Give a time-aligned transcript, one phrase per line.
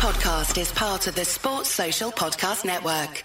[0.00, 3.22] podcast is part of the Sports Social Podcast Network.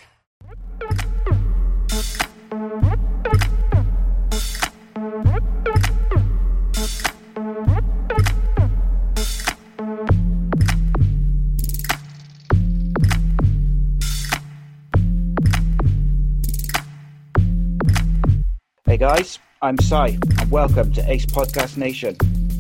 [18.86, 22.18] Hey guys, I'm Si, and welcome to Ace Podcast Nation.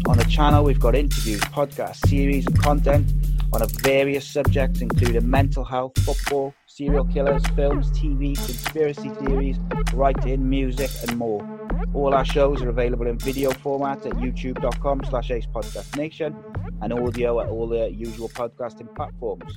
[0.07, 3.11] On the channel, we've got interviews, podcasts, series, and content
[3.53, 9.57] on a various subjects, including mental health, football, serial killers, films, TV, conspiracy theories,
[9.93, 11.41] writing, music, and more.
[11.93, 16.35] All our shows are available in video format at youtube.com slash Ace Podcast Nation
[16.81, 19.53] and audio at all the usual podcasting platforms.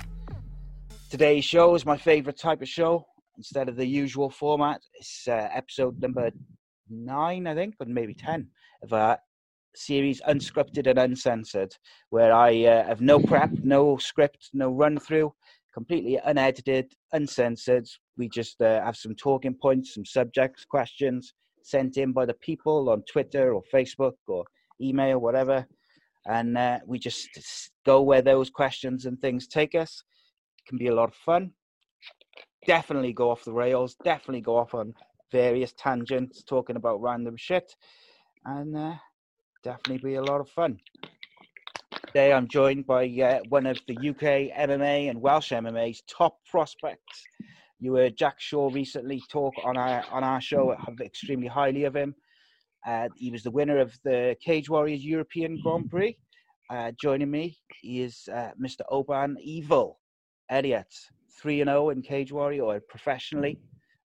[1.11, 3.07] Today's show is my favorite type of show.
[3.37, 6.31] Instead of the usual format, it's uh, episode number
[6.91, 8.49] nine, I think, or maybe 10
[8.83, 9.19] of our
[9.79, 11.75] series Unscripted and Uncensored,
[12.11, 15.33] where I uh, have no prep, no script, no run through,
[15.73, 17.87] completely unedited, uncensored.
[18.17, 22.91] We just uh, have some talking points, some subjects, questions sent in by the people
[22.91, 24.45] on Twitter or Facebook or
[24.81, 25.67] email, whatever.
[26.27, 27.29] And uh, we just
[27.87, 30.03] go where those questions and things take us.
[30.59, 31.53] It can be a lot of fun.
[32.67, 34.95] Definitely go off the rails, definitely go off on
[35.31, 37.75] various tangents talking about random shit.
[38.45, 38.95] And uh,
[39.63, 40.79] definitely be a lot of fun.
[42.07, 47.25] Today I'm joined by uh, one of the UK MMA and Welsh MMA's top prospects.
[47.81, 52.15] You heard Jack Shore recently talk on our on our show extremely highly of him.
[52.87, 56.17] Uh, he was the winner of the Cage Warriors European Grand Prix.
[56.71, 58.81] Uh, joining me is uh, Mr.
[58.91, 59.99] Oban Evil
[60.51, 60.93] Elliott,
[61.41, 63.59] three and zero oh in Cage Warrior or professionally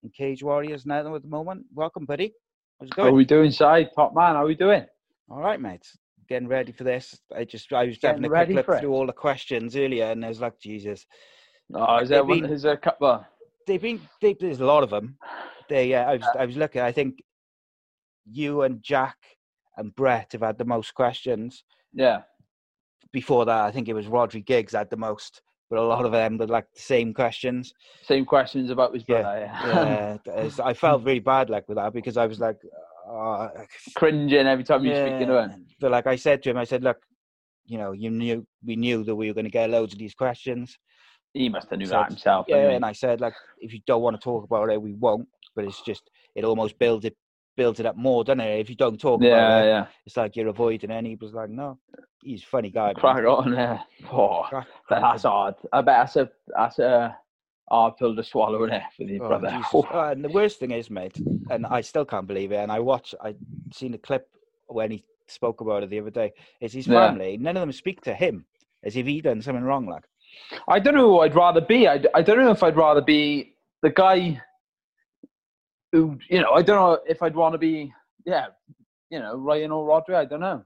[0.03, 1.65] in Cage Warriors now at the moment.
[1.73, 2.33] Welcome, buddy.
[2.79, 3.07] How's it going?
[3.07, 3.87] How are we doing, Si?
[3.95, 4.35] Top man.
[4.35, 4.85] How are we doing?
[5.29, 5.87] All right, mate.
[6.29, 7.19] Getting ready for this.
[7.35, 10.23] I just I was Getting having a quick look through all the questions earlier, and
[10.23, 11.05] I was like, Jesus.
[11.73, 13.25] Oh, is there, been, one, is there a couple?
[13.67, 14.01] They've been.
[14.21, 15.17] They, there's a lot of them.
[15.69, 15.93] They.
[15.93, 16.27] Uh, I was.
[16.39, 16.81] I was looking.
[16.81, 17.21] I think
[18.25, 19.17] you and Jack
[19.77, 21.63] and Brett have had the most questions.
[21.93, 22.21] Yeah.
[23.11, 26.11] Before that, I think it was Rhodri Giggs had the most, but a lot of
[26.11, 27.73] them were like the same questions.
[28.03, 29.49] Same questions about his brother.
[29.65, 30.17] Yeah.
[30.25, 30.49] yeah.
[30.63, 32.57] I felt really bad like with that because I was like,
[33.09, 33.49] uh,
[33.95, 35.51] cringing every time you yeah, speak into it.
[35.79, 36.97] But like I said to him, I said, look,
[37.65, 40.13] you know, you knew we knew that we were going to get loads of these
[40.13, 40.77] questions.
[41.33, 42.45] He must have knew that himself.
[42.47, 45.27] Yeah, and I said, like, if you don't want to talk about it, we won't.
[45.55, 47.15] But it's just it almost builds it
[47.55, 48.59] builds it up more, doesn't it?
[48.59, 49.85] If you don't talk yeah, about it, yeah.
[50.05, 50.97] it's like you're avoiding it.
[50.97, 51.77] And he was like, no,
[52.23, 52.93] he's a funny guy.
[52.93, 53.79] Crack on, yeah.
[54.11, 54.43] Oh,
[54.89, 55.55] that's hard.
[55.71, 57.17] I bet that's a that's a
[57.73, 59.61] hard pill to swallow in it for the oh, brother.
[59.73, 59.87] Oh.
[59.91, 61.17] and the worst thing is, mate,
[61.49, 62.57] and I still can't believe it.
[62.57, 63.35] And I watched, I
[63.73, 64.29] seen a clip
[64.67, 66.33] when he spoke about it the other day.
[66.61, 67.31] Is his family?
[67.31, 67.37] Yeah.
[67.41, 68.45] None of them speak to him
[68.83, 69.87] as if he done something wrong.
[69.87, 70.05] Like,
[70.67, 71.87] I don't know who I'd rather be.
[71.87, 74.41] I, I don't know if I'd rather be the guy
[75.91, 77.91] who, you know, I don't know if I'd want to be,
[78.25, 78.47] yeah,
[79.09, 80.15] you know, Ryan or Rhodri.
[80.15, 80.63] I don't know.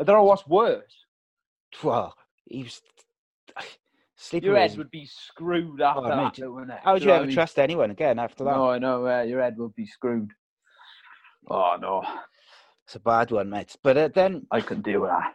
[0.00, 1.04] I don't know what's worse.
[1.82, 2.14] Well,
[2.46, 2.80] he was
[4.20, 6.80] Sleeping your head would be screwed after oh, that, wouldn't it?
[6.82, 8.50] How would you, you ever trust anyone again after that?
[8.50, 9.06] No, I know.
[9.06, 10.32] Uh, your head would be screwed.
[11.48, 12.02] Oh no,
[12.84, 13.76] it's a bad one, mate.
[13.80, 15.34] But uh, then I couldn't deal with that.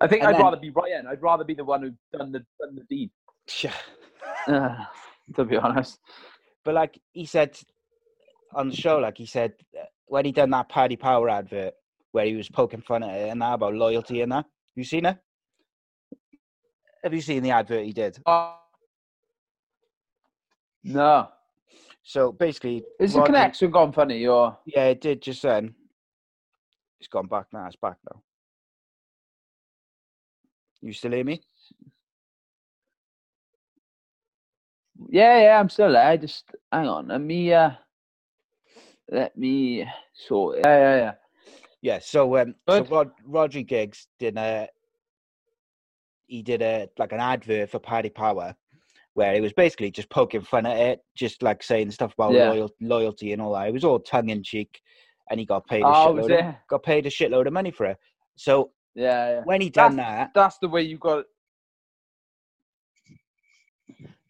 [0.00, 0.42] I think and I'd then...
[0.42, 1.06] rather be Ryan.
[1.06, 3.10] I'd rather be the one who done the done the deed.
[3.62, 3.72] Yeah.
[4.48, 4.74] uh,
[5.36, 6.00] to be honest.
[6.64, 7.56] But like he said
[8.52, 11.74] on the show, like he said uh, when he done that Paddy Power advert
[12.10, 14.46] where he was poking fun at it and that about loyalty and that.
[14.74, 15.16] You seen it?
[17.06, 18.18] Have you seen the advert he did?
[18.26, 18.54] Uh,
[20.82, 21.28] no.
[22.02, 24.58] So basically, is the connection gone funny or?
[24.66, 25.76] Yeah, it did just then.
[26.98, 27.64] It's gone back now.
[27.68, 28.20] It's back now.
[30.82, 31.42] You still hear me?
[35.08, 36.16] Yeah, yeah, I'm still there.
[36.16, 37.06] Just hang on.
[37.06, 37.70] Let me uh
[39.12, 40.62] let me sort it.
[40.64, 41.12] Yeah, yeah, yeah.
[41.82, 44.66] Yeah, so um so Rod Rhodri Giggs did a
[46.26, 48.54] he did a like an advert for Paddy Power
[49.16, 52.50] where he was basically just poking fun at it, just like saying stuff about yeah.
[52.50, 53.66] loyal, loyalty and all that.
[53.66, 54.78] It was all tongue in cheek,
[55.30, 56.48] and he got paid a oh, shitload.
[56.48, 57.96] Of, got paid a shitload of money for it.
[58.36, 59.40] So yeah, yeah.
[59.44, 61.24] when he done that's, that, that's the way you got.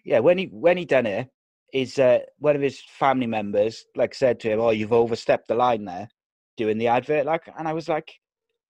[0.04, 1.28] Yeah, when he when he done it,
[1.72, 5.56] is uh, one of his family members like said to him, "Oh, you've overstepped the
[5.56, 6.08] line there,
[6.56, 8.12] doing the advert." Like, and I was like,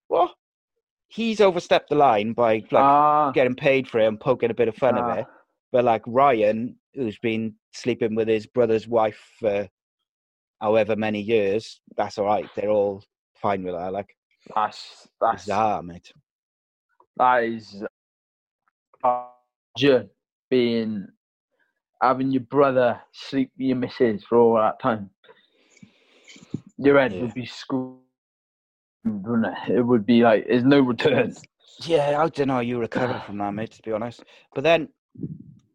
[0.09, 0.33] "What?"
[1.09, 4.69] He's overstepped the line by like uh, getting paid for it and poking a bit
[4.69, 5.27] of fun uh, of it.
[5.73, 9.69] But like Ryan, who's been sleeping with his brother's wife for
[10.61, 12.49] however many years, that's all right.
[12.55, 13.03] They're all
[13.35, 13.93] fine with that.
[13.93, 14.17] Like
[14.55, 16.13] that's that's bizarre, mate.
[17.17, 17.83] That is
[19.05, 20.03] uh,
[20.51, 21.07] being
[22.03, 25.11] having your brother sleep with your missus for all that time.
[26.79, 27.23] Your head Yeah.
[27.23, 28.06] would be screwed,
[29.07, 29.73] it?
[29.73, 31.35] It would be like there's no return.
[31.81, 33.73] Yeah, I don't know how you recover from that, mate.
[33.73, 34.23] To be honest,
[34.55, 34.89] but then,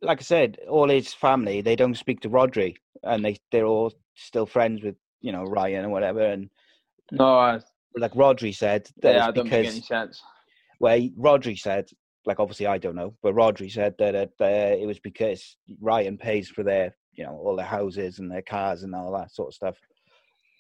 [0.02, 3.94] like I said, all his family they don't speak to Rhodri, and they they're all
[4.16, 6.22] still friends with you know Ryan or whatever.
[6.22, 6.50] And
[7.12, 7.60] No, I,
[7.96, 10.22] like Rhodri said, that yeah, I don't make because any sense.
[10.80, 11.90] well, Rhodri said,
[12.26, 16.18] like obviously I don't know, but Rhodri said that it, uh, it was because Ryan
[16.18, 19.50] pays for their you know all their houses and their cars and all that sort
[19.50, 19.78] of stuff,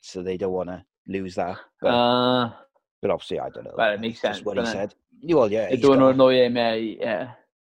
[0.02, 1.58] so they don't want to lose that.
[1.82, 2.52] But, Uh,
[3.02, 3.74] but obviously I don't know.
[3.78, 4.68] well, it makes sense, what he it?
[4.68, 4.96] said.
[5.22, 6.74] You well, yeah, he's don't got- annoy him, yeah.
[6.74, 7.32] yeah.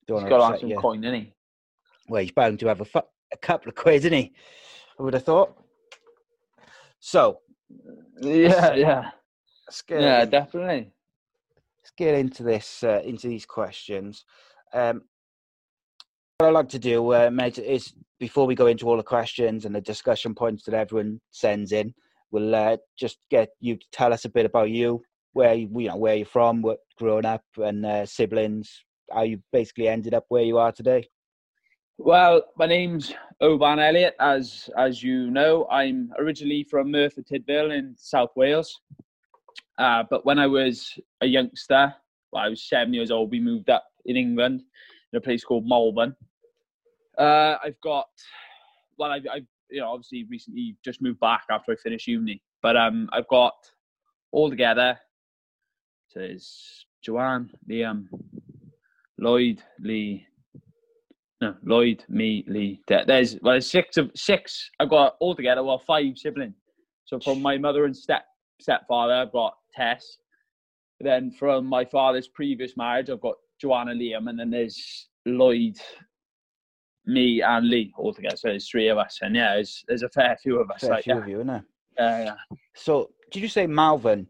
[0.06, 0.78] don't He's got to have some you.
[0.78, 1.32] coin, isn't he?
[2.08, 3.00] Well, he's bound to have a, fu-
[3.32, 4.32] a couple of quid, isn't he?
[4.98, 5.56] I would have thought.
[7.00, 7.40] So,
[8.20, 9.10] Yeah, yeah,
[9.90, 10.92] yeah, in- definitely.
[11.78, 14.24] let's get into this, uh, into these questions.
[14.72, 15.02] Um,
[16.38, 19.64] what I like to do, uh, mate, is before we go into all the questions
[19.64, 21.94] and the discussion points that everyone sends in,
[22.34, 25.00] we'll uh, just get you to tell us a bit about you,
[25.34, 29.40] where you, you know where you're from, what growing up, and uh, siblings, how you
[29.52, 31.08] basically ended up where you are today.
[31.96, 34.16] Well, my name's Oban Elliott.
[34.18, 38.80] As as you know, I'm originally from Merthyr Tydfil in South Wales.
[39.78, 41.94] Uh, but when I was a youngster,
[42.32, 44.62] well, I was seven years old, we moved up in England
[45.12, 46.16] in a place called Malvern.
[47.16, 48.08] Uh, I've got,
[48.98, 52.40] well, I've, I've, you know, obviously recently just moved back after I finished uni.
[52.62, 53.54] But um, I've got
[54.30, 54.98] all together.
[56.08, 58.06] So there's Joanne, Liam,
[59.18, 60.26] Lloyd, Lee,
[61.40, 62.80] no, Lloyd, me, Lee.
[62.86, 64.70] There's well, there's six of six.
[64.78, 66.54] I've got altogether well five siblings.
[67.04, 68.24] So from my mother and step
[68.60, 70.18] stepfather, I've got Tess.
[71.00, 75.76] Then from my father's previous marriage, I've got Joanna Liam, and then there's Lloyd,
[77.06, 78.36] me, and Lee all together.
[78.36, 80.80] So there's three of us, and yeah, there's there's a fair few of us.
[80.80, 81.64] Fair like, few yeah, of you, isn't there?
[81.98, 82.56] yeah, yeah.
[82.74, 84.26] So, did you say Malvern?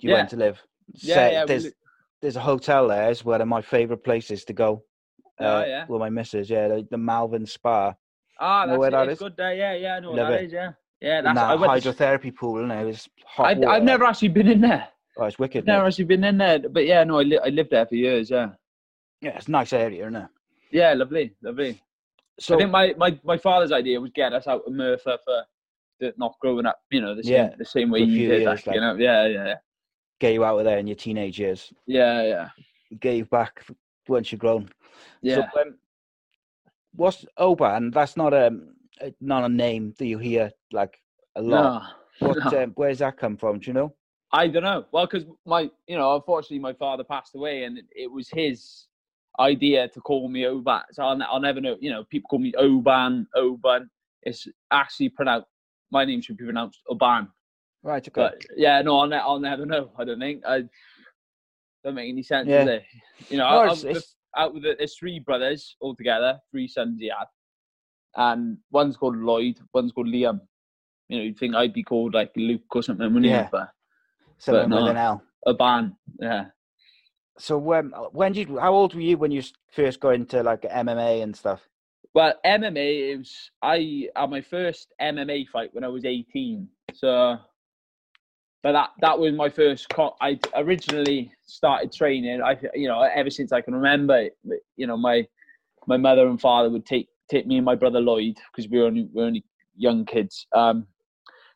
[0.00, 0.14] You Yeah.
[0.16, 0.60] went to live.
[0.94, 1.72] Yeah, Say- yeah, There's li-
[2.20, 3.10] there's a hotel there.
[3.10, 4.82] It's one of my favourite places to go.
[5.40, 5.86] Oh, uh, yeah.
[5.88, 7.94] With my missus, yeah, the, the Malvern Spa.
[8.40, 8.92] Ah, Know that's where it.
[8.92, 9.18] that it's is?
[9.18, 9.54] good there.
[9.54, 10.52] Yeah, yeah, I know Love that is.
[10.52, 11.20] Yeah, yeah.
[11.22, 13.76] That's that I went to- hydrotherapy pool, and it was hot I.
[13.76, 14.88] I've never actually been in there.
[15.16, 15.66] Oh, it's wicked.
[15.66, 15.88] Never mate.
[15.88, 18.30] actually been in there, but yeah, no, I, li- I lived there for years.
[18.30, 18.50] Yeah,
[19.20, 20.28] Yeah, it's a nice area, isn't it?
[20.70, 21.80] yeah, lovely, lovely.
[22.40, 25.42] So, I think my, my, my father's idea was get us out of Merthyr for
[26.00, 28.46] the, not growing up, you know, the same Yeah, the same way you did, years,
[28.66, 29.54] like, you know, yeah, yeah,
[30.20, 32.48] get you out of there in your teenage years, yeah, yeah,
[33.00, 33.64] get you back
[34.06, 34.68] once you're grown.
[35.22, 35.50] yeah.
[35.52, 35.78] So, um,
[36.94, 37.90] what's Oban?
[37.90, 38.50] That's not a
[39.00, 41.00] a- not a name that you hear like
[41.36, 41.72] a lot.
[41.72, 41.82] no,
[42.20, 42.52] What?
[42.52, 42.62] no.
[42.62, 43.58] Um, where's that come from?
[43.58, 43.94] Do you know?
[44.32, 44.84] I don't know.
[44.92, 48.86] Well, because my, you know, unfortunately, my father passed away, and it was his
[49.40, 50.82] idea to call me Oban.
[50.92, 51.76] So I'll, I'll never know.
[51.80, 53.88] You know, people call me Oban, Oban.
[54.22, 55.46] It's actually pronounced.
[55.90, 57.28] My name should be pronounced Oban.
[57.82, 58.02] Right.
[58.06, 58.10] Okay.
[58.20, 59.90] But yeah, no, I'll, ne- I'll never know.
[59.98, 60.42] I don't think.
[60.46, 60.64] I
[61.84, 62.48] don't make any sense.
[62.48, 62.64] Yeah.
[62.64, 62.82] Does it?
[63.30, 66.68] You know, No, out, it's- with, it's- out with the, there's three brothers altogether, three
[66.68, 67.26] sons he had,
[68.16, 70.40] and one's called Lloyd, one's called Liam.
[71.08, 73.30] You know, you'd think I'd be called like Luke or something, wouldn't you?
[73.30, 73.48] Yeah.
[73.50, 73.70] But
[74.36, 74.82] Someone no.
[74.82, 75.22] with an L.
[75.46, 76.44] a ban, yeah.
[77.38, 78.48] So um, when did?
[78.48, 79.42] How old were you when you
[79.72, 81.68] first got into like MMA and stuff?
[82.14, 86.68] Well, MMA, it was I had my first MMA fight when I was 18.
[86.94, 87.36] So,
[88.62, 89.86] but that that was my first.
[90.20, 92.42] I originally started training.
[92.42, 94.28] I you know ever since I can remember.
[94.76, 95.26] You know my
[95.86, 98.86] my mother and father would take take me and my brother Lloyd because we were
[98.86, 99.44] only we were only
[99.76, 100.46] young kids.
[100.54, 100.86] Um,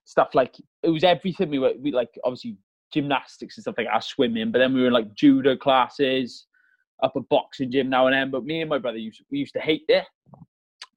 [0.05, 1.51] stuff like it was everything.
[1.51, 2.57] We were we like obviously
[2.93, 4.53] gymnastics and stuff like that, swimming.
[4.53, 6.47] But then we were in like judo classes,
[7.03, 8.31] up a boxing gym now and then.
[8.31, 10.05] But me and my brother used we used to hate it.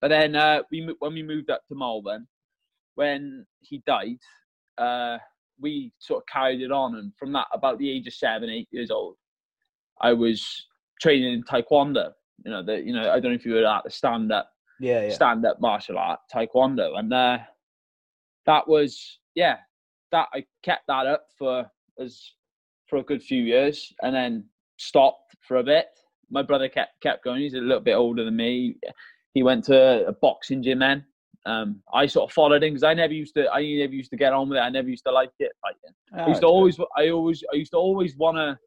[0.01, 2.27] But then uh, we when we moved up to Malvern,
[2.95, 4.19] when he died,
[4.77, 5.17] uh,
[5.59, 8.67] we sort of carried it on, and from that, about the age of seven, eight
[8.71, 9.15] years old,
[10.01, 10.67] I was
[11.01, 12.11] training in taekwondo.
[12.43, 14.51] You know, the you know I don't know if you were at the stand up
[14.79, 15.13] Yeah, yeah.
[15.13, 17.39] stand up martial art taekwondo, and uh,
[18.45, 19.57] that was yeah,
[20.11, 21.65] that I kept that up for
[21.99, 22.31] as
[22.87, 24.45] for a good few years, and then
[24.77, 25.87] stopped for a bit.
[26.29, 27.41] My brother kept kept going.
[27.41, 28.75] He's a little bit older than me.
[29.33, 31.05] He went to a boxing gym then.
[31.45, 33.47] Um, I sort of followed him because I never used to.
[33.51, 34.61] I never used to get on with it.
[34.61, 35.95] I never used to like it fighting.
[36.13, 38.57] I Ah, used to always, I always, I used to always want to,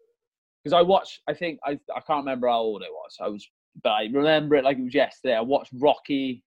[0.63, 1.21] because I watched.
[1.27, 3.17] I think I, I can't remember how old I was.
[3.21, 3.49] I was,
[3.83, 5.35] but I remember it like it was yesterday.
[5.35, 6.45] I watched Rocky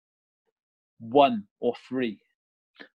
[0.99, 2.19] one or three,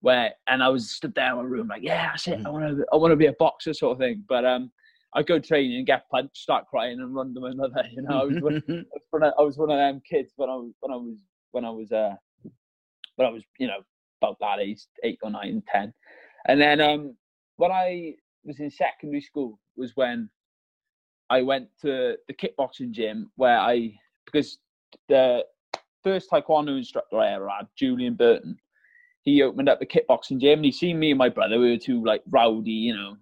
[0.01, 2.41] where and I was stood there in my room like, yeah, that's it.
[2.45, 4.25] I want to, I want to be a boxer, sort of thing.
[4.29, 4.71] But um,
[5.15, 7.85] I'd go training and get punched, start crying, and run to another.
[7.93, 10.33] You know, I was, one, I was one of, I was one of them kids
[10.37, 11.19] when I was when I was
[11.53, 12.15] when I was uh
[13.17, 13.81] when I was you know
[14.21, 15.93] about that age, eight or nine, ten,
[16.47, 17.17] and then um
[17.57, 18.15] when I
[18.45, 20.29] was in secondary school was when
[21.31, 23.95] I went to the kickboxing gym where I
[24.27, 24.59] because
[25.09, 25.45] the
[26.03, 28.59] first taekwondo instructor I ever had, Julian Burton,
[29.25, 31.59] he opened up a kickboxing gym and he seen me and my brother.
[31.59, 33.17] We were two like rowdy, you know,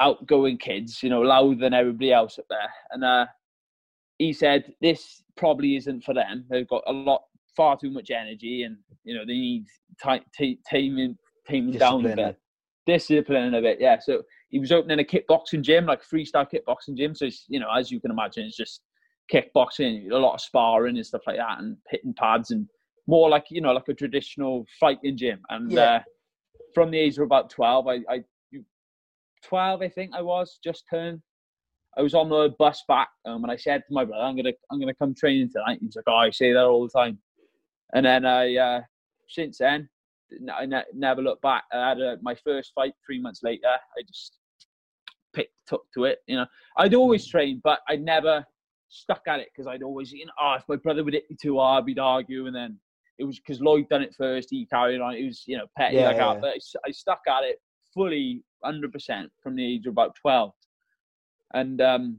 [0.00, 2.72] outgoing kids, you know, louder than everybody else up there.
[2.92, 3.26] And uh,
[4.18, 6.44] he said, "This probably isn't for them.
[6.48, 7.22] They've got a lot,
[7.56, 9.66] far too much energy, and you know, they need
[10.02, 12.38] t- t- taming, taming down a bit,
[12.86, 13.98] discipline a bit." Yeah.
[13.98, 17.14] So he was opening a kickboxing gym, like a freestyle kickboxing gym.
[17.14, 18.82] So you know, as you can imagine, it's just
[19.32, 22.68] kickboxing, a lot of sparring and stuff like that, and hitting pads and
[23.06, 25.40] more like you know like a traditional fighting gym.
[25.50, 25.82] And yeah.
[25.82, 26.00] uh,
[26.74, 28.24] from the age of about twelve, I, I
[29.42, 31.20] twelve I think I was just turned.
[31.96, 34.52] I was on the bus back, um, and I said to my brother, "I'm gonna
[34.70, 37.18] I'm gonna come training tonight." He's like, "Oh, I say that all the time."
[37.94, 38.80] And then I uh,
[39.28, 39.88] since then
[40.52, 41.64] I ne- never looked back.
[41.72, 43.68] I had a, my first fight three months later.
[43.68, 44.38] I just
[45.34, 46.18] picked up to it.
[46.26, 46.46] You know,
[46.76, 48.44] I'd always trained, but I never
[48.88, 51.36] stuck at it because I'd always, you know, oh, if my brother would hit me
[51.40, 52.78] too hard, we'd argue, and then
[53.18, 54.48] it was because Lloyd done it first.
[54.50, 55.14] He carried on.
[55.14, 56.34] It was you know petty yeah, like yeah.
[56.34, 56.40] that.
[56.40, 57.60] But I, I, stuck at it
[57.92, 60.52] fully, hundred percent from the age of about twelve,
[61.52, 62.18] and um,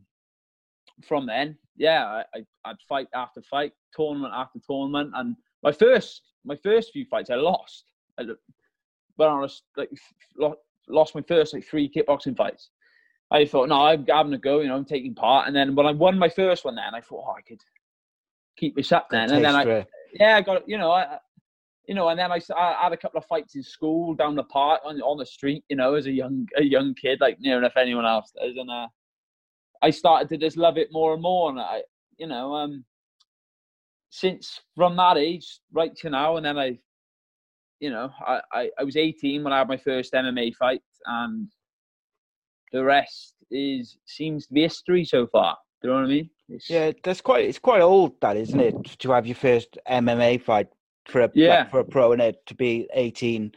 [1.08, 6.56] from then, yeah, I, I'd fight after fight, tournament after tournament, and my first my
[6.56, 7.86] first few fights I lost.
[8.18, 8.24] I,
[9.18, 9.90] but I was like
[10.88, 12.70] lost my first like three kickboxing fights.
[13.32, 15.48] I thought, no, I'm having a go, you know, I'm taking part.
[15.48, 17.60] And then when I won my first one, then I thought, oh, I could
[18.56, 19.32] keep this up then.
[19.32, 19.86] And then I,
[20.19, 21.17] yeah, I got you know, I,
[21.88, 24.43] you know, and then I, I had a couple of fights in school down the
[24.43, 27.57] park on on the street, you know, as a young a young kid, like near
[27.57, 28.88] enough anyone else does, and uh,
[29.81, 31.81] I started to just love it more and more, and I,
[32.17, 32.86] you know, um,
[34.10, 36.79] since from that age right to now, and then I,
[37.81, 41.50] you know, I, I, I was 18 when I had my first MMA fight, and
[42.72, 45.57] the rest is seems to be history so far.
[45.81, 46.29] Do you know what I mean?
[46.50, 49.00] It's, yeah, that's quite it's quite old, that isn't it?
[49.00, 50.68] To have your first MMA fight
[51.08, 51.60] for a yeah.
[51.60, 53.52] Like for a pro and it to be eighteen,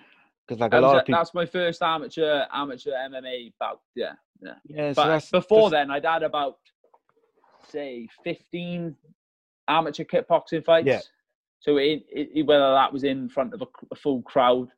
[0.47, 1.19] because like a lot of people.
[1.21, 3.81] That's my first amateur amateur MMA bout.
[3.95, 4.55] Yeah, yeah.
[4.65, 4.93] Yeah.
[4.93, 6.59] So before then, I'd had about
[7.69, 8.97] say fifteen
[9.69, 10.87] amateur kickboxing fights.
[10.87, 11.01] Yeah.
[11.61, 14.69] So it, it, whether that was in front of a, a full crowd,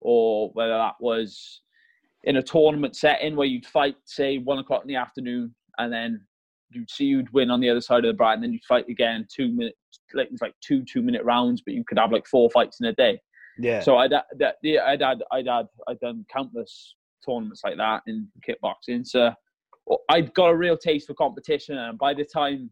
[0.00, 1.60] or whether that was
[2.24, 6.20] in a tournament setting where you'd fight, say, one o'clock in the afternoon, and then
[6.70, 8.88] you'd see you'd win on the other side of the bracket, and then you'd fight
[8.88, 9.76] again two minutes,
[10.14, 12.86] like it's like two two minute rounds, but you could have like four fights in
[12.86, 13.20] a day.
[13.58, 13.80] Yeah.
[13.80, 16.94] So I'd that yeah, I'd had I'd had I'd done countless
[17.26, 19.06] tournaments like that in kickboxing.
[19.06, 19.32] So
[20.08, 22.70] I'd got a real taste for competition, and by the time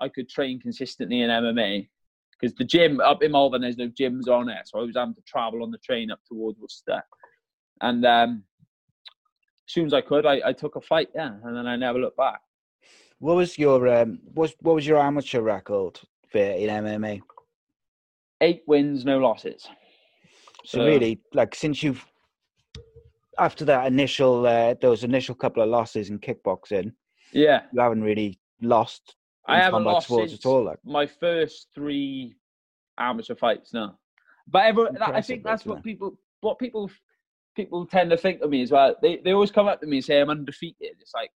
[0.00, 1.88] I could train consistently in MMA,
[2.32, 5.14] because the gym up in Malvern there's no gyms on it, so I was having
[5.14, 7.02] to travel on the train up towards Worcester,
[7.80, 8.44] and um,
[9.68, 11.98] as soon as I could, I, I took a fight, yeah, and then I never
[11.98, 12.40] looked back.
[13.22, 15.96] What was your um, what what was your amateur record
[16.32, 17.20] for in MMA?
[18.40, 19.62] Eight wins, no losses.
[20.64, 22.04] So, so really, like since you've
[23.38, 26.94] after that initial uh, those initial couple of losses in kickboxing,
[27.32, 29.14] yeah, you haven't really lost.
[29.46, 30.64] I haven't lost since at all.
[30.64, 30.78] Like.
[30.84, 32.34] My first three
[32.98, 33.92] amateur fights, no.
[34.48, 34.62] But
[35.00, 36.90] I think that's what people what people
[37.54, 38.96] people tend to think of me as well.
[39.00, 40.96] They they always come up to me and say I'm undefeated.
[40.98, 41.30] It's like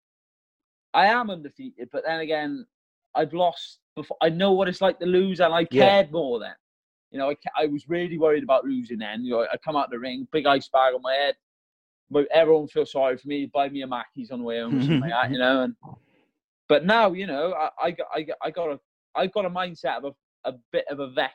[0.95, 2.67] I am undefeated, but then again,
[3.15, 4.17] I've lost before.
[4.23, 6.13] I know what it's like to lose, and I cared yeah.
[6.13, 6.55] more then.
[7.11, 9.25] You know, I, I was really worried about losing then.
[9.25, 11.35] You know, I come out the ring, big ice bag on my head.
[12.11, 15.01] But everyone feels sorry for me, buy me a Mackey's on the way home, something
[15.01, 15.63] like that, you know.
[15.63, 15.75] And
[16.69, 18.81] but now, you know, I, I got I got I got a
[19.15, 21.33] I got a mindset of a, a bit of a vet.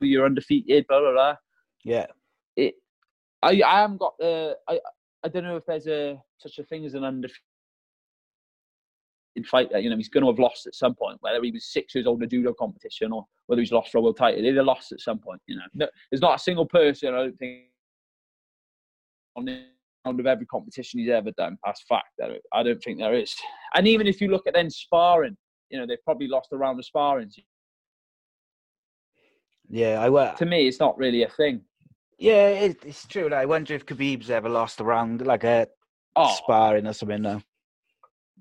[0.00, 1.36] You're undefeated, blah blah blah.
[1.84, 2.06] Yeah.
[2.54, 2.74] It.
[3.42, 4.56] I I haven't got the.
[4.68, 4.78] I
[5.26, 7.40] I don't know if there's a such a thing as an undefeated
[9.44, 9.80] fighter.
[9.80, 12.06] You know, he's going to have lost at some point, whether he was six years
[12.06, 14.40] old in a judo competition or whether he's lost for a world title.
[14.40, 15.42] He'd have lost at some point.
[15.48, 17.64] You know, no, there's not a single person I don't think
[19.34, 19.64] on the
[20.06, 21.58] round of every competition he's ever done.
[21.64, 22.20] That's fact.
[22.52, 23.34] I don't think there is.
[23.74, 25.36] And even if you look at then sparring,
[25.70, 27.32] you know, they've probably lost a round of sparring.
[29.68, 30.32] Yeah, I will.
[30.34, 31.62] To me, it's not really a thing.
[32.18, 33.32] Yeah, it, it's true.
[33.32, 35.68] I wonder if Khabib's ever lost a round, like a
[36.14, 36.34] oh.
[36.36, 37.22] sparring or something.
[37.22, 37.42] No,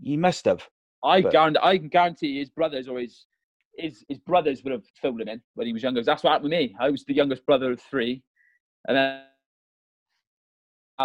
[0.02, 0.68] he must have.
[1.04, 1.32] I but...
[1.32, 3.26] guarantee, I can guarantee his brothers or his
[3.78, 6.04] his his brothers would have filled him in when he was younger.
[6.04, 6.76] That's what happened to me.
[6.80, 8.24] I was the youngest brother of three,
[8.88, 9.22] and then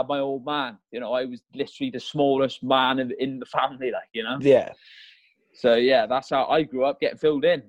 [0.08, 0.78] my old man.
[0.92, 4.38] You know, I was literally the smallest man in, in the family, like you know.
[4.40, 4.72] Yeah.
[5.54, 7.64] So yeah, that's how I grew up getting filled in.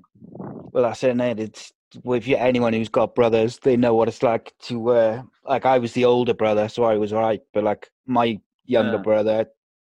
[0.71, 1.19] Well, that's it.
[1.19, 1.73] It's
[2.03, 4.89] with anyone who's got brothers, they know what it's like to.
[4.89, 7.41] Uh, like I was the older brother, so I was right.
[7.53, 9.03] But like my younger Yeah.
[9.03, 9.45] brother,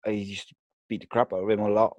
[0.06, 0.56] I used to
[0.88, 1.98] beat the crap out of him a lot.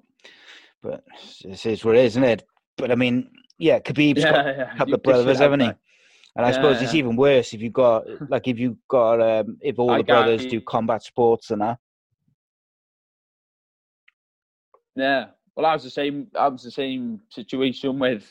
[0.81, 1.03] But
[1.43, 2.43] this is what it is, isn't it?
[2.77, 4.73] But I mean, yeah, Khabib's got yeah, yeah.
[4.73, 5.67] a couple You of brothers, haven't he?
[5.67, 5.77] like.
[6.35, 9.57] And I Yeah, suppose it's even worse if you got like if you got um
[9.61, 11.77] if all I the brothers do combat sports and that.
[14.95, 15.27] Yeah.
[15.55, 16.27] Well, I was the same.
[16.37, 18.29] I was the same situation with.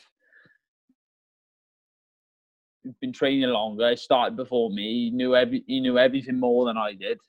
[2.99, 3.89] Been training longer.
[3.91, 5.05] He started before me.
[5.05, 5.63] He knew every.
[5.67, 7.19] He knew everything more than I did.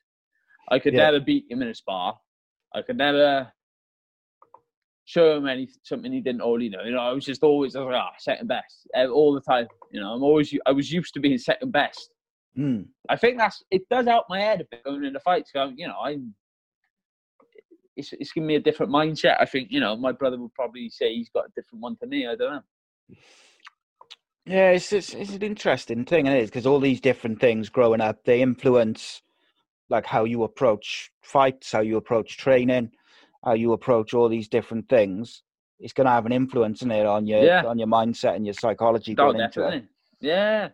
[0.71, 1.04] I could Yeah.
[1.11, 2.18] never beat him in a spar.
[2.75, 3.52] I could never
[5.04, 6.82] show him any something he didn't already know.
[6.85, 9.66] You know, I was just always I was like, ah, second best all the time.
[9.90, 10.56] You know, I'm always.
[10.66, 12.11] I was used to being second best.
[12.56, 12.82] Hmm.
[13.09, 15.50] I think that's it does help my head a bit going into fights.
[15.52, 16.35] Going, you know, I'm.
[17.97, 19.37] It's it's giving me a different mindset.
[19.38, 22.06] I think you know my brother would probably say he's got a different one to
[22.06, 22.26] me.
[22.26, 23.16] I don't know.
[24.47, 27.69] Yeah, it's it's, it's an interesting thing, and it is because all these different things
[27.69, 29.23] growing up they influence
[29.89, 32.91] like how you approach fights, how you approach training,
[33.45, 35.43] how you approach all these different things.
[35.79, 37.65] It's going to have an influence in it on your Yeah.
[37.65, 39.71] on your mindset and your psychology Oh, going into it.
[39.71, 39.89] definitely.
[40.21, 40.69] Yeah.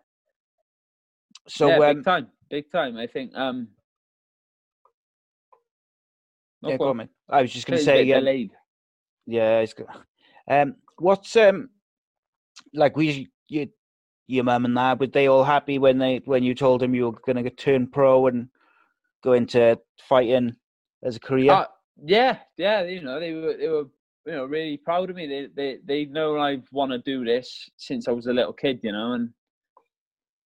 [1.48, 2.96] So yeah, um, big time, big time.
[2.96, 3.34] I think.
[3.36, 3.68] Um.
[6.62, 7.08] yeah, go on, mate.
[7.28, 8.50] I was just going to it's a bit say, yeah, delayed.
[9.26, 9.86] yeah, it's good.
[10.50, 11.70] Um, what's um,
[12.74, 13.68] like we you
[14.28, 17.06] your mum and dad were they all happy when they when you told them you
[17.06, 18.48] were going to turn pro and
[19.24, 19.78] go into
[20.08, 20.54] fighting
[21.02, 21.52] as a career?
[21.52, 21.64] Uh,
[22.04, 22.82] yeah, yeah.
[22.84, 23.86] You know, they were they were
[24.26, 25.26] you know really proud of me.
[25.26, 28.80] They they they know I want to do this since I was a little kid.
[28.82, 29.30] You know, and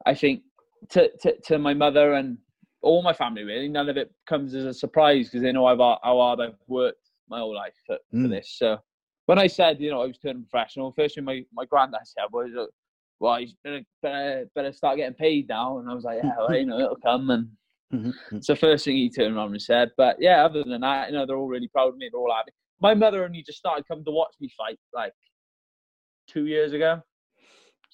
[0.05, 0.43] I think
[0.89, 2.38] to to, to my mother and
[2.84, 5.79] all my family really, none of it comes as a surprise because they know I've
[5.79, 8.29] how hard I've worked my whole life for, for Mm.
[8.29, 8.55] this.
[8.58, 8.77] So
[9.25, 12.25] when I said you know I was turning professional, first thing my my granddad said
[12.31, 12.51] was.
[13.22, 15.77] Well, you better, better, better start getting paid now.
[15.77, 17.29] And I was like, yeah, well, you know, it'll come.
[17.29, 17.50] And
[17.94, 18.14] Mhm.
[18.31, 19.92] it's the first thing he turned around and said.
[19.96, 22.10] But yeah, other than that, you know, they're all really proud of me.
[22.12, 22.51] They're all happy.
[22.79, 25.14] My mother only just started coming to watch me fight like
[26.27, 27.01] two years ago.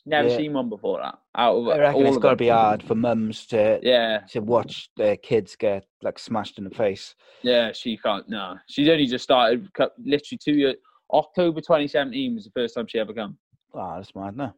[0.05, 0.37] Never Yeah.
[0.37, 1.19] seen one before that.
[1.35, 4.39] Out of I reckon all it's got to be hard for mums to Yeah, to
[4.39, 7.15] watch their kids get like smashed in the face.
[7.41, 7.73] yeah.
[7.73, 8.29] She can't.
[8.29, 9.67] No, she's only just started.
[9.97, 10.75] Literally two years.
[11.11, 13.37] October 2017 was the first time she ever come.
[13.73, 14.53] Oh, that's mad, no?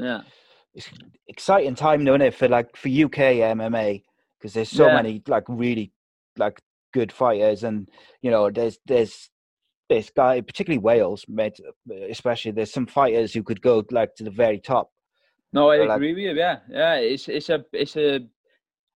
[0.00, 0.22] Yeah,
[0.74, 0.88] It's
[1.28, 4.02] exciting time, though, isn't it, for like for UK MMA
[4.38, 4.94] because there's so Yeah.
[4.94, 5.92] many like really
[6.36, 6.60] like
[6.94, 7.88] good fighters, and
[8.22, 9.30] you know there's there's
[9.88, 11.58] this guy, particularly Wales, mate,
[12.08, 14.90] especially there's some fighters who could go like to the very top.
[15.52, 16.32] no, I like- agree with you.
[16.34, 16.94] Yeah, yeah.
[16.94, 18.20] It's it's a it's a.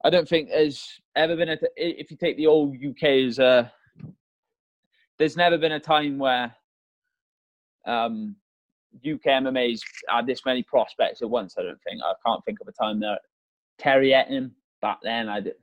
[0.04, 1.56] I don't think there's ever been a.
[1.56, 3.72] t- If you take the old UK as a.
[5.18, 6.54] There's never been a time where.
[7.86, 8.36] Um,
[8.96, 11.54] UK MMA's had this many prospects at once.
[11.58, 12.00] I don't think.
[12.02, 13.20] I can't think of a time that
[13.78, 15.28] Terry Etim back then.
[15.28, 15.54] I did.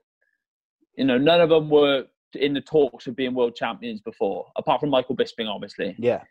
[0.97, 4.81] You know, none of them were in the talks of being world champions before, apart
[4.81, 5.95] from Michael Bisping, obviously.
[5.97, 6.23] Yeah,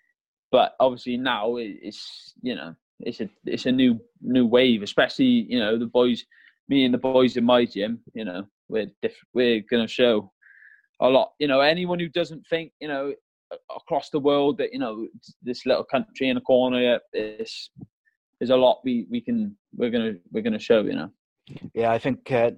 [0.51, 5.59] but obviously now it's you know it's a it's a new new wave especially you
[5.59, 6.25] know the boys
[6.69, 10.31] me and the boys in my gym you know we're diff- we're gonna show
[11.01, 13.13] a lot you know anyone who doesn't think you know
[13.75, 15.07] across the world that you know
[15.43, 17.71] this little country in a corner is
[18.39, 21.11] there's a lot we we can we're gonna we're gonna show you know
[21.75, 21.91] yeah.
[21.91, 22.53] I think uh,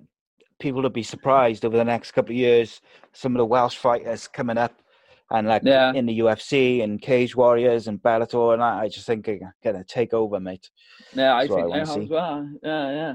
[0.60, 2.80] people will be surprised over the next couple of years.
[3.12, 4.82] Some of the Welsh fighters coming up,
[5.30, 5.92] and like Yeah.
[5.94, 9.84] in the UFC and Cage Warriors and Bellator, and that, I just think are gonna
[9.84, 10.70] take over, mate.
[11.14, 13.14] yeah i That's I think they have as well yeah yeah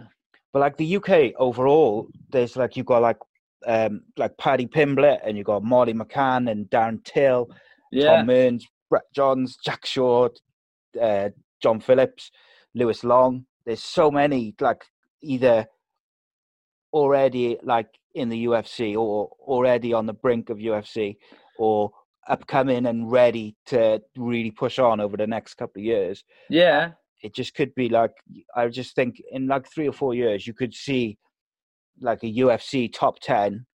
[0.51, 3.17] But like the UK overall, there's like you've got like
[3.67, 7.49] um like Paddy Pimblett and you've got Molly McCann and Darren Till,
[7.91, 10.31] yeah Tom Mearns, Brett Johns, Jack Shore,
[11.01, 11.29] uh,
[11.61, 12.31] John Phillips,
[12.75, 13.45] Lewis Long.
[13.65, 14.83] There's so many like
[15.21, 15.65] either
[16.93, 21.17] already like in the UFC or already on the brink of UFC
[21.59, 21.91] or
[22.27, 26.91] upcoming and ready to really push on over the next couple of years yeah
[27.23, 28.11] it just could be like
[28.55, 31.17] I just think in like three or four years you could see
[31.99, 33.65] like a UFC top ten,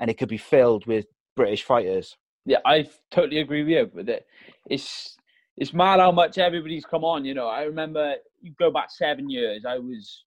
[0.00, 2.16] and it could be filled with British fighters.
[2.46, 3.90] Yeah, I totally agree with you.
[3.92, 4.26] With it,
[4.70, 5.16] it's
[5.56, 7.24] it's mad how much everybody's come on.
[7.24, 9.64] You know, I remember you go back seven years.
[9.66, 10.24] I was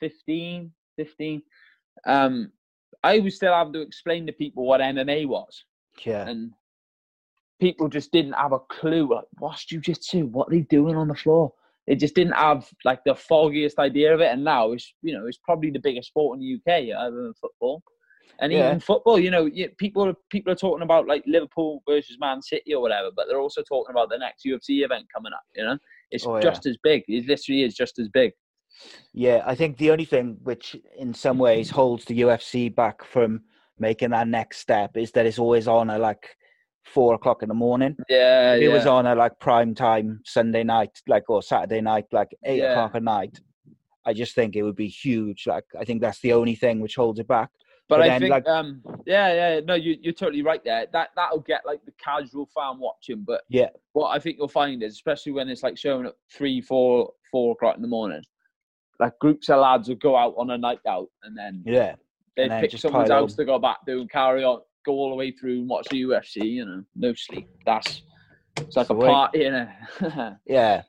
[0.00, 1.42] 15, 15.
[2.06, 2.52] Um,
[3.02, 5.64] I was still having to explain to people what MMA was,
[6.04, 6.52] Yeah, and
[7.60, 9.12] people just didn't have a clue.
[9.12, 10.30] Like, what's jujitsu?
[10.30, 11.52] What are they doing on the floor?
[11.88, 14.30] They just didn't have like the foggiest idea of it.
[14.30, 17.34] And now it's you know it's probably the biggest sport in the UK other than
[17.34, 17.82] football.
[18.40, 18.66] And Yeah.
[18.68, 22.74] even football, you know, people are people are talking about like Liverpool versus Man City
[22.74, 25.42] or whatever, but they're also talking about the next UFC event coming up.
[25.54, 25.78] You know,
[26.10, 26.42] it's Oh, yeah.
[26.42, 27.04] just as big.
[27.08, 28.32] It literally is just as big.
[29.12, 33.42] Yeah, I think the only thing which, in some ways, holds the UFC back from
[33.78, 36.36] making that next step is that it's always on at like
[36.84, 37.96] four o'clock in the morning.
[38.08, 38.68] Yeah, If yeah.
[38.68, 42.58] it was on at like prime time Sunday night, like or Saturday night, like eight
[42.58, 42.72] Yeah.
[42.72, 43.38] o'clock at night,
[44.04, 45.46] I just think it would be huge.
[45.46, 47.50] Like I think that's the only thing which holds it back.
[47.88, 50.86] But, But I then, think, like- um, yeah, yeah, no, you, you're totally right there.
[50.92, 53.22] That that'll get like the casual fan watching.
[53.26, 53.68] But Yeah.
[53.92, 57.52] what I think you'll find is, especially when it's like showing at three, four, four
[57.52, 58.22] o'clock in the morning,
[59.00, 61.96] like groups of lads will go out on a night out and then Yeah,
[62.36, 65.16] they and pick someone's house to go back to and carry on, go all the
[65.16, 66.44] way through and watch the UFC.
[66.44, 67.48] You know, no sleep.
[67.66, 68.02] That's
[68.58, 70.38] it's like the a party, innit?
[70.46, 70.82] yeah.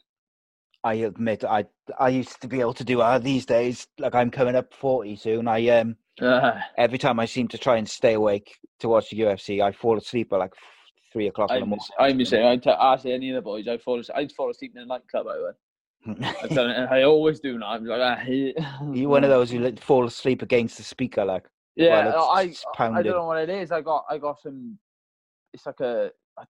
[0.85, 1.65] I admit, I
[1.97, 3.87] I used to be able to do uh, these days.
[3.97, 5.47] Like I'm coming up forty soon.
[5.47, 9.19] I um Uh, every time I seem to try and stay awake to watch the
[9.19, 10.53] UFC, I fall asleep at like
[11.11, 11.85] three o'clock in the I'm, morning.
[11.99, 12.45] I'm the same.
[12.45, 13.67] I t- ask any of the boys.
[13.67, 13.99] I fall.
[13.99, 15.27] asleep- I'd fall asleep in a nightclub.
[15.27, 15.55] I would.
[16.05, 16.89] I've done it.
[16.91, 17.67] I always do now.
[17.71, 18.21] I'm like, ah,
[18.91, 21.45] you one of those who like, fall asleep against the speaker, like
[21.75, 23.71] Yeah, I, I don't know what it is.
[23.71, 24.77] I got I got some.
[25.53, 26.11] It's like a.
[26.37, 26.43] I-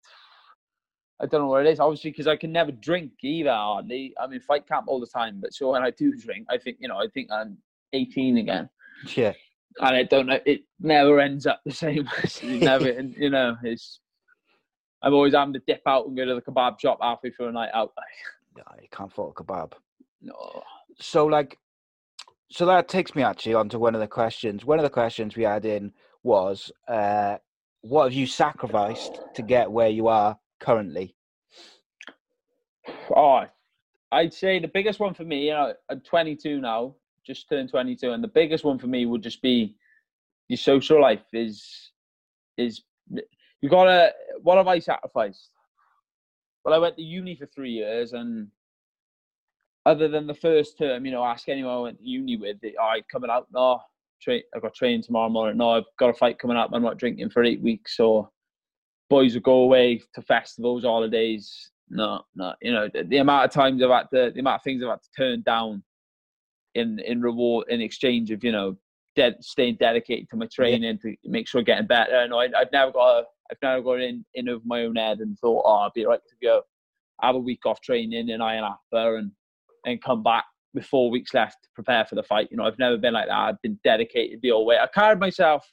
[1.21, 1.79] I don't know what it is.
[1.79, 3.51] Obviously, because I can never drink either.
[3.51, 4.13] Hardly.
[4.19, 6.77] I'm in fight camp all the time, but so when I do drink, I think
[6.81, 7.57] you know, I think I'm
[7.93, 8.67] 18 again,
[9.15, 9.33] yeah,
[9.79, 10.39] and I don't know.
[10.45, 12.09] It never ends up the same.
[12.43, 13.99] never, you know, it's.
[15.01, 17.51] I'm always having to dip out and go to the kebab shop halfway through a
[17.51, 17.91] night out.
[17.97, 19.73] Like, I can't fault a kebab.
[20.21, 20.63] no.
[20.99, 21.57] So like,
[22.49, 24.63] so that takes me actually onto one of the questions.
[24.63, 27.37] One of the questions we had in was, uh,
[27.81, 31.15] what have you sacrificed to get where you are currently?
[33.15, 33.43] Oh,
[34.11, 38.11] I'd say the biggest one for me, you know, I'm 22 now, just turned 22,
[38.11, 39.75] and the biggest one for me would just be
[40.49, 41.23] your social life.
[41.33, 41.91] Is
[42.57, 42.81] is
[43.61, 45.49] you gotta what have I sacrificed?
[46.63, 48.47] Well, I went to uni for three years, and
[49.85, 52.73] other than the first term, you know, ask anyone I went to uni with, they,
[52.79, 53.79] oh, I coming out, no,
[54.27, 57.31] I've got training tomorrow morning, no, I've got a fight coming up, I'm not drinking
[57.31, 58.29] for eight weeks, or
[59.09, 61.71] boys would go away to festivals, holidays.
[61.89, 64.63] No, no, you know, the, the amount of times I've had to, the amount of
[64.63, 65.83] things I've had to turn down
[66.75, 68.77] in in reward in exchange of you know,
[69.15, 72.27] dead staying dedicated to my training to make sure I'm getting better.
[72.27, 75.19] No, I, I've never got, a, I've never got in in of my own head
[75.19, 76.61] and thought, oh, I'll be right to go.
[77.21, 79.31] Have a week off training in Ayia Napa and
[79.85, 82.47] and come back with four weeks left to prepare for the fight.
[82.49, 83.37] You know, I've never been like that.
[83.37, 84.77] I've been dedicated the whole way.
[84.77, 85.69] I carried myself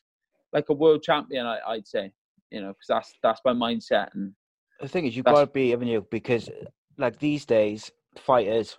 [0.53, 2.13] like a world champion, I, I'd say.
[2.51, 4.09] You know, because that's that's my mindset.
[4.15, 4.33] And
[4.81, 6.07] The thing is, you've got to be, haven't you?
[6.11, 6.51] Because
[6.99, 8.77] like these days, fighters,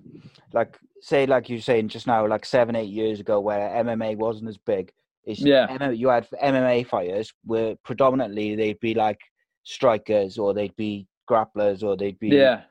[0.53, 4.17] like say, like you were saying just now, like seven, eight years ago, where MMA
[4.17, 4.91] wasn't as big.
[5.25, 5.67] Is Yeah.
[5.67, 9.19] MMA, you had MMA fighters were predominantly they'd be like
[9.63, 12.63] strikers or they'd be grapplers or they'd be yeah,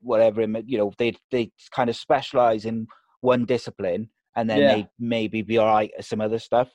[0.00, 2.86] whatever you know they they kind of specialize in
[3.20, 4.74] one discipline and then Yeah.
[4.74, 6.70] they maybe be all right at some other stuff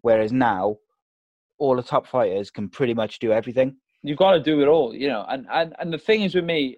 [0.00, 0.76] whereas now
[1.58, 4.94] all the top fighters can pretty much do everything you've got to do it all.
[4.94, 6.76] You know, and and and the thing is with me,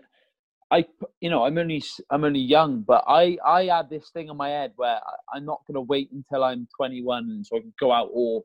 [0.73, 0.87] I
[1.21, 4.49] you know I'm only I'm only young, but I I had this thing in my
[4.49, 7.75] head where I, I'm not going to wait until I'm 21 and so I can
[7.79, 8.43] go out or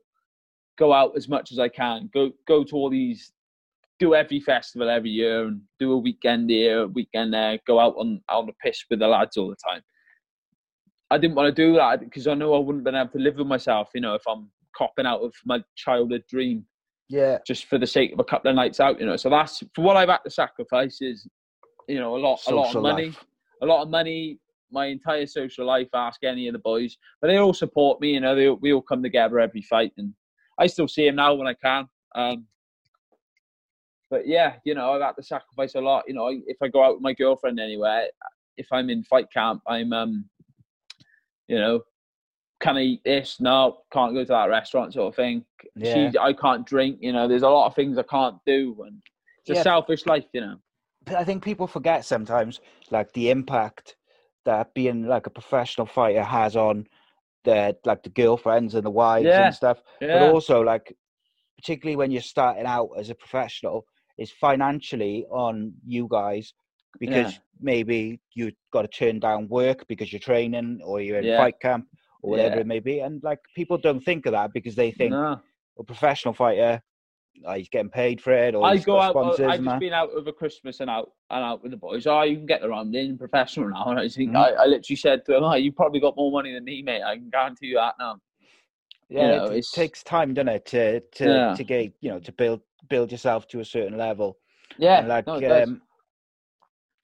[0.78, 2.10] go out as much as I can.
[2.12, 3.32] Go go to all these,
[3.98, 7.58] do every festival every year and do a weekend here, a weekend there.
[7.66, 9.82] Go out on on the piss with the lads all the time.
[11.10, 13.36] I didn't want to do that because I know I wouldn't been able to live
[13.36, 13.88] with myself.
[13.94, 16.64] You know, if I'm copping out of my childhood dream
[17.08, 19.16] yeah just for the sake of a couple of nights out, you know.
[19.16, 21.26] So that's for what I've had to sacrifice is,
[21.88, 23.24] you know, a lot, a lot of money, life
[23.62, 24.38] a lot of money,
[24.70, 25.88] my entire social life.
[25.94, 28.12] Ask any of the boys, but they all support me.
[28.12, 30.12] You know, they we all come together every fight, and
[30.58, 31.88] I still see him now when I can.
[32.14, 32.46] Um,
[34.10, 36.04] but yeah, you know, I've had to sacrifice a lot.
[36.06, 38.08] You know, if I go out with my girlfriend anywhere,
[38.56, 40.28] if I'm in fight camp, I'm um,
[41.48, 41.82] you know,
[42.60, 43.40] can I eat this?
[43.40, 45.44] No, can't go to that restaurant, sort of thing.
[45.76, 46.10] Yeah.
[46.10, 46.98] She, I can't drink.
[47.00, 49.00] You know, there's a lot of things I can't do, and
[49.46, 50.26] it's a selfish life.
[50.32, 50.56] You know.
[51.14, 53.96] I think people forget sometimes like the impact
[54.44, 56.86] that being like a professional fighter has on
[57.44, 59.46] the like the girlfriends and the wives Yeah.
[59.46, 60.94] and stuff but also like
[61.56, 63.84] particularly when you're starting out as a professional
[64.16, 66.52] is financially on you guys
[66.98, 67.38] because Yeah.
[67.60, 71.36] maybe you've got to turn down work because you're training or you're in Yeah.
[71.36, 71.86] fight camp
[72.22, 72.60] or whatever Yeah.
[72.62, 75.40] it may be and like people don't think of that because they think No.
[75.78, 76.82] a professional fighter
[77.44, 79.16] oh, he's getting paid for it or I go out.
[79.16, 79.80] I've just that.
[79.80, 82.06] been out over Christmas and out and out with the boys.
[82.06, 83.84] Oh, you can get the around in professional now.
[83.90, 84.36] And I think Mhm.
[84.36, 87.02] I, I literally said to him, "Oh, you probably got more money than me, mate.
[87.02, 88.20] I can guarantee you that now."
[89.08, 91.54] Yeah, know, it, it takes time, doesn't it, to to Yeah.
[91.54, 94.38] to get you know to build build yourself to a certain level.
[94.78, 95.82] Yeah, And like no, um,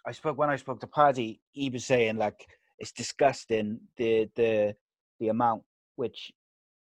[0.06, 2.46] I spoke when I spoke to Paddy, he was saying like
[2.78, 4.74] it's disgusting the the
[5.18, 5.62] the amount
[5.96, 6.32] which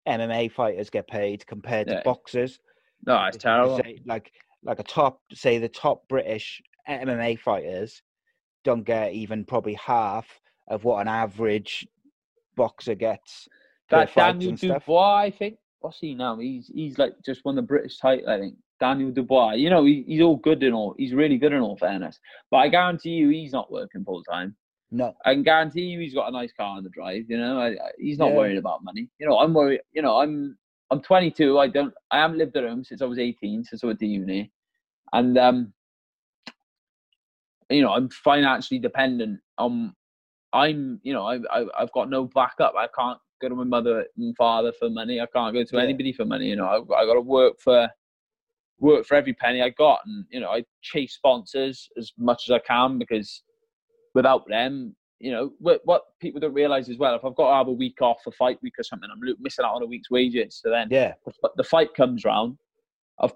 [0.08, 2.60] MMA fighters get paid compared to boxers.
[3.06, 3.82] No, it's terrible.
[4.06, 4.32] like
[4.64, 8.02] like a top say the top British MMA fighters
[8.64, 10.26] don't get even probably half
[10.68, 11.86] of what an average
[12.56, 13.48] boxer gets.
[13.90, 14.60] That Daniel and.
[14.60, 15.58] Dubois, I think.
[15.82, 16.38] What's he now?
[16.40, 18.56] He's he's like just won the British title, I think.
[18.80, 19.54] Daniel Dubois.
[19.54, 20.96] You know, he, he's all good in all.
[20.98, 22.20] He's really good in all fairness.
[22.50, 24.56] But I guarantee you, he's not working full time.
[24.92, 27.26] No, I can guarantee you, he's got a nice car on the drive.
[27.28, 28.38] You know, I, I, he's not Yeah.
[28.38, 29.10] worried about money.
[29.20, 29.82] You know, I'm worried.
[29.92, 30.58] You know, I'm
[30.92, 31.58] I'm 22.
[31.60, 31.94] I don't.
[32.12, 34.52] I haven't lived at home since I was 18, since I went to uni,
[35.12, 35.74] and um,
[37.70, 39.94] you know, I'm financially dependent on.
[40.54, 42.74] I'm, you know, I've I've I've got no backup.
[42.78, 45.20] I can't go to my mother and father for money.
[45.20, 45.82] I can't go to Yeah.
[45.84, 46.48] anybody for money.
[46.48, 47.90] You know, I've, I got to work for
[48.80, 52.54] work for every penny I got, and you know, I chase sponsors as much as
[52.54, 53.44] I can because
[54.14, 57.56] without them, you know, what, what people don't realize as well, if I've got to
[57.56, 60.12] have a week off, a fight week or something, I'm missing out on a week's
[60.12, 60.60] wages.
[60.62, 62.58] So then yeah, the, the fight comes round,
[63.22, 63.32] I've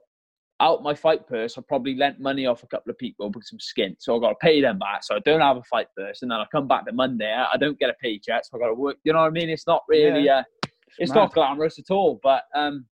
[0.59, 3.59] out my fight purse, I've probably lent money off a couple of people with some
[3.59, 5.05] skin, so I've got to pay them back.
[5.05, 7.55] So I don't have a fight purse, and then I come back to Monday, I
[7.55, 8.97] don't get a paycheck, so I've got to work.
[9.05, 9.49] You know what I mean?
[9.49, 10.43] It's not really, uh,
[10.97, 11.15] it's mad.
[11.15, 12.19] not glamorous at all.
[12.21, 12.85] But um,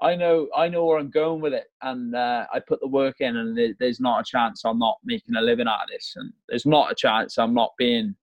[0.00, 3.16] I know, I know where I'm going with it, and uh, I put the work
[3.20, 6.12] in, and there, there's not a chance I'm not making a living out of this,
[6.16, 8.14] and there's not a chance I'm not being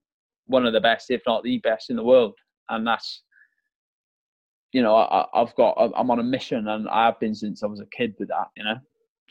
[0.45, 2.35] one of the best, if not the best in the world,
[2.69, 3.23] and that's
[4.73, 7.67] you know, I, I've got, I'm on a mission, and I have been since I
[7.67, 8.47] was a kid with that.
[8.57, 8.77] You know,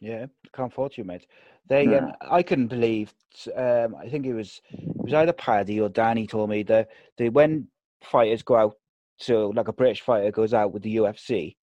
[0.01, 0.27] yeah.
[0.55, 1.27] Can't fault you, mate.
[1.69, 1.99] They, No.
[1.99, 3.13] um, I couldn't believe.
[3.57, 7.29] Um, I think it was it was either Paddy or Danny told me that they
[7.29, 7.69] when
[8.03, 8.77] fighters go out,
[9.19, 11.57] so like a British fighter goes out with the UFC,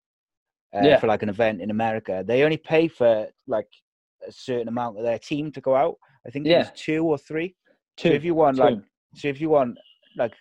[0.73, 0.99] uh, Yeah.
[0.99, 3.67] for like an event in America, they only pay for like
[4.27, 5.97] a certain amount of their team to go out.
[6.25, 7.55] I think it was two or three.
[7.97, 8.77] two, So if you want like,
[9.15, 9.77] so if you want
[10.17, 10.33] like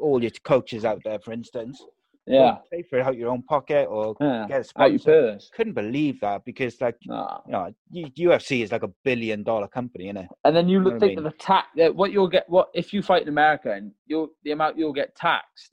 [0.00, 1.82] all your coaches out there, for instance,
[2.26, 5.32] yeah, pay for it out your own pocket or yeah, get a out your sponsor.
[5.32, 5.50] purse.
[5.54, 7.40] Couldn't believe that because like Nah.
[7.46, 7.70] you know,
[8.16, 10.28] UFC is like a billion dollar company, isn't it?
[10.44, 11.68] And then you know look what I think of the tax.
[11.76, 14.94] that What you'll get, what if you fight in America, and you'll the amount you'll
[14.94, 15.72] get taxed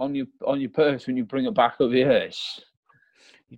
[0.00, 2.10] on your on your purse when you bring it back over here.
[2.12, 2.62] It's,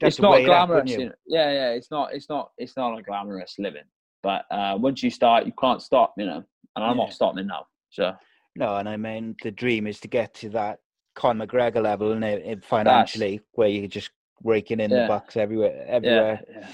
[0.03, 0.91] it's not weigh it up, glamorous.
[0.91, 1.07] wouldn't you?
[1.07, 1.13] you.
[1.39, 3.85] Yeah, yeah, it's not, it's not, it's not a glamorous living.
[4.23, 6.15] But uh, once you start, you can't stop.
[6.17, 6.45] You know,
[6.77, 7.05] and I'm Yeah.
[7.05, 7.67] not stopping now.
[7.91, 8.13] So
[8.57, 10.79] No, and I mean the dream is to get to that
[11.15, 14.11] Conor McGregor level, and it, financially, where you're just
[14.43, 15.03] raking in Yeah.
[15.03, 16.41] the bucks everywhere, yeah, everywhere.
[16.51, 16.69] yeah,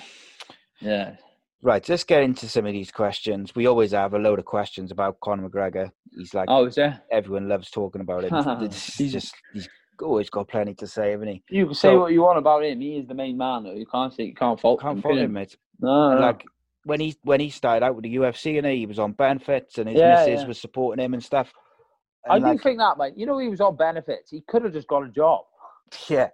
[0.81, 1.17] yeah.
[1.65, 3.55] Right, let's get into some of these questions.
[3.55, 5.93] We always have a load of questions about Conor McGregor.
[6.17, 7.01] He's like Oh, is there?
[7.13, 8.31] everyone loves talking about him.
[8.99, 9.69] He's- just he's
[10.01, 11.43] always got plenty to say, haven't he?
[11.51, 12.81] You can say So- what you want about him.
[12.81, 13.75] He is the main man, though.
[13.75, 15.03] You can't say you can't fault Can't him.
[15.03, 15.57] fault him, mate.
[15.81, 16.21] No, no.
[16.21, 16.45] like
[16.85, 19.89] when he when he started out with the UFC and he was on benefits and
[19.89, 20.49] his Yeah, missus yeah.
[20.49, 21.53] was supporting him and stuff.
[22.29, 23.15] I And do think that, mate.
[23.17, 24.31] You know, he was on benefits.
[24.31, 25.45] He could have just got a job.
[26.09, 26.29] yeah,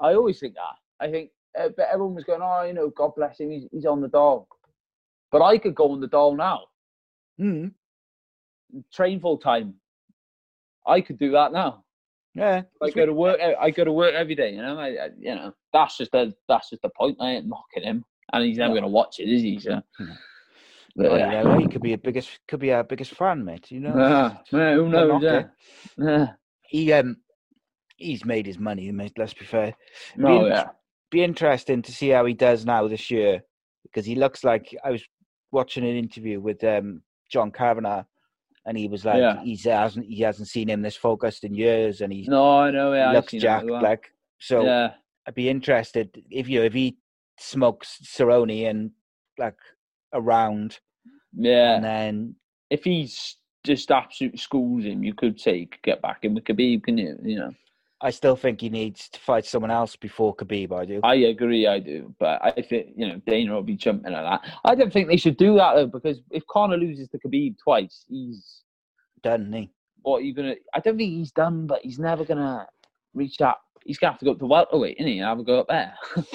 [0.00, 1.04] I always think that.
[1.04, 3.50] I think, uh, but everyone was going, "Oh, you know, God bless him.
[3.50, 4.46] He's, he's on the dole."
[5.32, 6.60] But I could go on the dole now,
[7.40, 7.72] mm,
[8.92, 9.74] train full time.
[10.86, 11.84] I could do that now.
[12.34, 12.62] Yeah.
[12.82, 13.38] I go to work.
[13.40, 14.52] I go to work every day.
[14.54, 17.18] You know, I, I, you know, that's just the that's just the point.
[17.20, 18.80] I ain't mocking him, and he's never No.
[18.80, 19.58] going to watch it, is he?
[19.60, 21.42] So, but, Well, yeah.
[21.42, 23.70] know, he could be a biggest could be our biggest fan, mate.
[23.70, 25.22] You know, Yeah, yeah, who knows?
[25.22, 25.42] Yeah.
[25.98, 26.26] yeah.
[26.62, 27.16] he um
[27.96, 29.12] he's made his money, mate.
[29.16, 29.74] Let's be fair.
[30.16, 30.64] No, Being- yeah.
[31.10, 33.42] Be interesting to see how he does now this year
[33.82, 35.02] because he looks like I was
[35.50, 38.04] watching an interview with um John Kavanagh,
[38.66, 39.42] and he was like Yeah.
[39.42, 42.92] he's hasn't he hasn't seen him this focused in years, and he No, I know.
[42.92, 43.70] Yeah, looks seen that as jacked.
[43.70, 43.82] well.
[43.82, 44.94] Like so, yeah,
[45.26, 46.96] I'd be interested if you if he
[47.38, 48.90] smokes Cerrone and
[49.38, 49.56] like
[50.12, 50.78] around,
[51.36, 51.76] yeah.
[51.76, 52.34] and then
[52.70, 56.44] if he's just absolute schools him, you could say he could get back in with
[56.44, 57.16] Khabib, can you?
[57.22, 57.50] You know,
[58.02, 60.72] I still think he needs to fight someone else before Khabib.
[60.72, 61.00] I do.
[61.04, 64.40] I agree, I do, but I think you know Dana will be jumping at that.
[64.64, 68.04] I don't think they should do that though, because if Conor loses to Khabib twice,
[68.08, 68.62] he's
[69.22, 69.70] Done, he?
[70.02, 70.54] what are you gonna?
[70.74, 72.66] I don't think he's done, but he's never gonna
[73.14, 73.56] reach that.
[73.84, 75.18] He's gonna have to go up to welterweight, isn't he?
[75.20, 75.94] And have a go up there.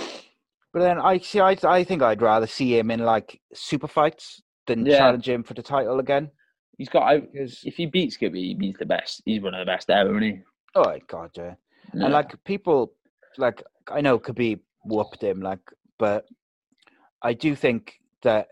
[0.74, 1.40] But then I see.
[1.40, 4.98] I I think I'd rather see him in like super fights than Yeah.
[4.98, 6.30] challenge him for the title again.
[6.78, 7.04] he's got.
[7.04, 9.22] I, Because if he beats Khabib, he's the best.
[9.26, 10.42] He's one of the best ever, isn't he?
[10.76, 11.56] Oh god, yeah.
[11.94, 12.06] Yeah.
[12.06, 12.94] And like people,
[13.38, 15.60] like I know Khabib whooped him, like,
[15.98, 16.26] but
[17.22, 18.50] I do think that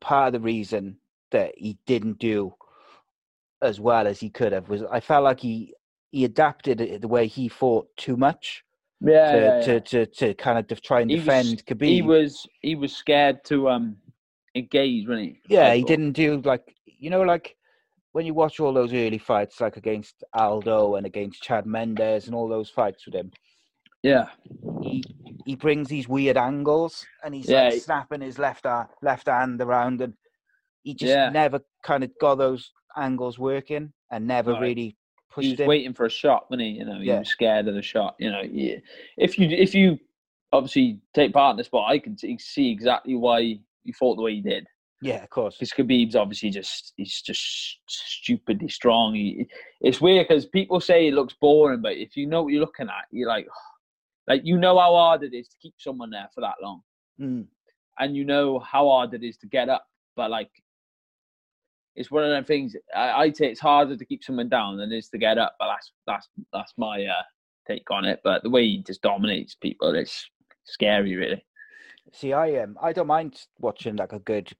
[0.00, 0.96] part of the reason
[1.32, 2.54] that he didn't do
[3.62, 5.74] as well as he could have was I felt like he
[6.12, 8.62] he adapted it the way he fought too much.
[9.00, 9.78] Yeah, to, yeah, to, yeah.
[9.80, 11.86] to to kind of try and He was- defend Khabib.
[11.88, 13.96] He was he was scared to um
[14.54, 15.40] engage, wasn't he?
[15.48, 17.56] yeah, he didn't do like you know like
[18.16, 22.34] when you watch all those early fights like against Aldo and against Chad Mendes and
[22.34, 23.30] all those fights with him.
[24.02, 24.30] Yeah,
[24.80, 25.04] He
[25.44, 29.60] he brings these weird angles and he's Yeah, like snapping his left ar- left hand
[29.60, 30.14] around and
[30.82, 31.28] he just Yeah.
[31.28, 34.62] never kind of got those angles working and never Right.
[34.62, 34.96] really he
[35.30, 35.68] pushed was him.
[35.68, 36.78] waiting for a shot, wasn't he?
[36.78, 37.18] You know, he Yeah.
[37.18, 38.16] was scared of the shot.
[38.18, 38.76] You know, yeah.
[39.18, 39.98] if you if you
[40.54, 44.22] obviously take part in this, sport, I can see see exactly why he fought the
[44.22, 44.66] way he did.
[45.06, 45.56] Yeah, of course.
[45.56, 49.14] Because Khabib's obviously just he's just stupidly strong.
[49.14, 49.46] He,
[49.80, 52.88] it's weird because people say it looks boring, but if you know what you're looking
[52.88, 53.46] at, you're like,
[54.26, 56.82] like you know how hard it is to keep someone there for that long,
[57.20, 57.46] Mm.
[57.98, 59.86] and you know how hard it is to get up.
[60.16, 60.50] But like,
[61.94, 62.74] it's one of them things.
[62.94, 65.56] I, I'd say it's harder to keep someone down than it is to get up.
[65.58, 67.22] But that's that's that's my uh,
[67.66, 68.20] take on it.
[68.24, 70.28] But the way he just dominates people, it's
[70.64, 71.44] scary, really.
[72.12, 74.52] See, I um, I don't mind watching like a good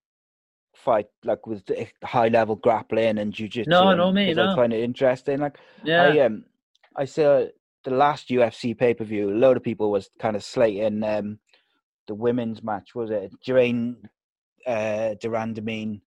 [0.87, 1.63] fight, like with
[2.03, 3.67] high level grappling and jujitsu.
[3.67, 3.99] No, and-
[4.37, 5.41] no, I find it interesting.
[5.41, 6.45] Like Yeah, I um,
[6.97, 7.45] I saw
[7.85, 9.31] the last UFC pay per view.
[9.31, 11.39] A load of people was kind of slating um,
[12.09, 12.95] the women's match.
[12.95, 13.97] Was it Germaine
[14.67, 16.01] uh, de Randamie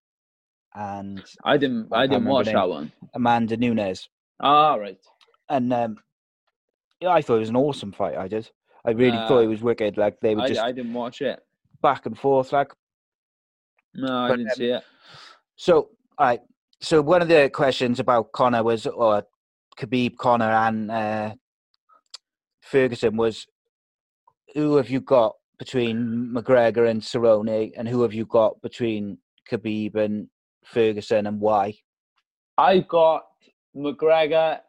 [0.74, 1.88] and I didn't.
[1.92, 2.92] I I didn't watch that one.
[3.14, 4.08] Amanda Nunes?
[4.40, 4.98] Ah, right.
[5.48, 5.96] And um,
[7.00, 8.16] yeah, I thought it was an awesome fight.
[8.16, 8.48] I did.
[8.84, 9.98] I really thought Uh, it was wicked.
[9.98, 11.40] Like they were I, just I didn't watch it.
[11.82, 12.52] back and forth.
[12.52, 12.72] Like
[13.94, 14.84] No, I But, didn't um, see it.
[15.56, 16.40] So, all right.
[16.80, 19.24] So one of the questions about Conor was, or
[19.78, 21.34] Khabib, Conor, and uh,
[22.62, 23.46] Ferguson was,
[24.54, 29.18] who have you got between McGregor and Cerrone, and who have you got between
[29.50, 30.28] Khabib and
[30.64, 31.74] Ferguson, and why?
[32.56, 33.26] I've got
[33.76, 34.60] McGregor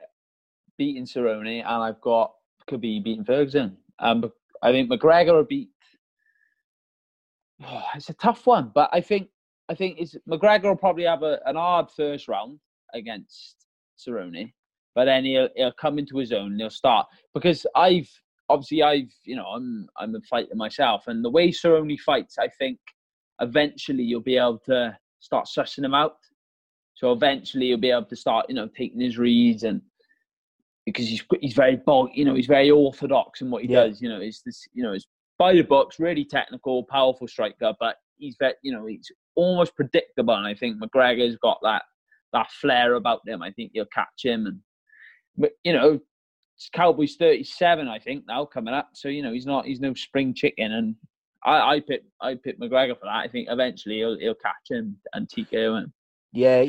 [0.77, 2.33] beating Cerrone, and I've got
[2.69, 3.77] Khabib beating Ferguson.
[3.99, 4.31] Um,
[4.61, 5.69] I think McGregor will beat.
[7.65, 9.29] Oh, it's a tough one, but I think
[9.69, 12.59] I think it's McGregor will probably have a, an hard first round
[12.93, 13.55] against
[13.97, 14.51] Cerrone,
[14.95, 16.51] but then he'll he'll come into his own.
[16.53, 18.09] and He'll start because I've
[18.49, 22.47] obviously I've you know I'm I'm a fighter myself, and the way Cerrone fights, I
[22.59, 22.79] think
[23.39, 26.17] eventually you'll be able to start sussing him out.
[26.95, 29.81] So eventually you'll be able to start, you know, taking his reads and
[30.85, 33.87] because he's he's very bog, you know, he's very orthodox in what he Yeah.
[33.87, 34.01] does.
[34.01, 35.07] You know, he's this, you know, he's
[35.41, 40.35] by the books, really technical, powerful striker, but he's very, you know, he's almost predictable.
[40.35, 41.81] And I think McGregor's got that
[42.31, 43.41] that flair about him.
[43.41, 44.59] I think you'll catch him, and
[45.35, 45.99] but you know,
[46.73, 48.89] Cowboys thirty seven, I think now coming up.
[48.93, 50.95] So you know, he's not he's no spring chicken, and
[51.43, 53.25] I I pick I pick McGregor for that.
[53.25, 55.93] I think eventually he'll he'll catch him and TKO him.
[56.33, 56.63] Yeah,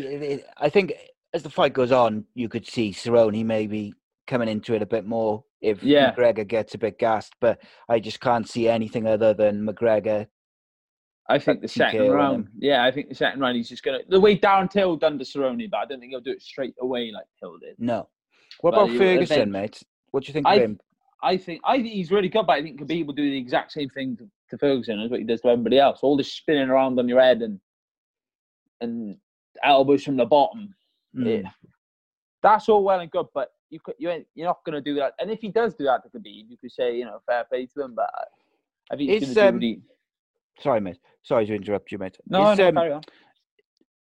[0.56, 0.94] I think
[1.34, 3.92] as the fight goes on, you could see Cerrone maybe
[4.26, 6.12] coming into it a bit more if Yeah.
[6.12, 10.26] McGregor gets a bit gassed, but I just can't see anything other than McGregor.
[11.28, 14.20] I think the second round, yeah, I think the second round he's just gonna the
[14.20, 17.10] way Darren Till done to Cerrone, but I don't think he'll do it straight away
[17.12, 17.76] like Till did.
[17.78, 18.08] No.
[18.60, 19.82] What Well, about Ferguson, event- mate?
[20.10, 20.80] What do you think of I- him?
[21.24, 23.70] I think I think he's really good, but I think Khabib will do the exact
[23.70, 26.00] same thing to, to Ferguson as what he does to everybody else.
[26.02, 27.60] All this spinning around on your head and
[28.80, 29.16] and
[29.62, 30.74] elbows from the bottom.
[31.16, 31.44] Mm.
[31.44, 31.50] Yeah.
[32.42, 35.14] That's all well and good, but you you ain't, you're not going to do that.
[35.18, 37.66] And if he does do that to Khabib, you could say you know fair play
[37.66, 37.94] to him.
[37.94, 38.10] But
[38.90, 39.82] I think he's Is, going to um,
[40.60, 40.98] Sorry, mate.
[41.22, 42.18] Sorry to interrupt you, mate.
[42.28, 43.02] no, Is, no, um, carry on.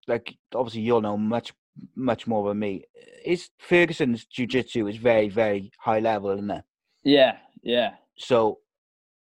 [0.07, 1.53] like obviously you'll know much
[1.95, 2.83] much more than me.
[3.25, 6.63] Is Ferguson's jiu-jitsu is very very high level, isn't it?
[7.03, 7.91] Yeah, yeah.
[8.17, 8.59] So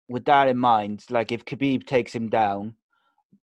[0.10, 2.76] with that in mind, like if Khabib takes him down,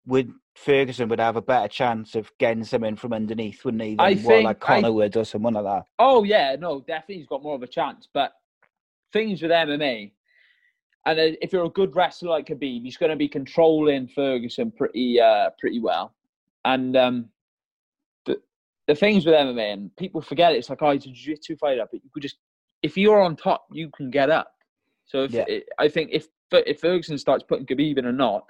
[0.09, 3.90] would Ferguson would have a better chance of getting something from underneath, wouldn't he?
[3.90, 5.85] Than I think- like I- Conor would or someone like that.
[6.01, 8.09] Oh yeah, no, definitely he's got more of a chance.
[8.12, 8.33] But
[9.12, 10.11] things with MMA,
[11.07, 15.21] and if you're a good wrestler like Khabib, he's going to be controlling Ferguson pretty,
[15.21, 16.14] uh, pretty well.
[16.64, 17.29] And um,
[18.27, 18.40] the
[18.88, 20.57] the things with MMA, and people forget it.
[20.59, 22.38] It's like oh, he's a jiu-jitsu fighter, but you could just
[22.83, 24.55] if you're on top, you can get up.
[25.07, 25.44] So if Yeah.
[25.49, 28.45] it, I think if if Ferguson starts putting Khabib in a knot,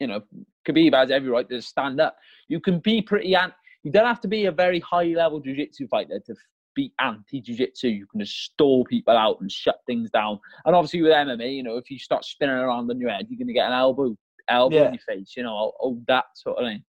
[0.00, 0.20] you know,
[0.66, 2.16] Khabib has every right to stand up.
[2.48, 3.52] You can be pretty ant.
[3.82, 6.34] You don't have to be a very high level jiu-jitsu fighter to
[6.74, 7.88] be anti jiu-jitsu.
[7.88, 10.38] You can just stall people out and shut things down.
[10.64, 13.38] And obviously with MMA, you know, if you start spinning around on your head, you're
[13.38, 14.16] going to get an elbow,
[14.48, 14.86] elbow Yeah.
[14.88, 15.34] in your face.
[15.36, 16.84] You know, all, all that sort of thing.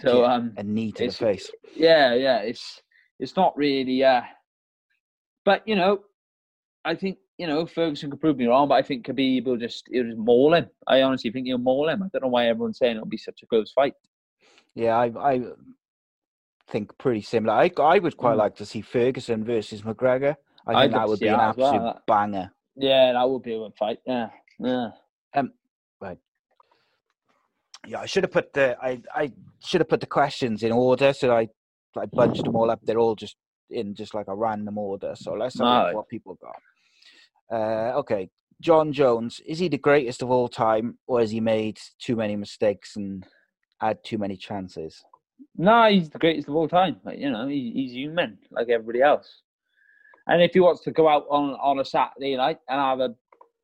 [0.00, 1.50] So Yeah, um, a knee to the face.
[1.76, 2.80] yeah, yeah, it's
[3.18, 4.02] it's not really.
[4.02, 4.22] Uh,
[5.44, 6.00] but you know,
[6.84, 9.88] I think you know Ferguson could prove me wrong, but I think Khabib will just
[9.90, 10.66] he'll just maul him.
[10.86, 12.02] I honestly think he'll maul him.
[12.02, 13.94] I don't know why everyone's saying it'll be such a close fight.
[14.74, 15.40] Yeah, I I
[16.68, 17.54] think pretty similar.
[17.54, 18.44] I I would quite Mm.
[18.44, 20.36] like to see Ferguson versus McGregor.
[20.66, 22.52] I think I'd that would be an as well, absolute banger.
[22.76, 24.00] Yeah, that would be a good fight.
[24.06, 24.28] Yeah,
[24.58, 24.90] yeah.
[25.34, 25.52] Um,
[25.98, 26.18] right.
[27.86, 29.32] Yeah, I should have put the I I
[29.64, 31.48] should have put the questions in order, so I
[31.96, 32.80] I bunched them all up.
[32.82, 33.36] They're all just
[33.70, 35.14] in just like a random order.
[35.16, 35.94] So let's have Alright.
[35.94, 36.60] what people got.
[37.50, 38.28] Uh, okay,
[38.60, 42.36] John Jones is he the greatest of all time, or has he made too many
[42.36, 43.26] mistakes and
[43.80, 45.02] had too many chances?
[45.56, 46.96] No, he's the greatest of all time.
[47.04, 49.42] Like, you know, he, he's human like everybody else.
[50.26, 53.14] And if he wants to go out on on a Saturday night and have a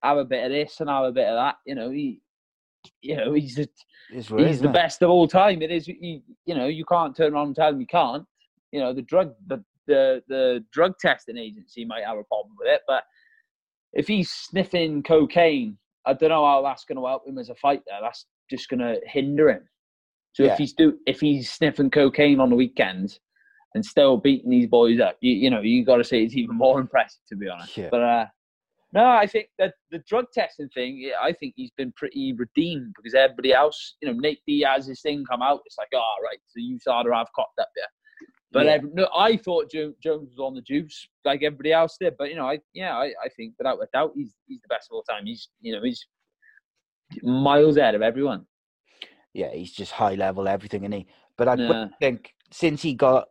[0.03, 2.21] have a bit of this and have a bit of that, you know, he,
[3.03, 3.69] you know, he's the,
[4.11, 4.73] It's he's the it?
[4.73, 5.63] best of all time.
[5.63, 8.25] It is, he, you know, you can't turn around and tell him you can't.
[8.73, 12.69] You know, the drug the the the drug testing agency might have a problem with
[12.69, 13.05] it, but
[13.97, 17.55] if he's sniffing cocaine, I don't know how that's going to help him as a
[17.57, 17.83] fighter.
[18.01, 19.63] That's just going to hinder him.
[20.35, 20.53] So Yeah.
[20.53, 23.19] if he's do if he's sniffing cocaine on the weekends
[23.75, 26.57] and still beating these boys up, you, you know, you got to say it's even
[26.57, 27.77] more impressive to be honest.
[27.77, 27.89] Yeah.
[27.91, 28.27] But uh,
[28.93, 33.15] no, I think that the drug testing thing, I think he's been pretty redeemed because
[33.15, 36.55] everybody else, you know, Nate Diaz, his thing come out, it's like, oh, right, so
[36.61, 37.89] you sort of have cocked up there.
[38.53, 38.73] But Yeah.
[38.75, 42.15] every, no, I thought Jones was on the juice like everybody else did.
[42.17, 44.89] But you know, I yeah, I, I think without a doubt, he's he's the best
[44.91, 45.27] of all time.
[45.27, 46.07] He's you know he's
[47.23, 48.47] miles ahead of everyone.
[49.35, 51.07] yeah, he's just high level everything, and he.
[51.37, 51.89] But I Yeah.
[52.01, 53.29] think since he got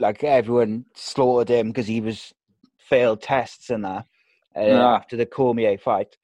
[0.00, 2.32] like everyone slaughtered him because he was
[2.78, 4.06] failed tests and that
[4.56, 4.94] uh, Yeah.
[4.96, 6.16] after the Cormier fight.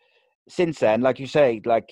[0.48, 1.90] Since then, like you say, like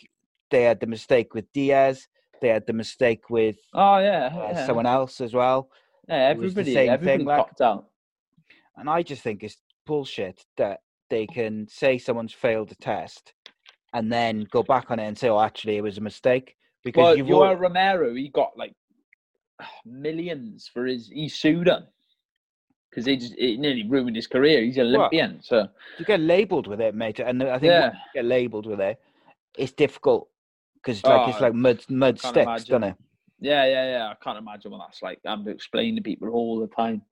[0.51, 2.09] they had the mistake with Diaz,
[2.41, 4.67] they had the mistake with Oh yeah, uh, yeah.
[4.67, 5.69] someone else as well,
[6.09, 7.87] it the everybody, same everybody thing, like- out.
[8.77, 10.81] and I just think it's bullshit that
[11.11, 13.33] they can say someone's failed a test
[13.93, 17.03] and then go back on it and say, "Oh, actually, it was a mistake." Because
[17.03, 18.75] Well, you've Yoel al- Romero, he got like
[19.85, 21.09] millions for his.
[21.09, 21.87] He sued him
[22.91, 24.63] because just it nearly ruined his career.
[24.63, 27.19] He's an Well, Olympian, so you get labelled with it, mate.
[27.21, 27.93] And I think Yeah.
[27.93, 28.99] you get labelled with it,
[29.59, 30.29] it's difficult
[30.77, 32.97] because like it's Oh, like mud mud sticks, doesn't it?
[33.41, 34.09] Yeah, yeah, yeah.
[34.09, 35.19] I can't imagine what that's like.
[35.27, 37.03] I'm to explain to people all the time.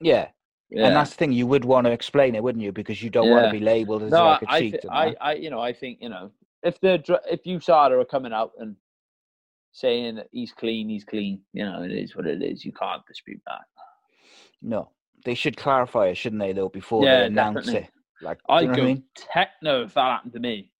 [0.00, 0.28] Yeah.
[0.70, 0.86] Yeah.
[0.88, 1.32] and that's the thing.
[1.32, 2.72] You would want to explain it, wouldn't you?
[2.72, 4.72] Because you don't want to be labelled as no, like a I, cheat.
[4.72, 5.14] th- I.
[5.20, 6.30] I, you know, I think you know,
[6.62, 6.94] if the
[7.30, 8.74] if USADA are coming out and
[9.72, 11.42] saying that he's clean, he's clean.
[11.52, 12.64] You know, it is what it is.
[12.64, 13.60] You can't dispute that.
[14.62, 14.90] no,
[15.24, 16.52] they should clarify it, shouldn't they?
[16.52, 17.88] Though before Yeah, they announce definitely.
[17.88, 17.90] it.
[18.22, 19.02] Like, I you know what go I mean?
[19.14, 20.70] techno if that happened to me.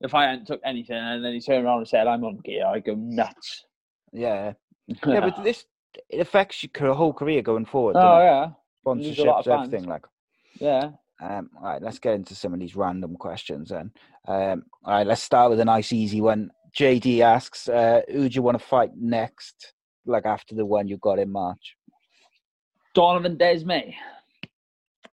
[0.00, 2.66] If I hadn't took anything and then he turned around and said I'm on gear,
[2.66, 3.64] I go nuts.
[4.14, 4.52] Yeah,
[4.86, 5.64] yeah, but this
[6.08, 7.96] it affects your whole career going forward.
[7.96, 8.50] oh yeah,
[8.86, 9.88] Sponsorships, everything.
[9.88, 10.04] Like,
[10.58, 10.90] yeah.
[11.22, 13.90] um, all right, let's get into some of these random questions then.
[14.26, 16.50] Um, all right, let's start with a nice, easy one.
[16.78, 19.72] JD asks, uh, "Who do you want to fight next?
[20.06, 21.76] Like after the one you got in March?"
[22.94, 23.94] Donovan Desmae.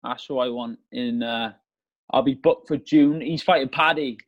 [0.03, 1.22] That's who I want in.
[1.22, 1.53] Uh,
[2.12, 3.20] I'll be booked for June.
[3.20, 4.18] He's fighting Paddy.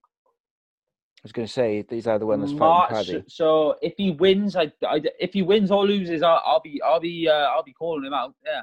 [1.23, 2.91] I was going to say these are the one that's March.
[2.91, 3.25] fighting Paddy.
[3.29, 6.99] So if he wins, I, I if he wins or loses, I'll, I'll be I'll
[6.99, 8.35] be uh, I'll be calling him out.
[8.45, 8.62] Yeah,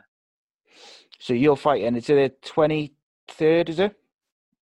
[1.19, 1.95] So you're fighting.
[1.95, 2.93] It's the twenty
[3.29, 3.95] third, is it?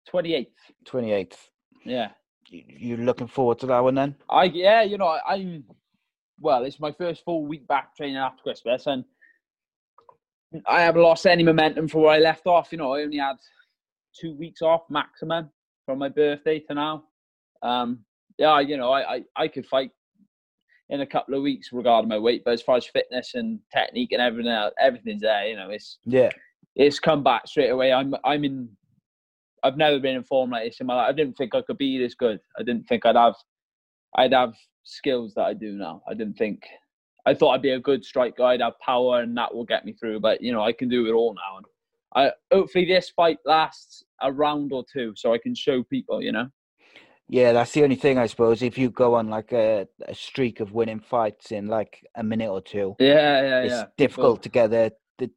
[0.08, 0.54] twenty eighth.
[0.86, 1.50] Twenty eighth.
[1.86, 2.10] Yeah,
[2.50, 4.16] You're looking forward to that one then?
[4.30, 5.64] I yeah, you know I, I'm.
[6.39, 9.06] Well, it's my first full week back training after Christmas, and
[10.68, 12.72] I haven't lost any momentum from where I left off.
[12.72, 13.38] You know, I only had
[14.14, 15.50] two weeks off maximum
[15.88, 17.06] from my birthday to now.
[17.62, 17.99] Um,
[18.38, 19.91] yeah, you know, I, I, I could fight
[20.89, 24.12] in a couple of weeks regarding my weight, but as far as fitness and technique
[24.12, 25.47] and everything else, everything's there.
[25.47, 26.30] You know, it's Yeah.
[26.76, 27.91] it's come back straight away.
[27.91, 28.70] I'm I'm in.
[29.64, 31.10] I've never been in form like this in my life.
[31.10, 32.39] I didn't think I could be this good.
[32.58, 33.34] I didn't think I'd have,
[34.16, 34.53] I'd have
[34.84, 36.03] skills that I do now.
[36.08, 36.64] I didn't think.
[37.26, 38.43] I thought I'd be a good striker.
[38.43, 40.20] I'd have power, and that will get me through.
[40.22, 41.58] But you know, I can do it all now.
[41.58, 41.66] And
[42.16, 46.22] I hopefully this fight lasts a round or two, so I can show people.
[46.22, 46.47] You know.
[47.30, 48.61] Yeah, that's the only thing I suppose.
[48.61, 52.49] If you go on like a, a streak of winning fights in like a minute
[52.49, 53.61] or two, Yeah, yeah, yeah.
[53.63, 53.86] it's yeah.
[53.97, 55.30] difficult to get the, the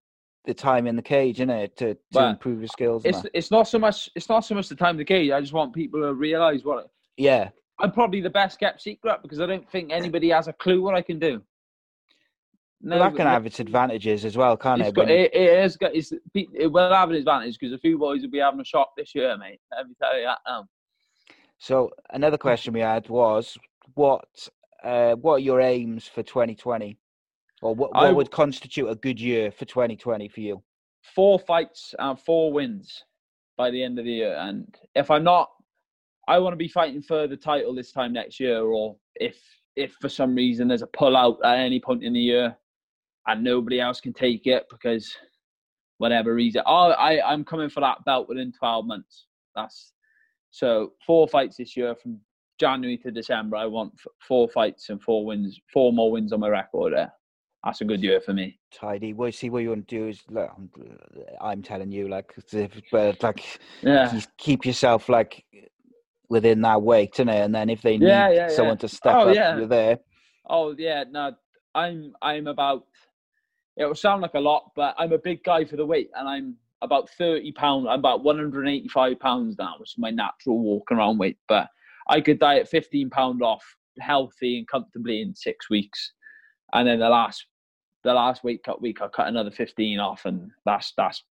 [0.45, 3.03] the time in the cage, isn't it, to, to improve your skills.
[3.05, 4.09] It's it's not so much.
[4.15, 5.31] It's not so much the time to cage.
[5.33, 9.41] I just want people to realize what Yeah, I'm probably the best kept secret because
[9.41, 11.43] I don't think anybody has a clue what I can do.
[12.83, 14.95] well, that can have its advantages as well, can't it?
[14.95, 18.23] got, it, it has got, it's, it will have an advantage because a few boys
[18.23, 19.61] will be having a shock this year, mate.
[19.77, 20.67] Let me tell you that now.
[21.61, 23.57] So another question we had was,
[23.95, 24.49] what
[24.83, 26.97] uh, what are your aims for 2020,
[27.61, 30.63] or what, what w- would constitute a good year for 2020 for you?
[31.15, 33.05] Four fights and four wins
[33.59, 34.37] by the end of the year.
[34.39, 35.51] And if I'm not,
[36.27, 38.63] I want to be fighting for the title this time next year.
[38.63, 39.37] Or if
[39.77, 42.57] if for some reason there's a pull out at any point in the year
[43.27, 45.15] and nobody else can take it because
[45.99, 46.63] whatever reason.
[46.65, 49.27] Oh, I I'm coming for that belt within 12 months.
[49.55, 49.93] That's
[50.51, 52.21] so four fights this year from
[52.59, 53.57] January to December.
[53.57, 53.93] I want
[54.27, 56.93] four fights and four wins, four more wins on my record.
[56.95, 57.13] There,
[57.65, 58.59] that's a good year for me.
[58.73, 59.13] Tidy.
[59.13, 60.71] Well, see what you want to do is, like, I'm,
[61.41, 65.45] I'm telling you, like, if, but like, Yeah, keep yourself like
[66.29, 67.45] within that weight, innit?
[67.45, 69.99] And then if they need Yeah, yeah, someone to step Oh, up, you're there.
[70.49, 71.33] Oh yeah, no,
[71.75, 72.87] I'm I'm about.
[73.77, 76.29] It will sound like a lot, but I'm a big guy for the weight, and
[76.29, 77.87] I'm about thirty pounds.
[77.89, 81.39] I'm about one hundred and eighty-five pounds now, which is my natural walking around weight.
[81.49, 81.69] But
[82.09, 83.65] I could diet fifteen pound off,
[84.01, 86.13] healthy and comfortably in six weeks,
[86.73, 87.45] and then the last
[88.03, 91.23] the last weight cut week, I cut another fifteen off, and that's that's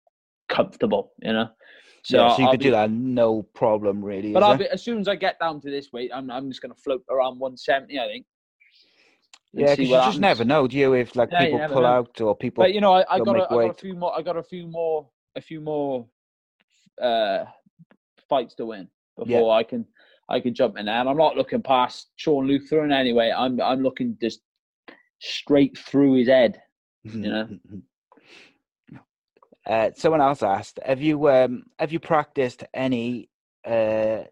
[0.48, 1.48] comfortable, you know.
[2.04, 4.32] So, yeah, so you I'll could be- do that no problem, really.
[4.32, 6.74] But be, as soon as I get down to this weight, I'm I'm just going
[6.74, 8.26] to float around one seventy, I think.
[9.52, 10.92] yeah, because you just never know, do you?
[10.92, 11.86] If like Yeah, people pull know.
[11.86, 14.16] out or people, But you know, I, I got a, I got a few more.
[14.18, 15.08] I got a few more.
[15.36, 16.06] A few more
[17.00, 17.44] uh,
[18.28, 19.86] fights to win before I can
[20.28, 20.96] I can jump in there.
[20.96, 23.32] And I'm not looking past Sean Lutheran anyway.
[23.36, 24.40] I'm I'm looking just
[25.20, 26.60] straight through his head.
[27.04, 27.48] You know?
[29.66, 33.28] Uh, someone else asked, "Have you um, have you practiced any
[33.66, 34.22] uh,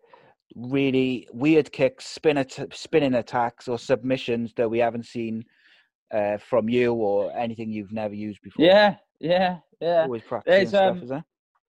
[0.54, 5.44] really weird kicks, spin at- spinning attacks, or submissions that we haven't seen
[6.10, 10.02] uh, from you, or anything you've never used before?" Yeah, yeah, yeah.
[10.02, 11.24] always practicing There's, stuff, um, is there?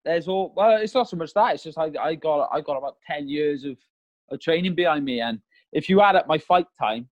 [0.05, 0.77] There's all well.
[0.81, 1.55] It's not so much that.
[1.55, 3.77] It's just I I got I got about ten years of,
[4.31, 5.39] of training behind me, and
[5.73, 7.09] if you add up my fight time,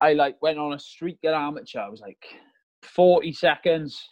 [0.00, 1.80] I like went on a streak at amateur.
[1.80, 2.24] I was like
[2.82, 4.08] forty seconds,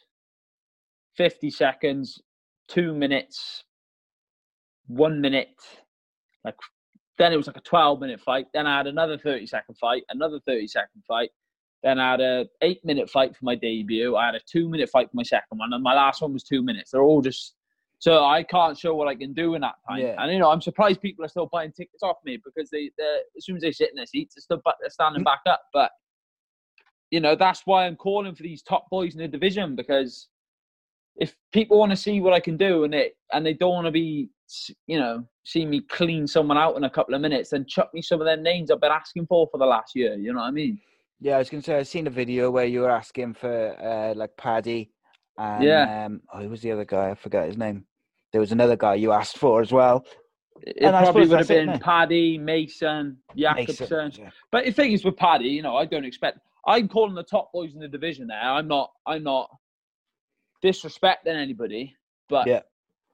[1.17, 2.21] fifty seconds,
[2.69, 3.65] two minutes,
[4.87, 5.55] one minute,
[6.45, 6.57] like
[7.19, 8.47] then it was like a 12 minute fight.
[8.53, 11.31] Then I had another 30 second fight, another 30 second fight.
[11.85, 14.17] Then I had a eight minute fight for my debut.
[14.17, 16.43] I had a two minute fight for my second one, and my last one was
[16.43, 16.91] two minutes.
[16.91, 17.55] They're all just
[17.99, 20.01] so I can't show what I can do in that time.
[20.01, 20.17] Yeah.
[20.19, 22.91] And you know, I'm surprised people are still buying tickets off me because they,
[23.37, 25.27] as soon as they sit in their seats, they're still they're standing Mm.
[25.27, 25.61] back up.
[25.75, 25.91] But
[27.11, 30.29] you know, that's why I'm calling for these top boys in the division because
[31.17, 33.87] if people want to see what I can do and it and they don't want
[33.87, 34.31] to be
[34.87, 38.01] you know see me clean someone out in a couple of minutes, then chuck me
[38.01, 40.15] some of their names I've been asking for for the last year.
[40.15, 40.81] You know what I mean?
[41.21, 43.77] Yeah, I was going to say I've seen a video where you were asking for
[43.81, 44.91] uh, like Paddy,
[45.39, 46.07] and Yeah.
[46.07, 47.11] um, oh, who was the other guy?
[47.11, 47.87] I forgot his name.
[48.33, 50.05] There was another guy you asked for as well.
[50.63, 51.79] It And probably would have that's it, been?
[51.81, 54.31] Paddy, Mason, Mason, yeah.
[54.51, 56.39] But the thing is with Paddy, you know, I don't expect.
[56.67, 58.41] I'm calling the top boys in the division there.
[58.41, 58.91] I'm not.
[59.07, 59.51] I'm not
[60.65, 61.95] disrespecting anybody.
[62.29, 62.61] But Yeah.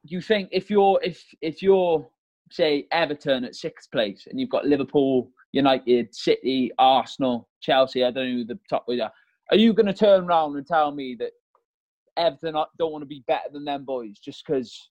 [0.05, 2.09] you think if you're if if you're
[2.51, 8.31] say Everton at sixth place and you've got Liverpool, United, City, Arsenal, Chelsea, I don't
[8.31, 9.13] know who the top boys are.
[9.51, 11.33] Are you going to turn around and tell me that
[12.17, 14.91] Everton don't want to be better than them boys just because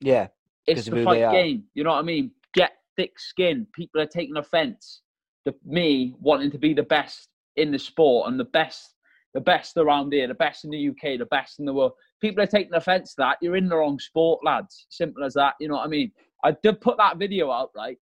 [0.00, 0.28] Yeah,
[0.66, 1.64] it's the fight game.
[1.74, 2.30] You know what I mean?
[2.54, 3.66] Get thick skin.
[3.74, 5.02] People are taking offence
[5.46, 8.94] to me wanting to be the best in the sport and the best,
[9.34, 11.92] the best around here, the best in the UK, the best in the world.
[12.20, 13.38] People are taking offence to that.
[13.40, 14.86] You're in the wrong sport, lads.
[14.90, 15.54] Simple as that.
[15.60, 16.12] You know what I mean?
[16.44, 17.98] I did put that video out, right?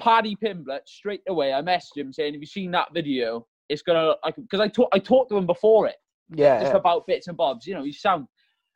[0.00, 1.52] Paddy Pimblett straight away.
[1.52, 3.46] I messaged him saying, "Have you seen that video?
[3.68, 5.96] It's gonna because I talked I talked to him before it
[6.34, 6.78] yeah, just yeah.
[6.78, 7.66] about bits and bobs.
[7.66, 8.26] You know, you sound.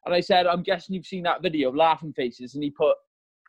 [0.07, 2.55] And I said, I'm guessing you've seen that video, laughing faces.
[2.55, 2.97] And he put,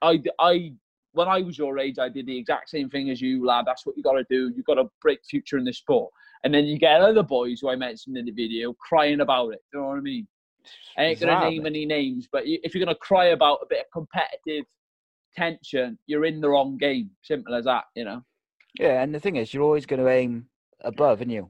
[0.01, 0.73] I, I,
[1.13, 3.65] when I was your age, I did the exact same thing as you, lad.
[3.65, 4.51] That's what you got to do.
[4.55, 6.11] You got to break future in this sport.
[6.43, 9.59] And then you get other boys who I mentioned in the video crying about it.
[9.73, 10.27] You know what I mean?
[10.97, 13.79] I ain't gonna Bizarre, name any names, but if you're gonna cry about a bit
[13.79, 14.65] of competitive
[15.35, 17.09] tension, you're in the wrong game.
[17.23, 17.85] Simple as that.
[17.95, 18.23] You know.
[18.79, 20.47] Yeah, and the thing is, you're always going to aim
[20.81, 21.49] above, and you.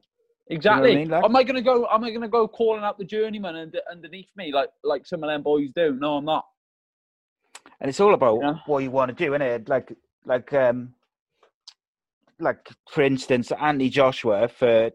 [0.50, 0.96] Exactly.
[0.96, 1.24] mean, like?
[1.24, 1.88] Am I gonna go?
[1.90, 5.30] Am I gonna go calling out the journeyman and underneath me like like some of
[5.30, 5.96] them boys do?
[5.96, 6.46] No, I'm not.
[7.80, 8.56] And it's all about Yeah.
[8.66, 9.70] what you want to do, isn't it?
[9.70, 9.94] Like,
[10.26, 10.94] like, um,
[12.38, 14.92] like for instance, Anthony Joshua for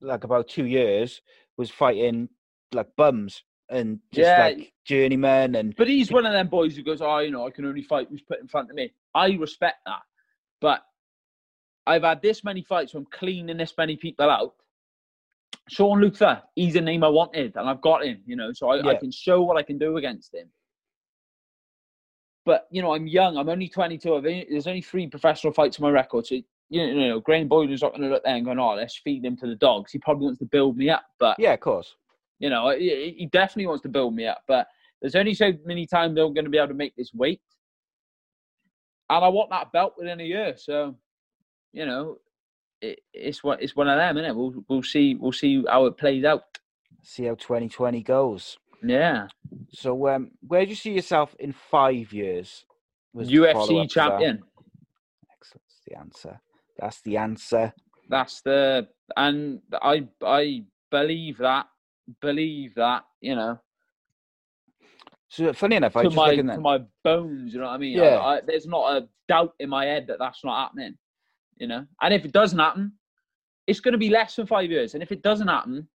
[0.00, 1.20] like about two years
[1.56, 2.28] was fighting
[2.72, 4.44] like bums and just Yeah.
[4.44, 7.50] like journeymen and But he's one of them boys who goes, "Oh, you know, I
[7.50, 10.02] can only fight who's put in front of me." I respect that,
[10.60, 10.84] but
[11.86, 14.54] I've had this many fights I'm cleaning this many people out.
[15.68, 18.22] Sean Luther, he's a name I wanted, and I've got him.
[18.26, 20.50] You know, so I, I can show what I can do against him.
[22.44, 23.38] But you know, I'm young.
[23.38, 24.14] I'm only 22.
[24.14, 26.26] I've only, there's only three professional fights on my record.
[26.26, 28.74] So you know, you know Graham Boylan's not going to look there and going, "Oh,
[28.74, 31.54] let's feed him to the dogs." He probably wants to build me up, but yeah,
[31.54, 31.96] of course.
[32.38, 34.66] You know, he, definitely wants to build me up, but
[35.00, 37.40] there's only so many times I'm going to be able to make this weight.
[39.10, 40.54] And I want that belt within a year.
[40.56, 40.96] So,
[41.72, 42.18] you know,
[42.80, 44.36] it, it's what it's one of them, isn't it?
[44.36, 46.58] We'll we'll see we'll see how it plays out.
[47.02, 48.56] See how 2020 goes.
[48.82, 49.28] Yeah,
[49.70, 52.66] So, um, where do you see yourself in five years?
[53.14, 54.42] UFC champion.
[55.32, 55.62] Excellent.
[55.64, 56.40] That's the answer.
[56.78, 57.72] That's the answer.
[58.08, 61.66] That's the and I I believe that
[62.20, 63.58] believe that you know
[65.28, 67.52] So, funny enough, I just my looking at my bones.
[67.54, 67.96] You know what I mean?
[67.98, 68.16] Yeah.
[68.18, 70.96] I, I, there's not a doubt in my head that that's not happening.
[71.56, 72.92] You know, and if it doesn't happen,
[73.66, 74.94] it's going to be less than five years.
[74.94, 75.88] And if it doesn't happen,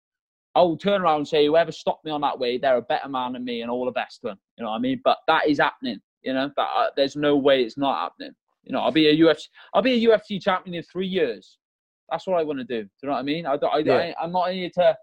[0.55, 3.33] I'll turn around and say, whoever stopped me on that way, they're a better man
[3.33, 4.39] than me, and all the best to them.
[4.57, 5.01] You know what I mean?
[5.03, 5.99] But that is happening.
[6.23, 8.33] You know, that uh, there's no way it's not happening.
[8.65, 9.45] You know, I'll be a UFC,
[9.75, 11.59] I'll be a UFC champion in three years.
[12.11, 12.83] That's what I want to do.
[12.83, 13.47] Do you know what I mean?
[13.47, 13.95] I, don't- I, Yeah.
[13.95, 14.97] I, I'm not here to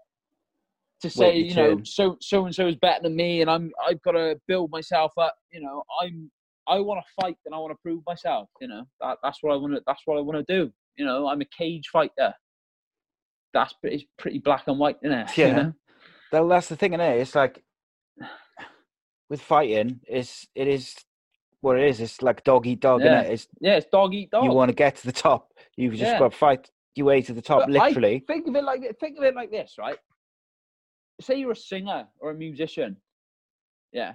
[1.04, 1.84] to say, you know, turn.
[1.84, 5.12] so so and so is better than me, and I'm I've got to build myself
[5.18, 5.34] up.
[5.52, 6.30] You know, I'm
[6.66, 8.48] I want to fight and I want to prove myself.
[8.60, 9.82] You know, that, that's what I want to.
[9.86, 10.72] That's what I want to do.
[10.96, 12.32] You know, I'm a cage fighter.
[13.52, 15.30] That's pretty, it's pretty black and white, isn't it?
[15.38, 15.54] You Yeah.
[15.54, 15.72] know?
[16.32, 17.20] Well, that's the thing, is it?
[17.20, 17.62] It's like
[19.30, 20.96] with fighting, it's it is
[21.60, 22.00] what it is.
[22.00, 23.22] It's like dog eat dog, Yeah.
[23.22, 23.30] innit?
[23.30, 24.44] It's Yeah, it's dog eat dog.
[24.44, 26.18] you want to get to the top, you've just Yeah.
[26.18, 28.24] got to fight your way to the top, But literally.
[28.28, 29.98] I think of it like think of it like this, right?
[31.20, 32.96] Say you're a singer or a musician,
[33.92, 34.14] yeah.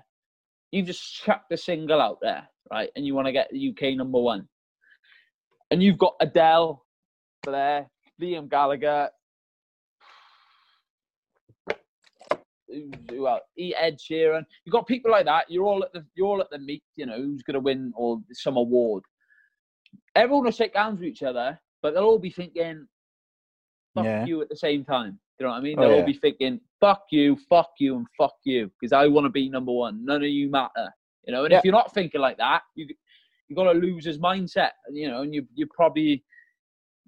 [0.71, 2.89] You've just chucked a single out there, right?
[2.95, 4.47] And you want to get the UK number one,
[5.71, 6.85] and you've got Adele
[7.45, 7.89] there,
[8.21, 9.09] Liam Gallagher?
[12.71, 13.73] E.
[13.75, 14.45] Ed Sheeran.
[14.63, 15.49] You've got people like that.
[15.49, 16.83] You're all at the you're all at the meet.
[16.95, 19.03] You know who's going to win or some award.
[20.15, 22.87] Everyone will shake hands with each other, but they'll all be thinking,
[23.95, 24.25] "Fuck Yeah.
[24.25, 25.19] you" at the same time.
[25.39, 25.75] You know what I mean?
[25.79, 25.97] Oh, They'll yeah.
[26.01, 29.49] all be thinking, "Fuck you, fuck you, and fuck you," because I want to be
[29.49, 30.03] number one.
[30.05, 30.93] None of you matter.
[31.25, 31.59] You know, and Yeah.
[31.59, 32.87] if you're not thinking like that, you
[33.47, 34.71] you got a loser's mindset.
[34.91, 36.23] You know, and you you probably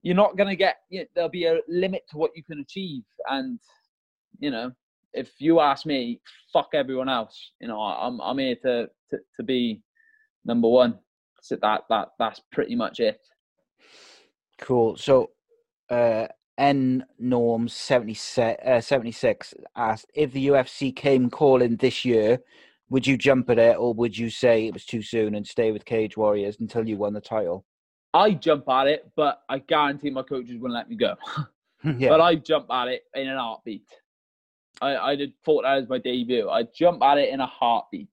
[0.02, 0.78] you're not going to get.
[0.90, 3.60] You there'll be a limit to what you can achieve, and
[4.40, 4.72] you know,
[5.14, 6.22] if you ask me,
[6.54, 7.52] fuck everyone else.
[7.60, 9.82] You know, I'm I'm here to to, to be
[10.46, 11.00] number one.
[11.42, 13.20] So that that that's pretty much it.
[14.60, 14.96] Cool.
[14.96, 15.32] So,
[15.90, 16.28] uh,
[16.58, 22.40] N Norms 76, uh, 76 asked if the UFC came calling this year,
[22.90, 25.72] would you jump at it or would you say it was too soon and stay
[25.72, 27.66] with Cage Warriors until you won the title?
[28.14, 31.16] I jump at it, but I guarantee my coaches wouldn't let me go.
[31.98, 32.10] yeah.
[32.10, 33.88] But I jump at it in an heartbeat.
[34.82, 36.50] I I did thought that as my debut.
[36.50, 38.10] I jump at it in a heartbeat.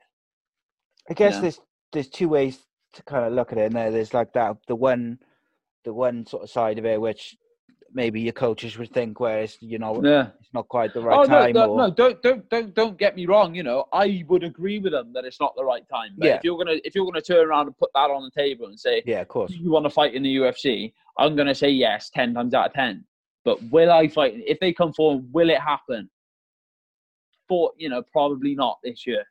[1.11, 1.41] I guess Yeah.
[1.43, 1.61] there's
[1.93, 2.59] there's two ways
[2.95, 3.67] to kind of look at it.
[3.67, 5.19] And there, there's like that the one
[5.85, 7.37] the one sort of side of it which
[7.93, 10.29] maybe your coaches would think, whereas you know Yeah.
[10.41, 11.53] it's not quite the right oh time.
[11.53, 11.91] no, no, or, no!
[11.91, 13.55] Don't, don't, don't, don't get me wrong.
[13.55, 16.15] You know, I would agree with them that it's not the right time.
[16.17, 16.35] But Yeah.
[16.37, 18.79] if you're gonna, if you're gonna turn around and put that on the table and
[18.79, 19.51] say, Yeah, of course.
[19.53, 22.73] You want to fight in the UFC?" I'm gonna say yes, ten times out of
[22.75, 23.05] ten.
[23.45, 24.35] But will I fight?
[24.47, 26.11] If they come forward, will it happen?
[27.49, 29.25] For you know, probably not this year.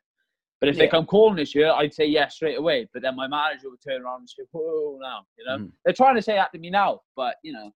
[0.60, 2.88] But if they come calling this year, I'd say yes straight away.
[2.92, 5.58] But then my manager would turn around and say, "Whoa, now," you know.
[5.58, 5.72] Mhm.
[5.84, 7.70] They're trying to say that to me now, but you know,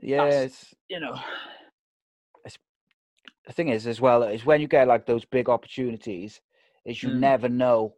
[0.00, 1.18] Yeah, it's, you know,
[3.48, 6.40] the thing is as well is when you get like those big opportunities,
[6.84, 7.20] is you Mm.
[7.20, 7.94] never know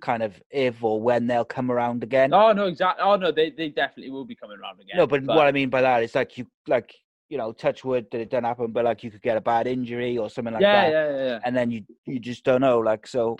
[0.00, 2.34] kind of if or when they'll come around again.
[2.34, 3.02] oh no, exactly.
[3.02, 4.96] Oh no, they, they definitely will be coming around again.
[4.96, 6.94] no, but, what I mean by that is like you like
[7.28, 9.66] you know touch wood that it doesn't happen, but like you could get a bad
[9.66, 11.38] injury or something like yeah, that, yeah, yeah, yeah.
[11.44, 12.78] and then you you just don't know.
[12.80, 13.36] Like so,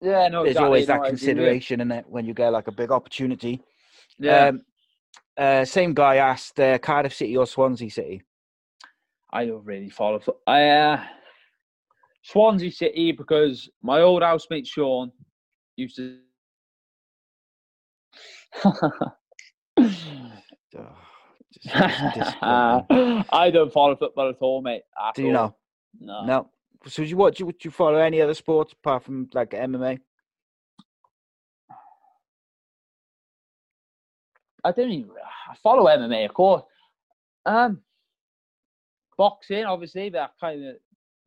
[0.00, 0.66] Yeah, no, there's exactly.
[0.66, 3.62] always that with consideration in it when you get like a big opportunity.
[4.18, 4.62] Yeah, Um,
[5.36, 8.22] uh, same guy asked uh, Cardiff City or Swansea City.
[9.32, 10.20] I don't really follow.
[10.46, 11.04] I uh,
[12.22, 15.10] Swansea City because my old housemate Sean
[15.76, 16.18] used to.
[20.76, 20.96] Oh,
[21.52, 23.24] just- just disappointing.
[23.32, 24.82] I don't follow football at all, mate.
[25.00, 25.32] at Do you all.
[25.32, 25.56] know?
[26.00, 26.24] No.
[26.26, 26.50] No.
[26.86, 27.36] So do you what?
[27.36, 29.98] Do you, do you follow any other sports apart from like MMA?
[34.64, 35.10] I don't even.
[35.50, 36.62] I follow MMA, of course.
[37.46, 37.80] Um,
[39.18, 40.76] boxing, obviously, that kind of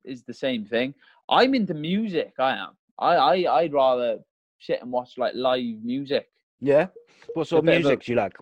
[0.03, 0.93] is the same thing.
[1.29, 2.33] I'm into music.
[2.39, 2.69] I am.
[2.99, 4.19] I, I I'd rather
[4.59, 6.27] sit and watch like live music.
[6.59, 6.87] Yeah.
[7.33, 8.33] What sort of bit of a- music do you like?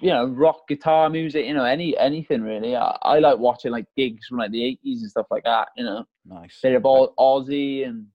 [0.00, 1.44] You know, rock, guitar, music.
[1.46, 2.76] You know, any anything really.
[2.76, 5.68] I, I like watching like gigs from like the '80s and stuff like that.
[5.76, 6.58] You know, Nice.
[6.62, 8.06] bit of all Ozzy and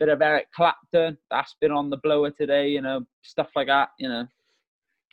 [0.00, 1.16] bit of Eric Clapton.
[1.30, 2.68] That's been on the blower today.
[2.68, 3.90] You know, stuff like that.
[3.98, 4.26] You know.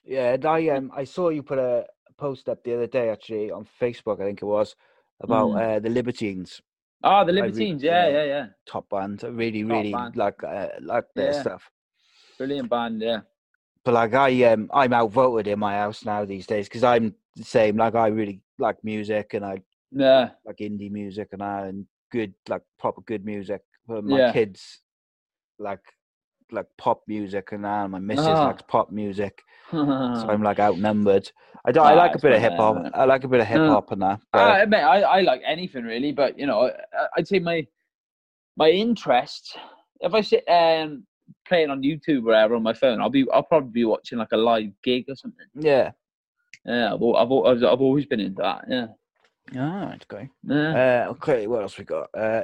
[0.03, 1.85] Yeah, and I um I saw you put a
[2.17, 4.75] post up the other day actually on Facebook, I think it was,
[5.21, 5.61] about Mm.
[5.61, 6.61] uh, the Libertines
[7.03, 7.83] Oh, the re- Libertines.
[7.83, 8.13] Yeah, yeah.
[8.17, 8.45] yeah, yeah.
[8.65, 9.23] top band.
[9.23, 10.15] I really, Top really band.
[10.15, 11.41] like uh, like their Yeah.
[11.41, 11.69] stuff.
[12.37, 13.01] Brilliant band.
[13.01, 13.21] Yeah.
[13.85, 17.43] But like I um I'm outvoted in my house now these days because I'm the
[17.43, 17.77] same.
[17.77, 19.61] Like I really like music and I
[19.91, 20.31] Yeah.
[20.45, 23.61] like indie music and I and good like proper good music.
[23.87, 24.31] But my Yeah.
[24.33, 24.81] kids
[25.59, 25.81] like
[26.51, 27.83] like pop music and that.
[27.83, 28.47] and My missus Ah.
[28.47, 29.77] likes pop music, so
[30.29, 31.29] I'm like outnumbered.
[31.65, 31.81] I do.
[31.81, 32.89] I Ah, like a bit of hip hop.
[32.93, 34.19] I like a bit of hip hop and that.
[34.31, 37.67] But I I, I like anything really, but you know, I- I'd say my
[38.55, 39.57] my interest.
[39.99, 41.05] If I sit um
[41.45, 44.31] playing on YouTube or whatever on my phone, I'll be I'll probably be watching like
[44.31, 45.47] a live gig or something.
[45.55, 45.91] yeah.
[46.65, 48.65] Yeah, I've I've, I've, I've always been into that.
[48.69, 48.87] Yeah.
[49.55, 50.29] Ah, it's okay.
[50.43, 51.05] yeah.
[51.07, 52.09] Uh, okay, what else we got?
[52.13, 52.43] Uh,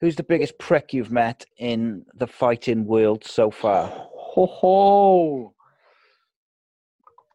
[0.00, 3.88] who's the biggest prick you've met in the fighting world so far?
[3.88, 5.54] Ho ho.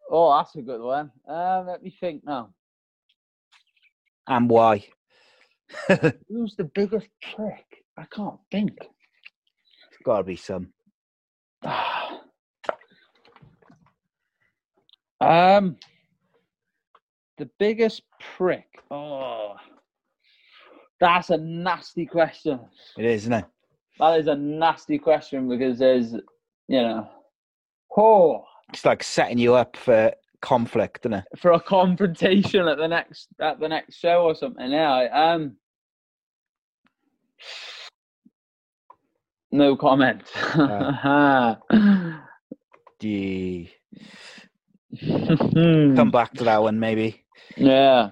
[0.09, 1.11] Oh, that's a good one.
[1.27, 2.49] Um, let me think now.
[4.27, 4.85] And why?
[6.29, 7.83] Who's the biggest prick?
[7.97, 8.77] I can't think.
[8.79, 10.69] It's Gotta be some.
[15.21, 15.77] um,
[17.37, 18.03] the biggest
[18.37, 18.67] prick.
[18.91, 19.55] Oh,
[20.99, 22.59] that's a nasty question.
[22.97, 23.45] It is, isn't it?
[23.99, 26.13] That is a nasty question because there's,
[26.67, 27.07] you know,
[27.97, 30.11] oh, It's like setting you up for
[30.41, 31.25] conflict, isn't it?
[31.37, 34.71] for a confrontation at the next at the next show or something.
[34.71, 35.07] Yeah.
[35.11, 35.55] Um.
[39.51, 40.23] No comment.
[42.99, 43.65] Do
[44.97, 44.97] Hmm.
[45.95, 47.24] come back to that one maybe.
[47.57, 48.09] Yeah,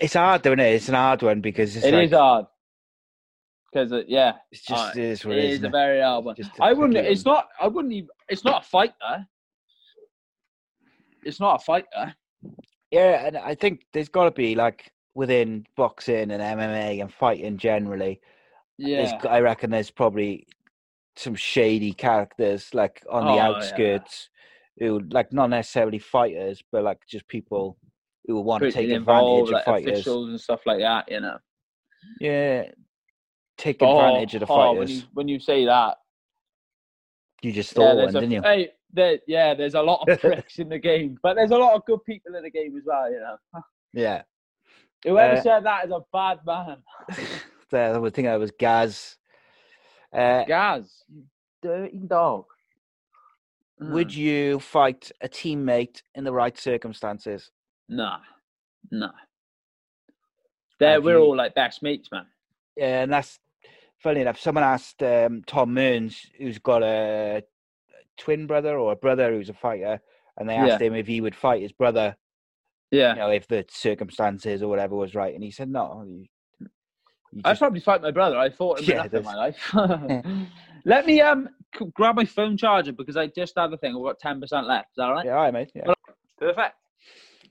[0.00, 0.74] It's hard, doing it?
[0.74, 2.46] It's an hard one because it's it is like, hard.
[3.72, 5.58] Because it, yeah, It's just uh, it is what it is.
[5.58, 6.36] is a very hard one.
[6.60, 6.96] I wouldn't.
[6.96, 7.48] It's not.
[7.60, 8.08] I wouldn't even.
[8.28, 9.26] It's not a fight, fighter.
[11.24, 12.14] It's not a fighter.
[12.90, 17.56] Yeah, and I think there's got to be like within boxing and MMA and fighting
[17.56, 18.20] generally.
[18.78, 19.18] Yeah.
[19.28, 20.46] I reckon there's probably
[21.16, 24.28] some shady characters like on Oh, the outskirts
[24.78, 27.76] who like not necessarily fighters, but like just people
[28.26, 29.88] who want to take involved, advantage of like fighters.
[29.92, 31.10] officials and stuff like that.
[31.10, 31.38] You know.
[32.20, 32.70] Yeah,
[33.58, 34.90] take Oh, advantage of the oh, when fighters.
[34.90, 35.96] you when you say that,
[37.42, 38.42] you just yeah, thought there's one, a, didn't you?
[38.42, 41.74] Hey, there, yeah, there's a lot of pricks in the game, but there's a lot
[41.74, 43.10] of good people in the game as well.
[43.10, 43.36] You know.
[43.92, 44.22] Yeah.
[45.04, 46.78] Whoever Uh, said that is a bad man.
[47.70, 49.16] the other thing I was Gaz.
[50.12, 51.24] Uh, Gaz, you
[51.62, 52.44] dirty dog.
[53.80, 54.16] Would Mm.
[54.16, 57.50] you fight a teammate in the right circumstances?
[57.88, 58.18] Nah,
[58.90, 59.10] nah.
[60.78, 62.26] There, we're you- all like best mates, man.
[62.76, 63.38] Yeah, and that's
[63.98, 64.38] funny enough.
[64.40, 67.44] Someone asked um, Tom Mearns, who's got a
[68.16, 70.00] twin brother or a brother who's a fighter,
[70.36, 72.16] and they asked him if he would fight his brother,
[72.90, 76.02] Yeah, you know, if the circumstances or whatever was right, and he said no.
[76.06, 76.26] You,
[77.32, 78.36] you I'd probably fight my brother.
[78.36, 79.70] I fought him Yeah, enough in my life.
[80.84, 81.48] Let me um
[81.94, 83.96] grab my phone charger because I just had a thing.
[83.96, 84.90] I've got ten percent left.
[84.90, 85.24] Is that all right?
[85.24, 85.72] yeah, all right, mate.
[85.74, 85.94] Yeah.
[86.38, 86.74] Perfect.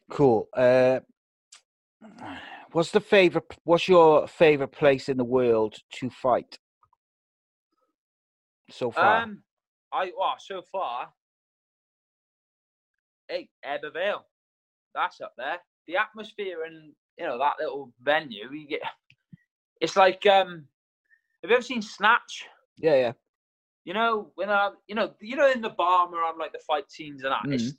[0.09, 0.47] Cool.
[0.55, 0.99] Uh,
[2.71, 3.45] what's the favorite?
[3.63, 6.59] What's your favorite place in the world to fight
[8.69, 9.23] so far?
[9.23, 9.43] Um,
[9.91, 11.09] I well so far,
[13.29, 14.25] hey, Ebbw Vale,
[14.93, 15.57] that's up there.
[15.87, 18.81] The atmosphere and you know that little venue, you get.
[19.81, 20.67] It's like um,
[21.41, 22.45] have you ever seen Snatch?
[22.77, 23.11] yeah, yeah.
[23.85, 26.59] You know when I, you know, you know in the bar where I'm like the
[26.59, 27.43] fight scenes and that.
[27.43, 27.53] Mm-hmm.
[27.53, 27.73] It's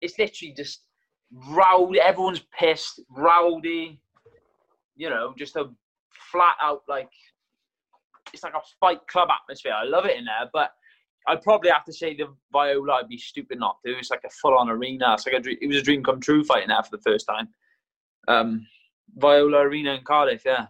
[0.00, 0.82] it's literally just
[1.30, 2.00] rowdy.
[2.00, 4.00] Everyone's pissed, rowdy.
[4.96, 5.70] You know, just a
[6.30, 7.10] flat out like
[8.32, 9.72] it's like a fight club atmosphere.
[9.72, 10.72] I love it in there, but
[11.26, 12.94] I'd probably have to say the Viola.
[12.94, 13.92] I'd be stupid not to.
[13.92, 15.14] It's like a full on arena.
[15.14, 17.26] It's like a dream, it was a dream come true fighting there for the first
[17.26, 17.48] time.
[18.28, 18.66] Um,
[19.16, 20.66] Viola Arena in Cardiff, yeah.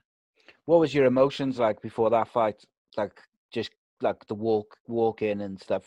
[0.67, 2.65] What was your emotions like before that fight?
[2.97, 3.13] Like
[3.53, 3.71] just
[4.01, 5.85] like the walk, walk in and stuff.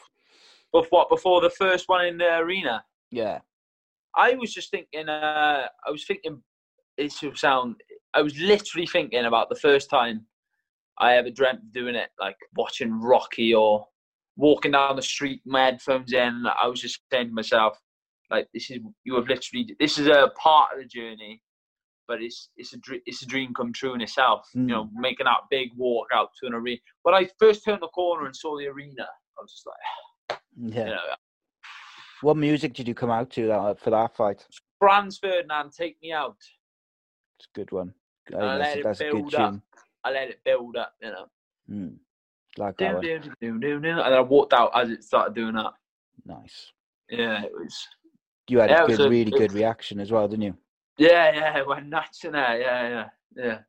[0.74, 2.84] But what before the first one in the arena?
[3.12, 3.40] Yeah,
[4.16, 5.10] I was just thinking.
[5.10, 6.42] Uh, I was thinking.
[6.98, 7.76] It should sound.
[8.14, 10.26] I was literally thinking about the first time
[10.98, 13.86] I ever dreamt of doing it, like watching Rocky or
[14.36, 16.46] walking down the street, my headphones in.
[16.60, 17.78] I was just saying to myself,
[18.32, 19.76] like, this is you have literally.
[19.80, 21.42] This is a part of the journey,
[22.08, 24.48] but it's it's a it's a dream come true in itself.
[24.56, 24.62] Mm.
[24.62, 26.80] You know, making that big walk out to an arena.
[27.04, 29.04] When I first turned the corner and saw the arena,
[29.38, 30.40] I was just like,
[30.76, 30.84] yeah.
[30.86, 31.00] you know,
[32.22, 34.46] What music did you come out to that, for that fight?
[34.80, 36.38] Franz Ferdinand, take me out.
[37.40, 37.94] It's a good one.
[38.34, 39.52] I I let that's, it that's a good build up.
[39.52, 39.62] tune.
[40.04, 41.26] I let it build up, you know.
[41.70, 41.96] Mm.
[42.58, 43.02] Like Do, that
[43.40, 43.76] do, do.
[43.84, 45.74] And I walked out as it started doing that.
[46.26, 46.72] Nice.
[47.10, 47.88] Yeah, it was.
[48.50, 50.58] You had Yeah, a good, a- really good was- reaction as well, didn't you?
[50.98, 52.60] Yeah, yeah, went nuts in there.
[52.60, 53.60] Yeah, yeah, yeah.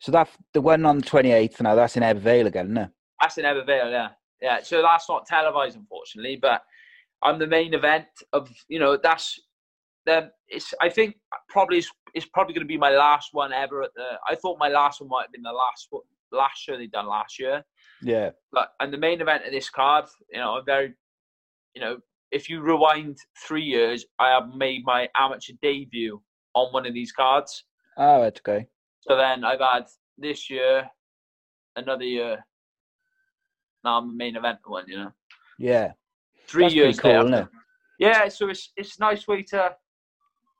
[0.00, 2.78] So that the one on the twenty eighth now, that's in Ebbw Vale again, isn't
[2.78, 2.90] it?
[3.20, 4.08] That's in Ebbw Vale, yeah.
[4.40, 6.62] Yeah, so that's not televised, unfortunately, but
[7.22, 9.38] I'm the main event of, you know, that's
[10.06, 10.72] then it's.
[10.80, 11.16] I think
[11.48, 14.12] probably it's, it's probably going to be my last one ever at the.
[14.28, 17.06] I thought my last one might have been the last one- last show they done
[17.06, 17.64] last year.
[18.02, 18.30] Yeah.
[18.52, 20.94] But and the main event of this card, you know, I'm very,
[21.74, 21.98] you know,
[22.30, 26.20] if you rewind three years, I have made my amateur debut
[26.54, 27.64] on one of these cards.
[27.96, 28.66] Oh, right, okay.
[29.02, 29.86] So then I've had
[30.16, 30.88] this year,
[31.76, 32.44] another year.
[33.84, 35.12] Now I'm the main event one, you know.
[35.58, 35.92] Yeah.
[36.46, 37.20] Three That's years cool, there.
[37.20, 37.48] isn't it?
[37.98, 39.74] Yeah, so it's it's a nice way to,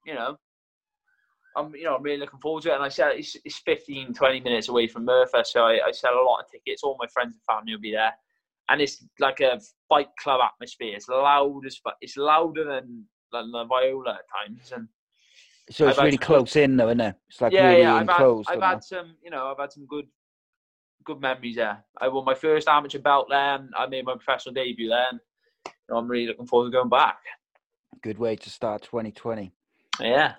[0.04, 0.36] you know,
[1.56, 2.74] I'm you know I'm really looking forward to it.
[2.74, 6.14] And I said it's, it's 15, 20 minutes away from Merthyr, so I, I sell
[6.14, 6.82] a lot of tickets.
[6.82, 8.12] All my friends and family will be there,
[8.68, 10.96] and it's like a bike club atmosphere.
[10.96, 14.88] It's loud as it's louder than than the Viola at times, and
[15.70, 17.14] So it's I've really close in, though, isn't it?
[17.28, 17.94] It's like yeah, really yeah.
[17.96, 18.26] I've had.
[18.48, 20.06] I've had some, you know, I've had some good,
[21.04, 21.84] good memories there.
[22.00, 23.70] I won my first amateur belt then.
[23.76, 25.20] I made my professional debut then.
[25.66, 27.18] You know, I'm really looking forward to going back.
[28.02, 29.52] Good way to start 2020.
[30.00, 30.34] Yeah.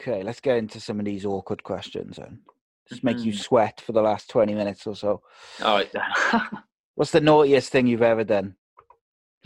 [0.00, 2.40] Okay, let's get into some of these awkward questions then.
[2.88, 3.38] Just make you Mhm.
[3.38, 5.22] sweat for the last 20 minutes or so.
[5.62, 6.02] All right then.
[6.94, 8.56] What's the naughtiest thing you've ever done?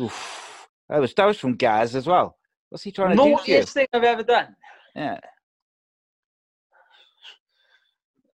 [0.00, 0.68] Oof.
[0.88, 2.36] That was, that was from Gaz as well.
[2.68, 3.30] What's he trying to do?
[3.30, 4.54] Naughtiest thing I've ever done.
[4.94, 5.18] Yeah.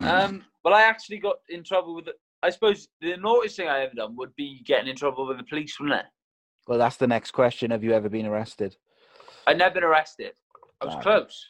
[0.00, 2.06] Um, well, I actually got in trouble with.
[2.06, 5.38] The, I suppose the naughtiest thing I ever done would be getting in trouble with
[5.38, 6.06] the police, wouldn't it?
[6.68, 7.70] Well, that's the next question.
[7.70, 8.76] Have you ever been arrested?
[9.46, 10.32] I'd never been arrested.
[10.80, 11.46] I was close.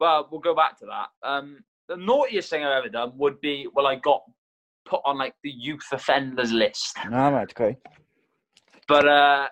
[0.00, 1.08] Well, we'll go back to that.
[1.28, 1.58] Um,
[1.88, 4.22] the naughtiest thing I've ever done would be well, I got
[4.84, 6.96] put on like the youth offenders list.
[7.04, 7.76] All right, okay.
[8.88, 9.48] But uh,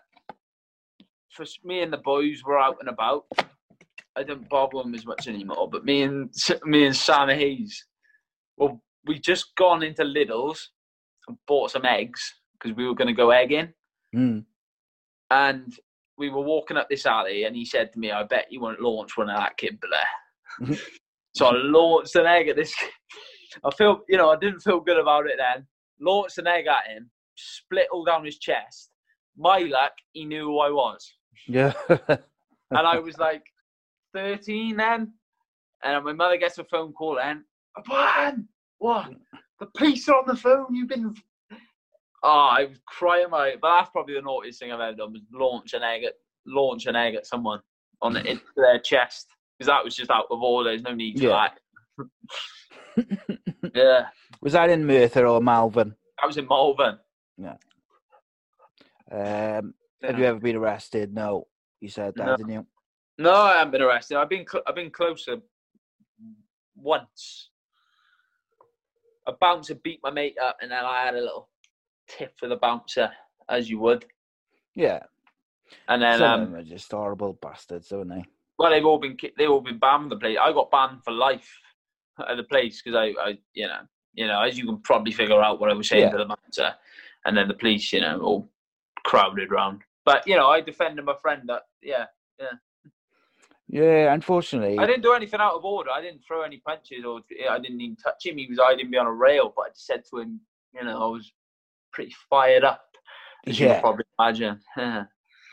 [1.31, 3.25] for me and the boys were out and about.
[4.21, 5.68] I don't bother them as much anymore.
[5.71, 6.31] But me and
[6.64, 7.87] me and Sam Hayes,
[8.59, 10.71] well, we just gone into Lidl's
[11.27, 12.21] and bought some eggs
[12.53, 13.73] because we were going to go egging.
[14.14, 14.45] Mm.
[15.31, 15.75] And
[16.18, 18.81] we were walking up this alley, and he said to me, "I bet you won't
[18.81, 20.77] launch one of that kid there."
[21.35, 22.75] so I launched an egg at this.
[23.64, 25.66] I feel, you know, I didn't feel good about it then.
[25.99, 28.91] Launched an egg at him, split all down his chest.
[29.37, 31.12] My luck, he knew who I was,
[31.49, 31.73] Yeah.
[31.89, 32.18] and
[32.87, 33.43] I was like
[34.14, 35.12] thirteen then.
[35.82, 37.44] And my mother gets a phone call then.
[37.88, 38.48] Man,
[38.78, 39.11] what?
[39.61, 40.74] The police are on the phone.
[40.74, 41.14] You've been.
[42.22, 43.54] Oh, I was crying my.
[43.61, 46.14] But that's probably the naughtiest thing I've ever done was launch an egg at
[46.46, 47.61] launch an egg at someone
[48.02, 50.70] on the, into their chest because that was just out of order.
[50.70, 51.48] There's no need for Yeah.
[51.48, 51.58] that.
[53.74, 54.06] yeah,
[54.40, 55.94] was that in Merthyr or Malvern?
[56.22, 56.98] I was in Malvern.
[57.38, 57.56] Yeah.
[59.12, 61.12] Um, have you ever been arrested?
[61.14, 61.46] No.
[61.80, 62.36] You said that, No.
[62.36, 62.66] didn't you?
[63.21, 64.16] No, I haven't been arrested.
[64.16, 65.37] I've been cl- I've been closer
[66.75, 67.51] once.
[69.27, 71.51] A bouncer beat my mate up, and then I had a little
[72.09, 73.11] tip for the bouncer,
[73.51, 74.07] as you would.
[74.75, 75.01] Yeah.
[75.89, 78.25] And then, Some of um, them are just horrible bastards, don't they?
[78.59, 80.39] well, they've all been they've all been banned from the place.
[80.41, 81.49] I got banned for life
[82.27, 83.81] at the place because I, I, you know,
[84.14, 86.11] you know, as you can probably figure out what I was saying Yeah.
[86.12, 86.75] to the bouncer,
[87.27, 88.51] and then the police, you know, all
[89.05, 89.83] crowded round.
[90.07, 91.43] But you know, I defended my friend.
[91.49, 92.07] That yeah,
[92.39, 92.53] Yeah,
[93.73, 94.79] unfortunately.
[94.79, 95.91] I didn't do anything out of order.
[95.91, 98.39] I didn't throw any punches or I didn't even touch him.
[98.39, 100.41] He was hiding behind a rail, but I just said to him,
[100.75, 101.33] you know, I was
[101.93, 102.85] pretty fired up.
[103.47, 104.61] As you can probably imagine.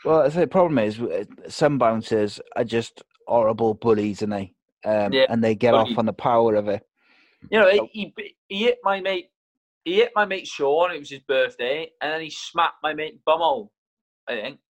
[0.04, 1.00] Well, the problem is,
[1.48, 4.54] some bouncers are just horrible bullies, and they
[4.84, 6.86] um, Yeah, and they get off on the power of it.
[7.50, 9.30] You know, he, he he hit my mate.
[9.84, 10.92] He hit my mate Sean.
[10.92, 13.70] It was his birthday, and then he smacked my mate Bumhole.
[14.28, 14.60] I think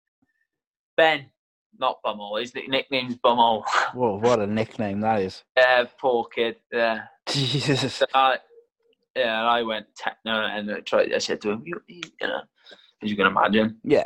[0.96, 1.26] Ben,
[1.78, 2.40] not Bumhole.
[2.40, 3.62] His nickname's Bumhole.
[3.94, 5.44] Whoa, what a nickname that is!
[5.56, 6.56] yeah, poor kid.
[6.72, 7.02] Yeah.
[7.28, 7.94] Jesus.
[7.94, 8.38] So I,
[9.16, 11.12] yeah, and I went techno and I tried.
[11.12, 12.40] I said to him, you, you know,
[13.02, 13.78] as you can imagine.
[13.84, 14.04] Yeah.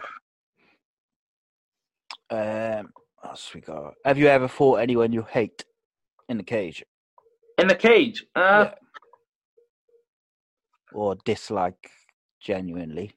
[2.30, 2.90] Um,
[3.24, 3.94] else we got?
[4.04, 5.64] Have you ever fought anyone you hate
[6.28, 6.82] in the cage
[7.58, 8.24] In the cage.
[8.34, 8.74] Uh, Yeah.
[10.92, 11.90] or dislike
[12.40, 13.12] genuinely?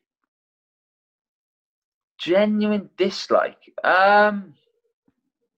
[2.26, 3.72] Genuine dislike.
[3.84, 4.56] Um,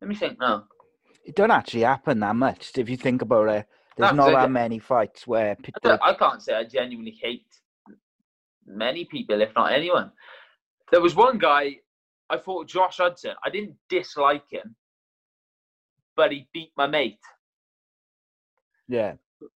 [0.02, 0.66] let me think now.
[1.24, 3.66] It don't actually happen that much if you think about it.
[3.96, 5.80] There's No, not I that many fights where people.
[5.82, 7.48] don't- I can't say I genuinely hate
[8.66, 10.12] many people, if not anyone.
[10.92, 11.80] There was one guy,
[12.30, 13.36] I thought Josh Hudson.
[13.46, 14.76] I didn't dislike him,
[16.18, 17.22] but he beat my mate.
[18.90, 19.16] Yeah,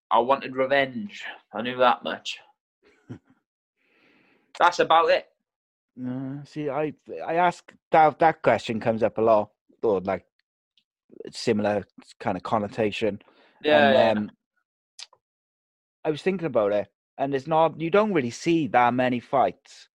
[0.09, 1.25] I wanted revenge.
[1.53, 2.39] I knew that much.
[4.59, 5.30] That's about it.
[6.05, 6.93] Uh, see, I
[7.25, 9.51] I ask that that question comes up a lot,
[9.83, 10.25] or like
[11.31, 11.83] similar
[12.19, 13.21] kind of connotation.
[13.63, 13.87] Yeah.
[13.87, 14.21] and, yeah.
[14.21, 14.31] um,
[16.03, 16.87] I was thinking about it,
[17.17, 19.89] and it's not you don't really see that many fights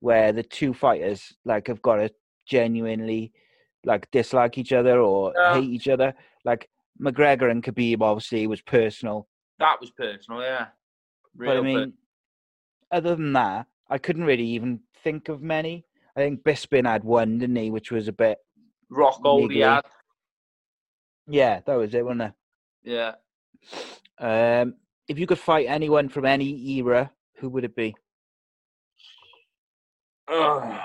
[0.00, 2.10] where the two fighters like have got to
[2.46, 3.32] genuinely
[3.84, 5.54] like dislike each other or No.
[5.54, 6.14] hate each other.
[6.44, 6.68] Like
[7.00, 9.28] McGregor and Khabib obviously was personal,
[9.58, 10.68] That was personal, yeah.
[11.34, 11.92] but I Real mean,
[12.92, 15.84] other than that, I couldn't really even think of many.
[16.16, 17.70] I think Bisping had one, didn't he?
[17.70, 18.38] Which was a bit,
[18.90, 19.82] Rockhold he had.
[21.28, 22.32] yeah, that was it, wasn't it?
[22.84, 23.14] Yeah.
[24.18, 24.74] Um,
[25.06, 27.94] if you could fight anyone from any era, who would it be?
[30.28, 30.80] Ugh.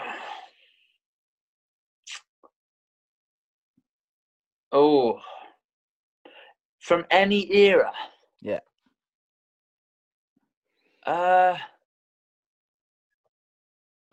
[4.71, 5.19] Oh.
[6.79, 7.91] From any era.
[8.41, 8.59] Yeah.
[11.05, 11.57] Uh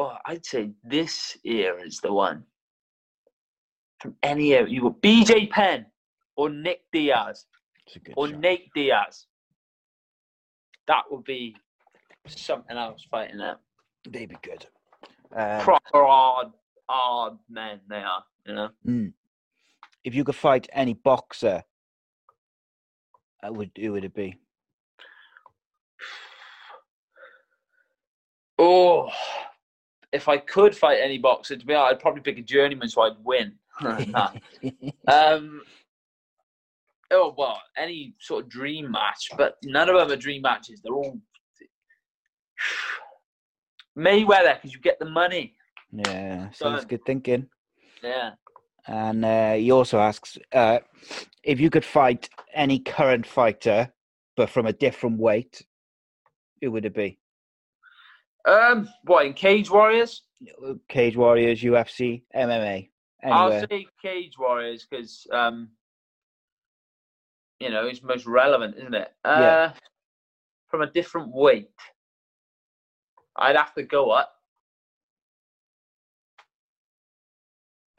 [0.01, 2.45] well, I'd say this era is the one.
[4.01, 4.67] From any era.
[4.67, 5.85] You got BJ Penn
[6.37, 7.45] or Nick Diaz
[7.87, 8.39] It's a good or shot.
[8.41, 9.27] Nate Diaz.
[10.87, 11.55] That would be
[12.27, 13.59] something else fighting them.
[14.09, 14.65] They'd be good.
[15.37, 16.49] Um, Proper hard,
[16.89, 18.71] hard men they are, you know.
[18.87, 19.13] mm.
[20.03, 21.63] If you could fight any boxer,
[23.47, 24.35] uh, would who would it be?
[28.63, 29.09] Oh,
[30.13, 33.03] if I could fight any boxer, to be honest, I'd probably pick a journeyman so
[33.03, 33.55] I'd win.
[35.09, 35.63] Um,
[37.11, 40.81] oh well, any sort of dream match, but none of them are dream matches.
[40.83, 41.19] They're all
[43.99, 45.55] Mayweather because you get the money.
[45.93, 47.47] yeah, so that's good thinking.
[48.03, 48.33] Yeah.
[48.87, 50.81] And uh, he also asks uh,
[51.43, 53.93] if you could fight any current fighter,
[54.37, 55.63] but from a different weight,
[56.61, 57.19] who would it be?
[58.47, 60.23] Um, what in Cage Warriors?
[60.89, 62.89] Cage Warriors, UFC, MMA,
[63.25, 65.69] I'll say Cage Warriors because um,
[67.59, 69.13] you know it's most relevant, isn't it?
[69.25, 69.73] Uh, Yeah.
[70.69, 71.69] From a different weight,
[73.37, 74.33] I'd have to go up.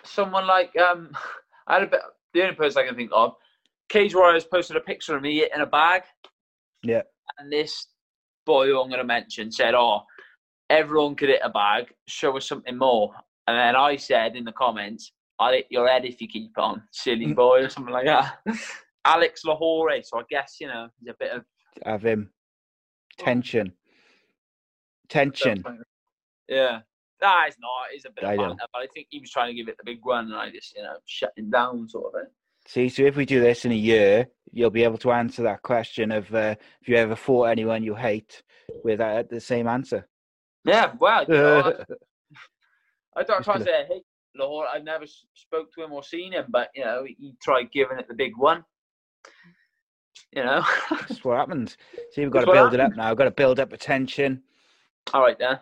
[0.04, 1.12] Someone like um,
[1.68, 2.02] I had a bit.
[2.34, 3.36] The only person I can think of,
[3.90, 6.04] Cage Warriors posted a picture of me in a bag,
[6.82, 7.02] Yeah.
[7.38, 7.88] and this
[8.46, 10.04] boy who I'm going to mention said, "Oh,
[10.72, 11.94] everyone could hit a bag.
[12.08, 13.14] Show us something more."
[13.48, 16.84] And then I said in the comments, "I'll hit your head if you keep on,
[16.92, 17.36] silly Mm.
[17.36, 18.40] boy," or something like that.
[19.06, 20.04] Alex Lohore.
[20.06, 21.46] So I guess you know there's a bit of
[21.86, 22.32] Have him.
[23.18, 23.74] Tension.
[25.10, 25.64] Tension.
[26.48, 26.80] Yeah.
[27.22, 27.88] Nah, it's not.
[27.92, 28.48] It's a bit I of know.
[28.50, 30.50] banter, but I think he was trying to give it the big one, and I
[30.50, 32.32] just, you know, shut him down, sort of thing.
[32.68, 35.62] See, so if we do this in a year, you'll be able to answer that
[35.62, 38.42] question of uh, if you ever fought anyone you hate
[38.84, 40.08] with uh, the same answer.
[40.66, 41.74] Yeah, well, you know,
[43.16, 44.04] I, I don't try to say hate
[44.40, 44.66] Lohore.
[44.74, 48.08] I've never spoke to him or seen him, but you know, he tried giving it
[48.08, 48.64] the big one.
[50.32, 50.64] You know.
[50.90, 51.78] That's what happens.
[52.12, 53.10] See, we've got to That's what build it up now.
[53.10, 54.44] We've got to build up attention.
[55.14, 55.60] All right then.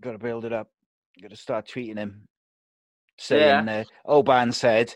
[0.00, 0.70] Got to build it up.
[1.20, 2.28] Got to start tweeting him,
[3.18, 4.94] saying, uh, "Oban said."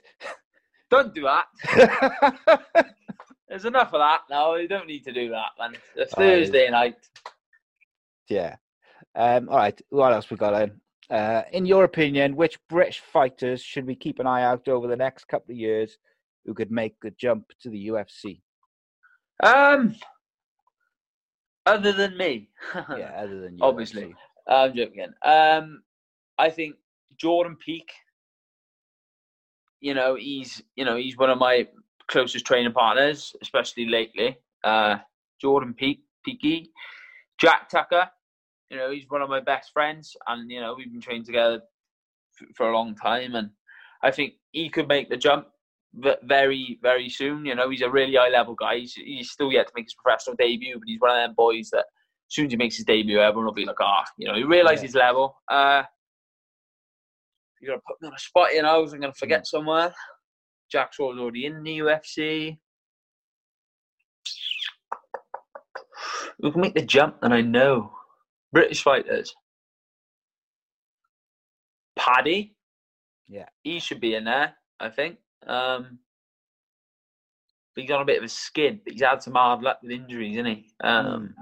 [0.91, 2.65] Don't do that.
[3.49, 4.55] There's enough of that now.
[4.57, 5.77] You don't need to do that, man.
[5.97, 6.13] It's.
[6.15, 6.97] Thursday night.
[8.29, 8.57] yeah.
[9.15, 9.81] Um, all right.
[9.91, 10.81] What else we got then?
[11.11, 14.97] Uh, in your opinion, which British fighters should we keep an eye out over the
[14.97, 15.97] next couple of years
[16.45, 18.41] who could make the jump to the UFC?
[19.43, 19.95] Um,
[21.67, 22.49] other than me.
[22.75, 24.05] Yeah, other than you, Obviously.
[24.05, 24.15] UFC.
[24.49, 25.13] I'm joking.
[25.25, 25.83] Um,
[26.39, 26.77] I think
[27.17, 27.91] Jordan Peak.
[29.81, 31.69] You know, he's you know he's one of my
[32.09, 34.37] closest training partners, especially lately.
[34.65, 34.97] Uh,
[35.41, 36.73] Jordan Peak, Peaky,
[37.39, 38.11] Jack Tucker.
[38.71, 41.61] You know, he's one of my best friends, and you know we've been training together
[42.41, 43.51] f- for a long time, and
[44.03, 45.47] I think he could make the jump
[46.23, 47.45] very, very soon.
[47.47, 48.79] You know, he's a really high level guy.
[48.79, 51.71] He's, he's still yet to make his professional debut, but he's one of them boys
[51.71, 54.35] that as soon as he makes his debut, everyone will be like, ah, you know,
[54.35, 54.87] he realizes Yeah.
[54.89, 55.37] his level.
[55.51, 55.83] Uh,
[57.61, 59.95] you're to put me on a spot, you know, I wasn't going to forget somewhere.
[60.71, 62.59] Jack already in the UFC.
[66.41, 67.98] We can make the jump, and I know.
[68.53, 69.35] British fighters.
[71.97, 72.55] Paddy.
[73.29, 73.47] Yeah.
[73.63, 75.19] He should be in there, I think.
[75.47, 75.99] Um,
[77.75, 79.93] but he's on a bit of a skid, but he's had some hard luck with
[79.93, 80.67] injuries, isn't he?
[80.83, 81.35] Um,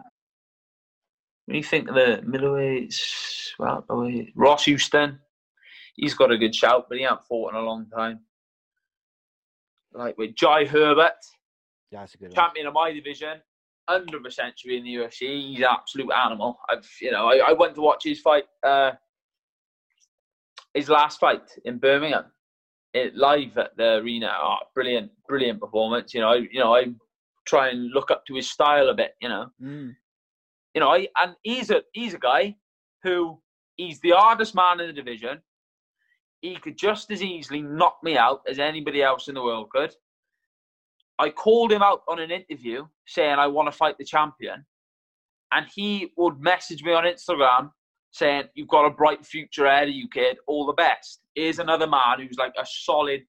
[1.47, 3.85] when you think of the middleweights, well,
[4.35, 5.19] Ross Houston,
[5.95, 8.21] he's got a good shout, but he hasn't fought in a long time.
[9.93, 11.13] Like with Jai Herbert,
[11.91, 12.35] Yeah, that's a good one.
[12.35, 13.41] champion of my division,
[13.89, 15.21] hundred percent should be in the UFC.
[15.51, 16.59] He's an absolute animal.
[16.71, 18.93] I've you know I, I went to watch his fight, uh,
[20.75, 22.25] his last fight in Birmingham,
[22.95, 24.31] it live at the arena.
[24.41, 26.13] Oh, brilliant, brilliant performance.
[26.15, 26.87] You know, I, you know I
[27.47, 29.13] try and look up to his style a bit.
[29.21, 29.95] You know, Mm.
[30.75, 32.57] you know, I, and he's a he's a guy
[33.03, 33.41] who
[33.77, 35.41] he's the hardest man in the division.
[36.43, 39.95] he could just as easily knock me out as anybody else in the world could.
[41.19, 44.65] I called him out on an interview saying I want to fight the champion,
[45.53, 47.71] and he would message me on Instagram
[48.13, 50.39] saying, You've got a bright future ahead of you, kid.
[50.47, 51.21] All the best.
[51.35, 53.23] Here's another man who's like a solid,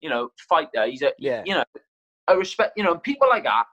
[0.00, 0.86] you know, fighter.
[0.86, 1.42] He's a, Yeah.
[1.44, 1.64] you know,
[2.28, 3.64] I respect, you know, people like that,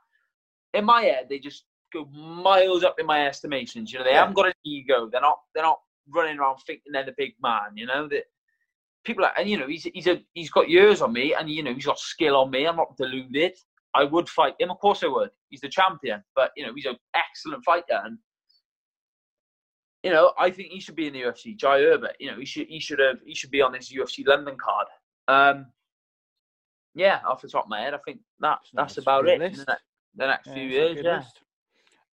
[0.73, 3.91] in my head, they just go miles up in my estimations.
[3.91, 4.19] You know, they Yeah.
[4.21, 5.09] haven't got an ego.
[5.11, 5.79] They're not, they're not
[6.09, 8.23] running around thinking they're the big man, you know, that
[9.03, 11.63] people are, and you know, he's, he's a, he's got years on me and, you
[11.63, 12.65] know, he's got skill on me.
[12.65, 13.53] I'm not deluded.
[13.93, 14.71] I would fight him.
[14.71, 15.31] Of course I would.
[15.49, 18.17] He's the champion, but you know, he's an excellent fighter and
[20.03, 21.55] you know, I think he should be in the UFC.
[21.55, 24.25] Jai Herbert, you know, he should he should have he should be on this UFC
[24.25, 24.87] London card.
[25.27, 25.67] Um,
[26.95, 29.39] yeah, off the top of my head, I think that that's That's about it.
[29.39, 29.57] list.
[29.65, 29.83] The next,
[30.15, 31.17] the next Yeah, few years, yeah.
[31.17, 31.39] list.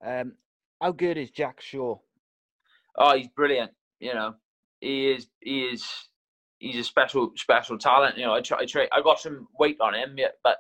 [0.05, 0.33] Um,
[0.83, 2.01] how good is Jack Shore?
[2.97, 3.71] Oh, he's brilliant.
[4.01, 4.35] You know,
[4.81, 5.85] he is he is
[6.59, 8.17] he's a special special talent.
[8.17, 10.59] You know, I try I try I got some weight on him, yeah, but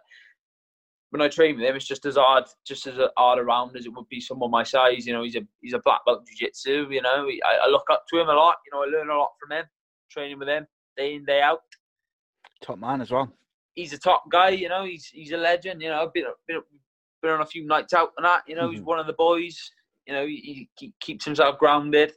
[1.10, 3.92] when I train with him, it's just as hard, just as hard around as it
[3.94, 5.06] would be someone my size.
[5.06, 6.88] You know, he's a he's a black belt jiu-jitsu.
[6.90, 8.56] You know, He- I, I look up to him a lot.
[8.66, 9.64] You know, I learn a lot from him,
[10.10, 10.66] training with him
[10.96, 11.60] day in day out.
[12.62, 13.32] Top man as well.
[13.74, 14.50] He's a top guy.
[14.50, 15.80] You know, he's he's a legend.
[15.80, 16.60] You know, I've been been,
[17.22, 18.42] been on a few nights out and that.
[18.48, 18.84] You know, he's Mhm.
[18.84, 19.58] one of the boys.
[20.06, 22.12] You know, he, he keeps himself grounded.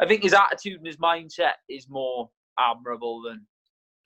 [0.00, 3.46] I think his attitude and his mindset is more admirable than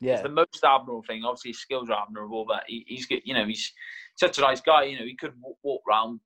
[0.00, 0.14] Yeah.
[0.14, 1.24] it's the most admirable thing.
[1.24, 3.22] Obviously, his skills are admirable, but he, he's good.
[3.24, 3.72] You know, he's
[4.16, 4.84] such a nice guy.
[4.84, 6.20] You know, he could walk, walk around,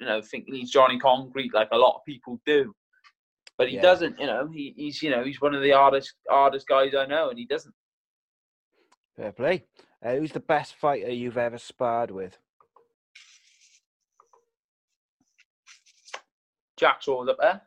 [0.00, 2.74] you know, thinking he's Johnny Concrete like a lot of people do,
[3.58, 3.82] but he Yeah.
[3.82, 4.18] doesn't.
[4.18, 7.30] You know, he, he's you know he's one of the hardest hardest guys I know,
[7.30, 7.74] and he doesn't.
[9.16, 9.64] Fair play.
[10.04, 12.38] Uh, who's the best fighter you've ever sparred with?
[16.76, 17.62] Jack's Shore's up there.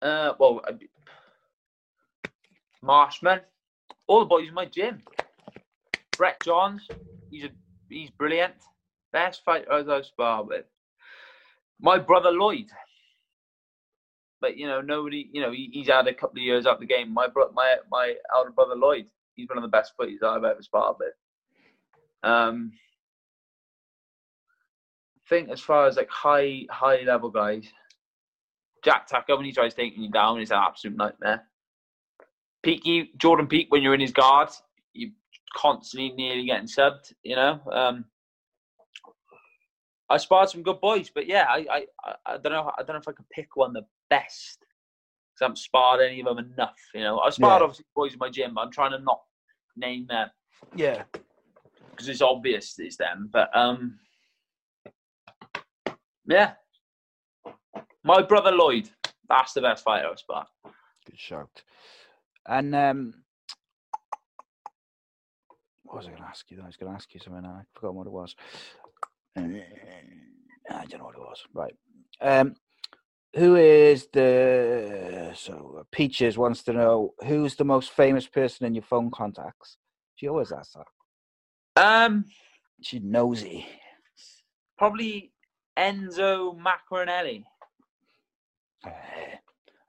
[0.00, 0.88] Uh, well, be-
[2.84, 3.40] Marshman,
[4.06, 5.02] all the boys in my gym.
[6.16, 6.86] Brett Johns,
[7.30, 7.50] he's a
[7.88, 8.54] he's brilliant.
[9.12, 10.66] Best fighter I've ever sparred with.
[11.80, 12.66] My brother Lloyd.
[14.40, 16.86] But you know, nobody, you know, he, he's had a couple of years out the
[16.86, 17.12] game.
[17.12, 20.62] My bro, my my elder brother Lloyd, he's one of the best fighters I've ever
[20.62, 21.14] sparred with.
[22.22, 22.72] Um,
[25.16, 27.66] I think as far as like high high level guys,
[28.84, 31.44] Jack Tucker when he tries taking you down is an absolute nightmare.
[32.64, 34.48] Peaky Jordan Peak when you're in his guard,
[34.92, 35.12] you
[35.56, 37.12] constantly nearly getting subbed.
[37.22, 37.60] You know.
[37.70, 38.06] Um,
[40.10, 42.70] I sparred some good boys, but yeah, I, I, I- I don't know.
[42.76, 46.20] I don't know if I can pick one the best because I haven't sparred any
[46.20, 46.76] of them enough.
[46.94, 47.64] You know, I've sparred Yeah.
[47.64, 49.20] obviously boys in my gym, but I'm trying to not
[49.76, 50.28] name them
[50.76, 51.04] Yeah.
[51.90, 53.30] because it's obvious it's them.
[53.32, 53.98] But um,
[56.26, 56.52] yeah,
[58.04, 58.90] my brother Lloyd,
[59.28, 60.46] that's the best fighter I've sparred.
[61.06, 61.62] Good shout.
[62.46, 63.14] And um,
[65.82, 66.60] what was I going to ask you?
[66.62, 67.44] I was going to ask you something.
[67.44, 68.34] I forgot what it was.
[69.36, 69.42] Uh,
[70.70, 71.44] I don't know what it was.
[71.52, 71.74] Right.
[72.20, 72.56] Um,
[73.34, 78.84] who is the so Peaches wants to know who's the most famous person in your
[78.84, 79.76] phone contacts?
[80.14, 81.82] She always asks that.
[81.84, 82.24] Um,
[82.80, 83.66] She's nosy.
[84.78, 85.32] probably
[85.76, 87.44] Enzo Maccarinelli.
[88.86, 89.38] Uh, I'm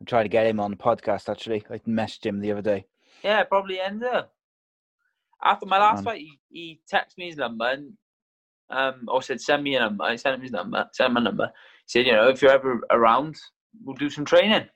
[0.05, 1.29] trying to get him on the podcast.
[1.29, 2.85] Actually, I messaged him the other day.
[3.23, 4.25] Yeah, probably Enzo.
[5.43, 7.93] After my last fight, he, he texted me his number and
[8.69, 10.03] um, or said send me a number.
[10.03, 11.51] I sent him his number, sent him my number.
[11.85, 13.35] He said, you know, if you're ever around,
[13.83, 14.67] we'll do some training.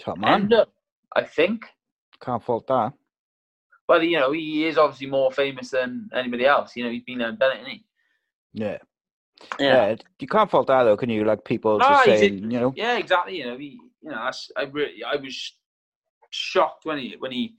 [0.00, 0.48] Top man.
[0.48, 0.66] Enzo,
[1.14, 1.66] I think.
[2.20, 2.92] Can't fault that.
[3.88, 6.74] Well, you know, he is obviously more famous than anybody else.
[6.74, 7.84] You know, he's been there and done it, he?
[8.54, 8.78] Yeah.
[9.58, 9.96] Yeah.
[10.18, 11.24] you can't fault that though, can you?
[11.24, 13.38] Like people No, just saying, in- you know, Yeah, exactly.
[13.38, 15.54] You know, he, you know, that's, I really, I was
[16.30, 17.54] shocked when he, when he,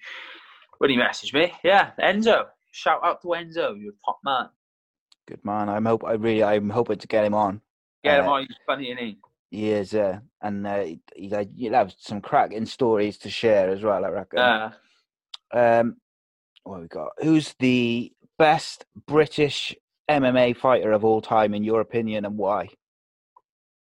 [0.77, 1.51] when he messaged me.
[1.63, 2.45] Yeah, Enzo.
[2.71, 3.79] Shout out to Enzo.
[3.79, 4.49] You're a top man.
[5.27, 5.69] good man.
[5.69, 7.61] I'm hope I really, I'm hoping to get him on.
[8.03, 8.41] Get him Uh, on.
[8.41, 9.17] He's funny, isn't he?
[9.51, 13.81] He is, uh, and uh, he, he, you'll have some cracking stories to share as
[13.83, 14.03] well.
[14.05, 14.39] I reckon.
[14.39, 14.71] Uh,
[15.53, 15.95] Um,
[16.63, 17.11] what we got?
[17.19, 19.73] Who's the best British
[20.11, 22.67] MMA fighter of all time, in your opinion, and why?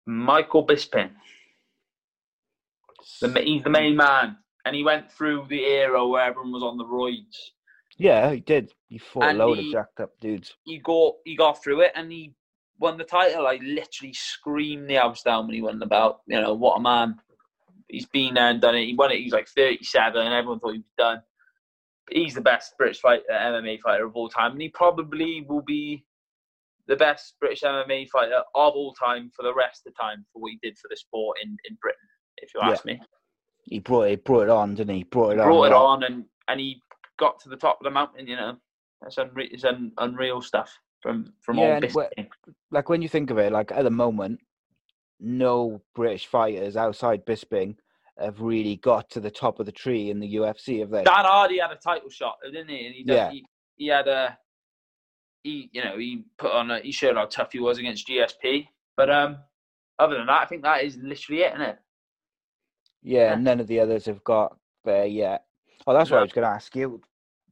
[0.07, 1.11] Michael Bisping.
[3.23, 4.37] The, he's the main man.
[4.65, 7.37] And he went through the era where everyone was on the roids.
[7.99, 8.73] Yeah, he did.
[8.89, 10.55] He fought And a load he- of jacked up dudes.
[10.65, 12.35] He got, he got through it and he
[12.79, 13.47] won the title.
[13.47, 16.21] I literally screamed the abs down when he won the belt.
[16.27, 17.17] You know, what a man.
[17.89, 18.87] He's been there and done it.
[18.87, 19.19] He won it.
[19.19, 21.23] He's like 37 and everyone thought he was done.
[22.11, 24.53] He's the best British fighter, uh, MMA fighter of all time.
[24.53, 26.05] And he probably will be
[26.89, 30.41] the best British MMA fighter of all time for the rest of the time for
[30.43, 31.99] what he did for the sport in, in Britain,
[32.43, 32.71] if you Yeah.
[32.71, 33.01] ask me.
[33.65, 35.05] He brought it, brought it on, didn't he?
[35.05, 35.47] Brought it on.
[35.49, 36.83] brought it on, and and he
[37.19, 38.27] got to the top of the mountain.
[38.27, 38.57] You know,
[39.01, 42.29] that's unre- it's un- unreal stuff from from Yeah, all Bisping.
[42.71, 44.41] Like when you think of it, like at the moment,
[45.21, 47.77] no British fighters outside Bisping
[48.19, 51.05] have really got to the top of the tree in the UFC, have they?
[51.05, 52.87] Dan Hardy had a title shot, didn't he?
[52.87, 53.31] And he, done- Yeah.
[53.31, 53.45] he,
[53.77, 54.37] he had a
[55.45, 58.69] he, you know, he put on a, he showed how tough he was against GSP.
[58.97, 59.39] But um,
[59.99, 61.79] other than that, I think that is literally it, isn't it?
[63.03, 65.45] Yeah, none of the others have got there yet.
[65.87, 67.01] Oh, that's what I was going to ask you.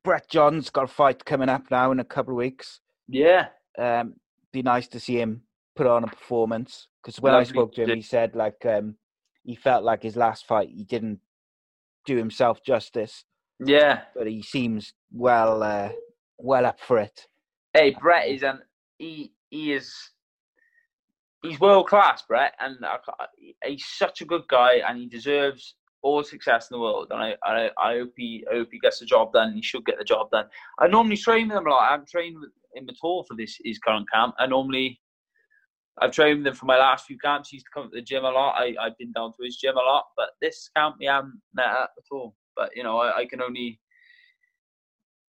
[0.04, 2.80] Brett John's got a fight coming up now in a couple of weeks.
[3.08, 4.14] Yeah, Um,
[4.52, 5.42] be nice to see him
[5.76, 8.96] put on a performance because when I spoke to him, he said like um,
[9.44, 11.20] he felt like his last fight he didn't
[12.06, 13.24] do himself justice,
[13.64, 14.02] yeah.
[14.14, 15.90] but he seems well uh,
[16.38, 17.26] well up for it.
[17.74, 18.60] Hey, Brett is an
[18.98, 19.92] he he is
[21.42, 22.76] he's world class, Brett, and
[23.64, 27.08] he's such a good guy, and he deserves all success in the world.
[27.10, 29.52] And I, I, I hope he, I hope he gets the job done.
[29.52, 30.46] He should get the job done.
[30.78, 31.88] I normally train with him a lot.
[31.88, 34.34] I haven't trained with him at all for this his current camp.
[34.38, 35.00] I normally.
[36.02, 37.50] I've trained with him for my last few camps.
[37.50, 38.54] He used to come to the gym a lot.
[38.56, 41.66] I, I've been down to his gym a lot, but this camp we haven't met
[41.66, 42.34] at all.
[42.56, 43.78] But you know, I, I can only,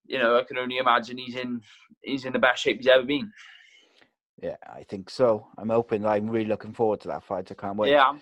[0.06, 1.60] you know, I can only imagine he's in
[2.04, 3.30] he's in the best shape he's ever been.
[4.42, 5.48] Yeah, I think so.
[5.58, 6.06] I'm hoping.
[6.06, 7.52] I'm really looking forward to that fight.
[7.52, 7.92] I can't wait.
[7.92, 8.18] Yeah,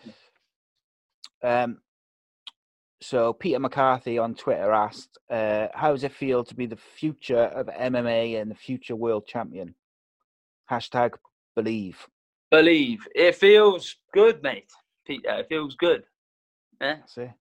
[1.41, 1.79] Um,
[3.01, 7.37] so Peter McCarthy on Twitter asked, uh, "How does it feel to be the future
[7.43, 9.75] of MMA and the future world champion?"
[10.69, 11.17] Hashtag
[11.55, 12.05] believe.
[12.51, 14.69] believe it feels good, mate.
[15.05, 16.03] Peter, it feels good.
[16.81, 17.31] Yeah, That's it.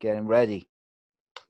[0.00, 0.68] Getting ready,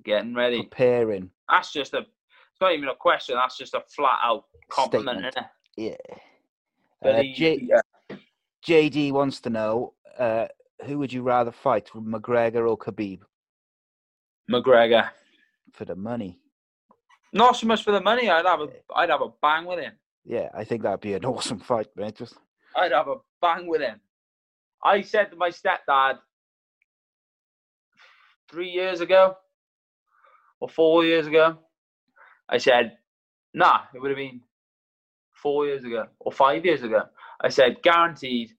[0.04, 0.62] getting ready.
[0.62, 1.30] preparing.
[1.48, 1.98] That's just a.
[2.00, 3.36] It's not even a question.
[3.36, 5.32] That's just a flat out compliment.
[5.32, 5.48] Statement.
[7.02, 7.10] Yeah.
[7.10, 7.82] Uh, Believe, J- Peter.
[8.66, 10.46] JD wants to know, uh,
[10.84, 13.20] who would you rather fight, McGregor or Khabib,
[14.50, 15.10] McGregor.
[15.72, 16.38] for the money?
[17.32, 18.30] Not so much for the money.
[18.30, 18.68] I'd have a.
[18.94, 19.92] I'd have a bang with him.
[20.24, 22.16] Yeah, I think that'd be an awesome fight, mate.
[22.16, 22.34] Just
[22.76, 24.00] I'd have a bang with him.
[24.82, 26.18] I said to my stepdad
[28.50, 29.36] three years ago
[30.60, 31.58] or four years ago,
[32.48, 32.96] I said,
[33.52, 34.40] nah, it would have been
[35.42, 37.02] four years ago or five years ago.
[37.40, 38.52] I said, guaranteed,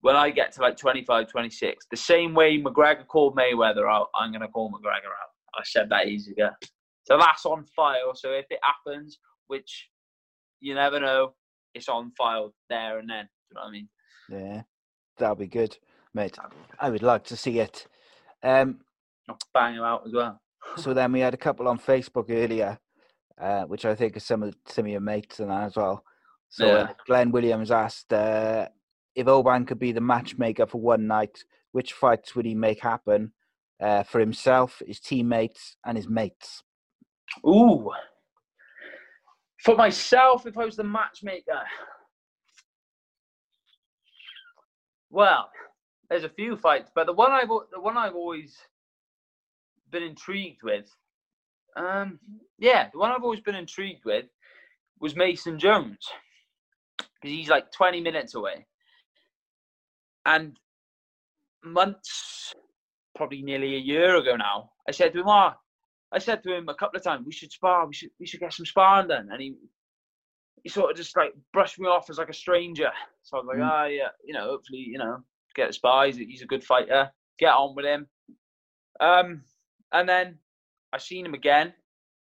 [0.00, 4.30] when I get to like 25, 26, the same way McGregor called Mayweather out, I'm
[4.30, 5.30] going to call McGregor out.
[5.54, 6.50] I said that ages ago.
[7.04, 8.14] So that's on file.
[8.14, 9.18] So if it happens,
[9.48, 9.88] which
[10.60, 11.34] you never know,
[11.74, 13.24] it's on file there and then.
[13.24, 13.88] Do you know what I mean?
[14.30, 14.62] yeah,
[15.18, 15.76] that'll be good,
[16.14, 16.38] mate.
[16.78, 17.86] I would like to see it.
[18.42, 18.80] Um,
[19.28, 20.40] I'll bang him out as well.
[20.76, 22.78] so then we had a couple on Facebook earlier,
[23.40, 26.04] uh, which I think are some of some of your mates and that as well.
[26.48, 28.68] So uh, Glenn Williams asked uh,
[29.14, 33.32] if Oban could be the matchmaker for one night, which fights would he make happen
[33.80, 36.62] uh, for himself, his teammates, and his mates?
[37.46, 37.90] Ooh.
[39.64, 41.62] For myself, if I was the matchmaker,
[45.10, 45.50] well,
[46.08, 48.56] there's a few fights, but the one I've the one I've always
[49.90, 50.90] been intrigued with,
[51.76, 52.18] um,
[52.58, 54.26] yeah, the one I've always been intrigued with
[55.00, 55.98] was Mason Jones
[56.98, 58.66] because he's like 20 minutes away,
[60.26, 60.56] and
[61.64, 62.54] months,
[63.16, 65.56] probably nearly a year ago now, I said to him, "Ah."
[66.12, 67.86] I said to him a couple of times, "We should spar.
[67.86, 69.54] We should we should get some sparring done." And he
[70.62, 72.90] he sort of just like brushed me off as like a stranger.
[73.22, 73.70] So I was like, Mm.
[73.70, 75.22] "Ah, yeah, you know, hopefully, you know,
[75.54, 76.06] get a spar.
[76.06, 77.12] He's a, he's a good fighter.
[77.38, 78.08] Get on with him."
[78.98, 79.44] Um,
[79.92, 80.38] and then
[80.92, 81.72] I seen him again.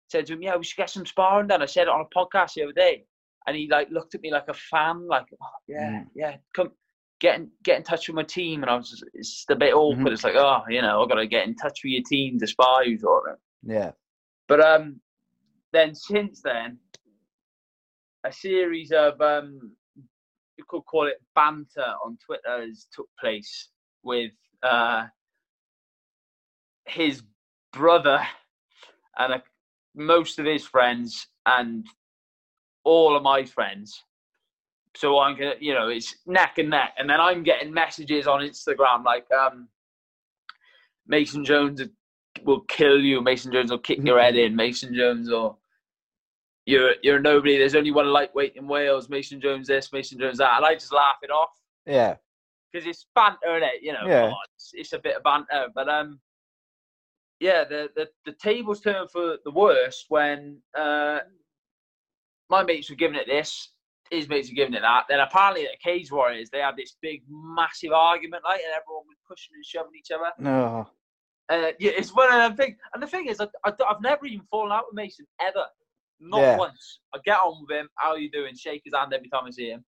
[0.08, 2.18] Said to him, "Yeah, we should get some sparring done." I said it on a
[2.18, 3.04] podcast the other day,
[3.46, 6.06] and he like looked at me like a fan, like, oh, "Yeah, Mm.
[6.14, 6.72] yeah, come."
[7.18, 9.72] Get in, get in touch with my team, and I was just, it's a bit
[9.72, 10.08] awkward.
[10.08, 10.12] Mhm.
[10.12, 12.46] It's like, oh, you know, I've got to get in touch with your team to
[12.46, 13.38] spar you, sort of.
[13.62, 13.92] Yeah,
[14.48, 15.00] But um,
[15.72, 16.78] then since then,
[18.22, 19.74] a series of um,
[20.58, 23.70] you could call it banter on Twitter has took place
[24.02, 25.06] with uh,
[26.84, 27.22] his
[27.72, 28.26] brother
[29.18, 29.42] and a,
[29.94, 31.86] most of his friends and
[32.84, 34.02] all of my friends.
[34.96, 38.40] So I'm gonna, you know, it's neck and neck, and then I'm getting messages on
[38.40, 39.68] Instagram like, um,
[41.06, 41.82] Mason Jones
[42.44, 43.20] will kill you.
[43.20, 44.56] Mason Jones will kick your head in.
[44.64, 45.56] Mason Jones or
[46.64, 47.58] You're you're nobody.
[47.58, 49.08] There's only one lightweight in Wales.
[49.08, 51.50] Mason Jones this, Mason Jones that, and I just laugh it off
[51.86, 52.16] yeah,
[52.72, 53.82] because it's banter, is it?
[53.82, 54.24] You know, Yeah.
[54.24, 56.18] on, it's, it's a bit of banter, but um,
[57.40, 61.18] yeah, the the the tables turned for the worst when uh,
[62.48, 63.72] my mates were giving it this,
[64.10, 65.04] his mates were giving it that.
[65.08, 69.18] Then apparently at Cage Warriors they had this big, massive argument, like, and everyone was
[69.28, 70.32] pushing and shoving each other.
[70.38, 70.88] no,
[71.48, 72.76] Uh, yeah, it's one of them things.
[72.94, 75.66] And the thing is, I, I, have never even fallen out with Mason ever.
[76.20, 76.56] Not Yeah.
[76.56, 77.00] once.
[77.14, 77.88] I get on with him.
[77.96, 78.54] How you doing?
[78.56, 79.84] Shake his hand every time I see him.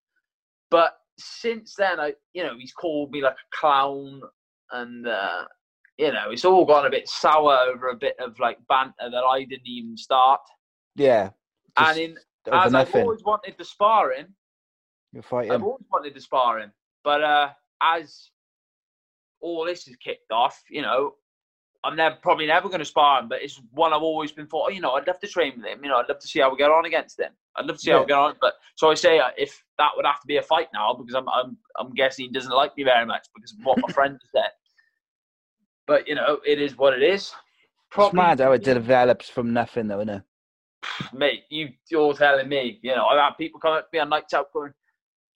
[0.70, 4.20] But since then, I, you know, he's called me like a clown,
[4.72, 5.46] and uh,
[5.98, 9.24] you know, it's all gone a bit sour over a bit of like banter that
[9.24, 10.40] I didn't even start.
[10.94, 11.30] Yeah.
[11.76, 12.18] and in
[12.52, 14.26] as I've always wanted the sparring,
[15.12, 15.52] You're fighting.
[15.52, 16.70] I've always wanted the sparring,
[17.04, 17.50] but uh,
[17.82, 18.30] as
[19.40, 21.14] all this is kicked off, you know,
[21.84, 23.28] I'm never probably never going to spar him.
[23.28, 24.66] But it's one I've always been thought.
[24.66, 25.82] Oh, you know, I'd love to train with him.
[25.82, 27.32] You know, I'd love to see how we get on against him.
[27.56, 28.06] I'd love to see how we Yeah.
[28.08, 28.34] get on.
[28.40, 31.14] But so I say, uh, if that would have to be a fight now, because
[31.14, 34.20] I'm I'm I'm guessing he doesn't like me very much because of what my friend
[34.34, 34.50] said.
[35.88, 37.32] But you know, it is what it is.
[37.96, 40.22] It's mad how it develops from nothing, though, isn't it?
[41.12, 44.10] mate, you, you're telling me, you know, I've had people come up to me on
[44.10, 44.72] nights out going,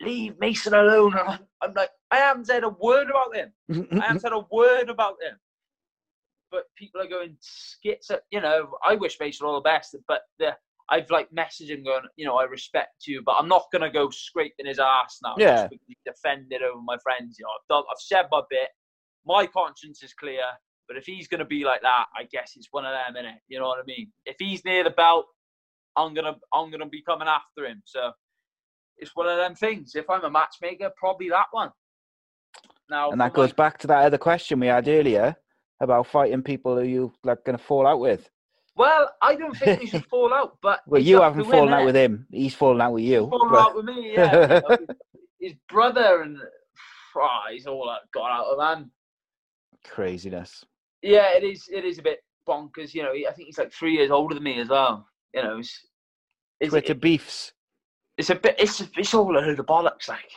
[0.00, 1.16] leave Mason alone.
[1.18, 3.52] And I'm, I'm like, I haven't said a word about him.
[4.00, 5.38] I haven't said a word about him.
[6.50, 10.22] But people are going skits at, you know, I wish Mason all the best, but
[10.38, 10.54] the,
[10.90, 13.90] I've like messaged him going, you know, I respect you, but I'm not going to
[13.90, 15.34] go scraping his ass now.
[15.38, 15.68] Yeah.
[16.04, 17.36] Defend it over my friends.
[17.38, 18.68] You know, I've, done, I've said my bit.
[19.26, 20.42] My conscience is clear.
[20.88, 23.36] But if he's going to be like that, I guess it's one of them, innit?
[23.48, 24.10] You know what I mean?
[24.26, 25.26] If he's near the belt,
[25.96, 27.82] I'm gonna I'm gonna be coming after him.
[27.84, 28.10] So
[28.98, 29.92] it's one of them things.
[29.94, 31.70] If I'm a matchmaker, probably that one.
[32.90, 35.36] Now and that for my- goes back to that other question we had earlier
[35.80, 38.28] about fighting people who you like going to fall out with.
[38.76, 41.72] Well, I don't think we should fall out, but Well, you haven't to him, fallen
[41.74, 41.86] out innit?
[41.86, 42.26] with him.
[42.30, 43.20] He's fallen out with you.
[43.22, 44.32] He's fallen but- out with me, yeah.
[44.32, 44.86] you know,
[45.40, 46.38] his, brother and
[47.16, 48.90] oh, he's all got out of hand.
[49.84, 50.64] Craziness.
[51.02, 51.68] Yeah, it is.
[51.72, 52.94] It is a bit bonkers.
[52.94, 55.06] You know, I think he's like three years older than me as well.
[55.34, 55.86] You know, it's,
[56.60, 57.52] it's, Twitter beefs.
[58.18, 60.30] it's a bit it's it's all a load of bollocks like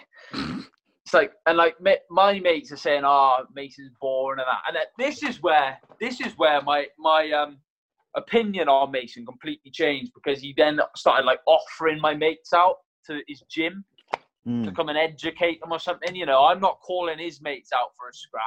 [1.04, 1.76] it's like and like
[2.10, 6.20] my mates are saying oh Mason's boring and that and that, this is where this
[6.22, 7.58] is where my my um
[8.16, 12.78] opinion on Mason completely changed because he then started like offering my mates out
[13.08, 13.84] to his gym
[14.46, 17.72] to Mm, come and educate them or something you know I'm not calling his mates
[17.74, 18.44] out for a scrap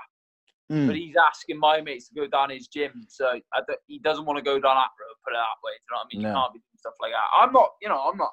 [0.70, 0.86] mm.
[0.86, 3.40] but he's asking my mates to go down his gym so
[3.86, 5.99] he doesn't want to go down that road put it that way do you know
[5.99, 6.28] what I mean No.
[6.28, 8.32] you can't be doing stuff like that I'm not you know I'm not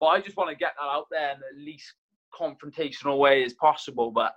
[0.00, 1.94] but I just want to get that out there in the least
[2.38, 4.10] confrontational way as possible.
[4.10, 4.32] But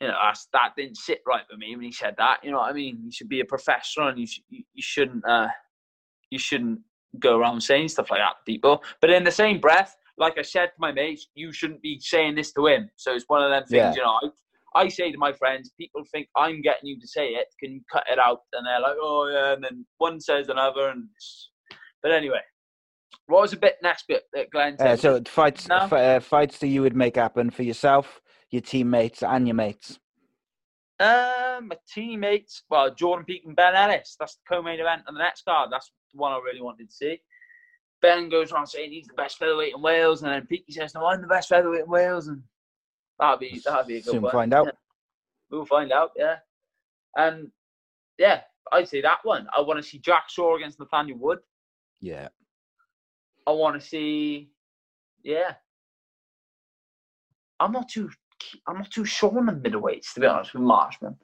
[0.00, 2.38] you know, that's, that didn't sit right with me when he said that.
[2.42, 3.00] You know what I mean?
[3.04, 5.48] You should be a professional, and you sh- you, you shouldn't uh,
[6.30, 6.80] you shouldn't
[7.18, 8.82] go around saying stuff like that to people.
[9.00, 12.34] But in the same breath, like I said to my mates, you shouldn't be saying
[12.34, 12.90] this to him.
[12.96, 13.72] So it's one of them things.
[13.72, 13.94] Yeah.
[13.94, 14.28] You know, I,
[14.74, 17.46] I say to my friends, people think I'm getting you to say it.
[17.62, 18.40] Can you cut it out?
[18.52, 19.52] And they're like, oh yeah.
[19.54, 21.08] And then one says another, and
[22.02, 22.40] but anyway.
[23.26, 25.00] What was the bit next bit that Glenn Uh, said?
[25.00, 25.76] so fights, No.
[25.76, 28.20] f- uh, fights that you would make happen for yourself,
[28.50, 29.98] your teammates, and your mates.
[31.00, 34.16] Um, my teammates, well, Jordan Peak and Ben Ellis.
[34.20, 35.70] That's the co-main event on the next card.
[35.72, 37.18] That's the one I really wanted to see.
[38.02, 41.06] Ben goes around saying he's the best featherweight in Wales, and then Peaky says, "No,
[41.06, 42.42] I'm the best featherweight in Wales," and
[43.18, 44.32] that'd be that'd be a good Soon one.
[44.32, 44.66] find out.
[44.66, 44.72] Yeah.
[45.50, 46.36] We'll find out, yeah.
[47.16, 47.50] And
[48.18, 48.40] yeah,
[48.72, 49.46] I'd say that one.
[49.56, 51.38] I want to see Jack Shore against Nathaniel Wood.
[52.00, 52.28] Yeah.
[53.46, 54.50] I want to see,
[55.22, 55.54] yeah.
[57.60, 58.10] I'm not too,
[58.66, 61.16] I'm not too sure on the middleweights to be honest with Marshman.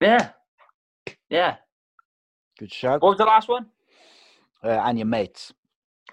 [0.00, 0.30] Yeah,
[1.30, 1.56] yeah.
[2.58, 3.00] Good shout.
[3.00, 3.66] What was the last one?
[4.64, 5.52] Uh, and your mates.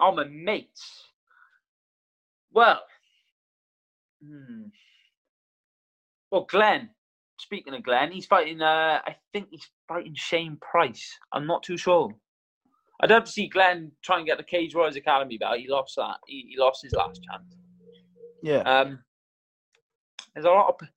[0.00, 1.04] Oh, my mates.
[2.52, 2.80] Well,
[4.24, 4.62] hmm.
[6.30, 6.90] well, Glenn.
[7.38, 8.60] Speaking of Glenn, he's fighting.
[8.60, 11.18] Uh, I think he's fighting Shane Price.
[11.32, 12.10] I'm not too sure.
[13.02, 15.58] I'd love to see Glenn try and get the Cage Warriors Academy belt.
[15.58, 16.16] He lost that.
[16.26, 17.56] He, he lost his last chance.
[18.42, 18.58] Yeah.
[18.58, 18.98] Um,
[20.34, 20.88] there's a lot of,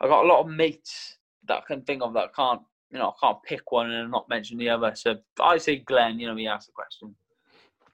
[0.00, 1.16] I got a lot of mates
[1.48, 4.28] that I can think of that can't, you know, I can't pick one and not
[4.28, 4.92] mention the other.
[4.94, 6.20] So I say Glenn.
[6.20, 7.14] You know, he asked the question.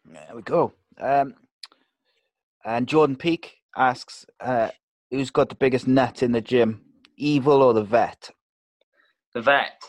[0.06, 0.72] There we go.
[0.98, 1.34] Um,
[2.64, 4.69] and Jordan Peak asks, uh,
[5.11, 6.82] who's got the biggest nut in the gym,
[7.16, 8.31] Evil or the Vet?
[9.35, 9.82] The vet,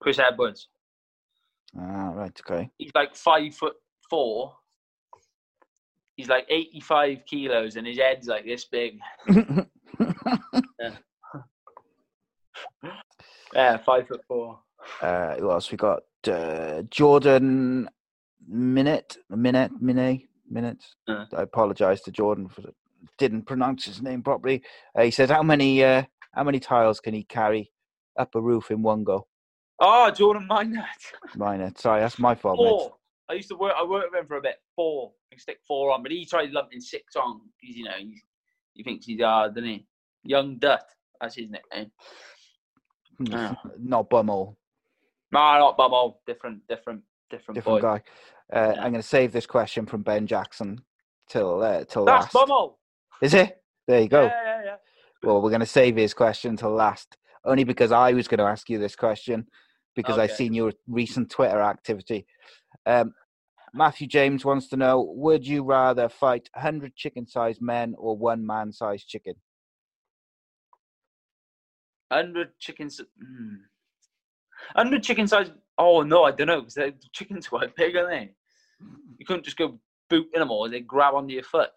[0.00, 0.68] Chris Edwards.
[1.78, 2.38] Ah, right.
[2.48, 2.70] Okay.
[2.78, 3.74] He's like five foot
[4.08, 4.54] four.
[6.16, 8.98] He's like 85 kilos and his head's like this big.
[13.54, 14.58] Yeah, five foot four.
[15.00, 16.02] uh, who else we got?
[16.26, 17.88] Uh, Jordan
[18.48, 20.84] Minute, Minute, Minute, Minute.
[21.08, 21.24] Uh.
[21.36, 22.72] I apologise to Jordan for the,
[23.18, 24.62] didn't pronounce his name properly.
[24.96, 26.02] Uh, he says, "How many, uh,
[26.34, 27.70] how many tiles can he carry
[28.18, 29.26] up a roof in one go?"
[29.80, 30.84] Oh, Jordan Minot.
[31.36, 31.72] Minor.
[31.76, 32.68] Sorry, that's my fault, mate.
[32.68, 32.94] Four.
[33.28, 33.74] I used to work.
[33.78, 34.56] I worked with him for a bit.
[34.76, 35.12] Four.
[35.32, 38.20] I stick four on, but he tried lumping six on because you know he's,
[38.74, 39.86] he thinks he's hard, doesn't he?
[40.22, 40.84] Young Dutt.
[41.20, 41.90] That's his nickname.
[43.20, 43.54] Yeah.
[43.78, 44.56] Not Bumhole,
[45.32, 46.20] No, not Bubble.
[46.26, 47.88] Different, different, different, different boy.
[47.98, 48.02] guy.
[48.52, 48.82] Uh, Yeah.
[48.82, 50.80] I'm going to save this question from Ben Jackson
[51.28, 52.32] till uh, till That's last.
[52.32, 52.78] Bubble.
[53.24, 53.56] Is it?
[53.88, 54.24] There you go.
[54.24, 54.76] Yeah, yeah, yeah.
[55.22, 58.44] Well, we're going to save his question to last, only because I was going to
[58.44, 59.46] ask you this question
[59.96, 62.26] because I've seen your recent Twitter activity.
[62.84, 63.14] Um,
[63.72, 69.08] Matthew James wants to know: Would you rather fight hundred chicken-sized men or one man-sized
[69.08, 69.36] chicken?
[72.12, 73.00] Hundred chickens.
[73.00, 73.56] Mm.
[74.76, 75.50] Hundred chicken size.
[75.78, 78.30] Oh no, I don't know because the chickens quite big, aren't they?
[79.16, 79.78] You couldn't just go
[80.10, 81.70] booting them all; they grab onto your foot.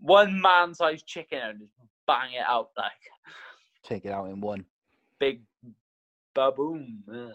[0.00, 1.72] One man-sized chicken and just
[2.06, 2.92] bang it out like
[3.82, 4.64] Take it out in one.
[5.18, 5.42] big
[6.34, 7.02] baboon.
[7.10, 7.30] Yeah.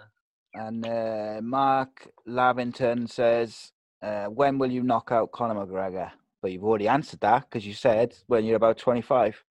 [0.53, 3.71] And uh, Mark Lavington says,
[4.01, 6.11] uh, "When will you knock out Conor McGregor?"
[6.41, 9.43] But you've already answered that because you said when you're about 25.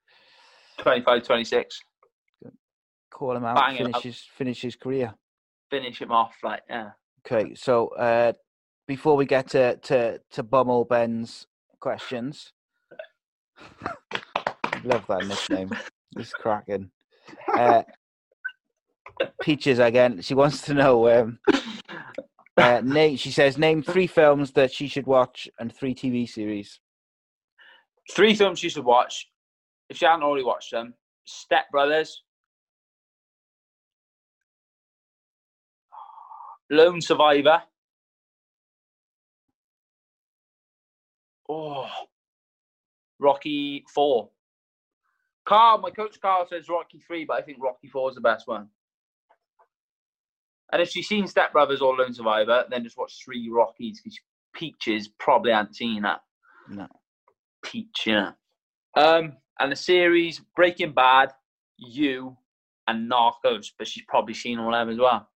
[0.78, 1.80] 25, 26.
[3.10, 4.02] Call him out, Bang finish out.
[4.02, 5.14] his finish his career.
[5.70, 6.90] Finish him off like yeah.
[7.26, 8.32] Okay, so uh,
[8.88, 11.46] before we get to to to Bummel Ben's
[11.80, 12.52] questions,
[14.84, 15.70] love that nickname.
[16.16, 16.90] It's cracking.
[17.56, 17.82] Uh,
[19.40, 20.20] Peaches again.
[20.22, 21.08] She wants to know.
[21.08, 21.38] Um,
[22.56, 23.16] uh, name.
[23.16, 26.80] She says, name three films that she should watch and three TV series.
[28.12, 29.28] Three films you should watch
[29.88, 30.94] if you haven't already watched them:
[31.24, 32.22] Step Brothers,
[36.70, 37.62] Lone Survivor.
[41.48, 41.88] Oh,
[43.24, 44.28] Rocky Four.
[45.46, 48.46] Carl, my coach Carl says Rocky Three, but I think Rocky Four is the best
[48.46, 48.68] one.
[50.72, 54.18] And if she's seen Step Brothers or Lone Survivor, then just watch three Rockies because
[54.54, 56.20] Peaches probably hasn't seen that.
[56.68, 56.86] No.
[57.64, 58.32] Peach, yeah.
[58.96, 61.30] Um, and the series Breaking Bad,
[61.76, 62.36] You,
[62.88, 65.28] and Narcos, but she's probably seen all of them as well.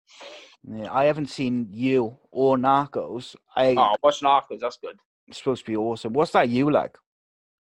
[0.63, 3.35] Yeah, I haven't seen you or Narcos.
[3.55, 4.97] I Oh, watch Narcos, that's good.
[5.27, 6.13] it's supposed to be awesome.
[6.13, 6.97] What's that you like?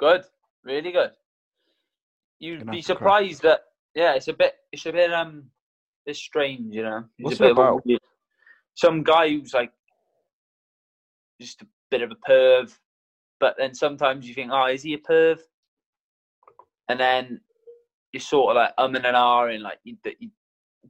[0.04, 0.24] Good,
[0.64, 1.12] really good.
[2.38, 2.98] You'd Gonna be have to crack.
[2.98, 3.60] surprised that
[3.94, 5.44] yeah, it's a bit, it's a bit um,
[6.04, 7.04] it's strange, you know.
[7.16, 7.86] He's What's a bit it of a about?
[7.86, 8.00] weird-
[8.74, 9.72] some guy who's like
[11.40, 12.76] just a bit of a perv,
[13.40, 15.38] but then sometimes you think, oh, is he a perv?
[16.90, 17.40] And then
[18.12, 20.28] you're sort of like um and ahhing, like you, that you,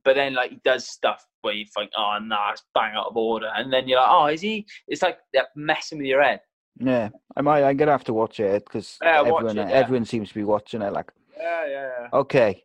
[0.02, 3.16] but then like he does stuff where you think, oh, nah, it's bang out of
[3.16, 4.66] order, and then you're like, oh, is he?
[4.88, 6.40] It's like they're messing with your head.
[6.78, 7.62] Yeah, I might.
[7.64, 9.80] I'm gonna have to watch it because Yeah, everyone it, yeah.
[9.80, 10.92] everyone seems to be watching it.
[10.92, 12.08] Like, Yeah, yeah, yeah.
[12.12, 12.64] okay,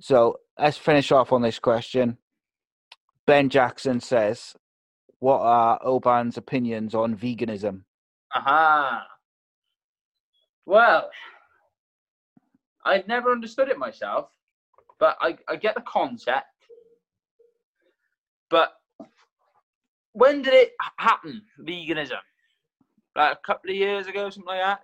[0.00, 2.18] so let's finish off on this question.
[3.26, 4.56] Ben Jackson says,
[5.20, 7.82] "What are Oban's opinions on veganism?"
[8.34, 9.06] Aha.
[10.66, 11.10] Well,
[12.84, 14.30] I've never understood it myself,
[14.98, 16.46] but I, I get the concept.
[18.50, 18.72] But
[20.12, 22.18] when did it happen, veganism?
[23.16, 24.80] Like a couple of years ago, something like that?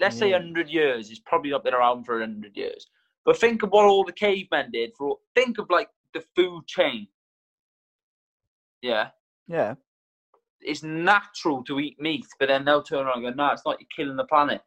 [0.00, 0.38] Let's say Yeah.
[0.38, 1.10] 100 years.
[1.10, 2.86] It's probably not been around for 100 years.
[3.24, 4.92] But think of what all the cavemen did.
[4.96, 7.08] For Think of like the food chain.
[8.82, 9.10] Yeah
[9.46, 9.74] Yeah,
[10.60, 13.78] it's natural to eat meat, but then they'll turn around and go, no, it's not,
[13.80, 14.60] you're killing the planet.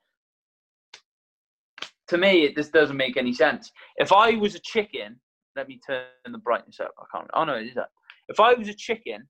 [2.09, 3.71] To me, it just doesn't make any sense.
[3.97, 5.19] If I was a chicken,
[5.55, 6.91] let me turn the brightness up.
[6.99, 7.29] I can't.
[7.33, 7.91] Oh no, it is up.
[8.27, 9.27] If I was a chicken,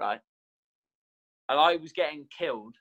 [0.00, 0.20] right,
[1.48, 2.74] and I was getting killed,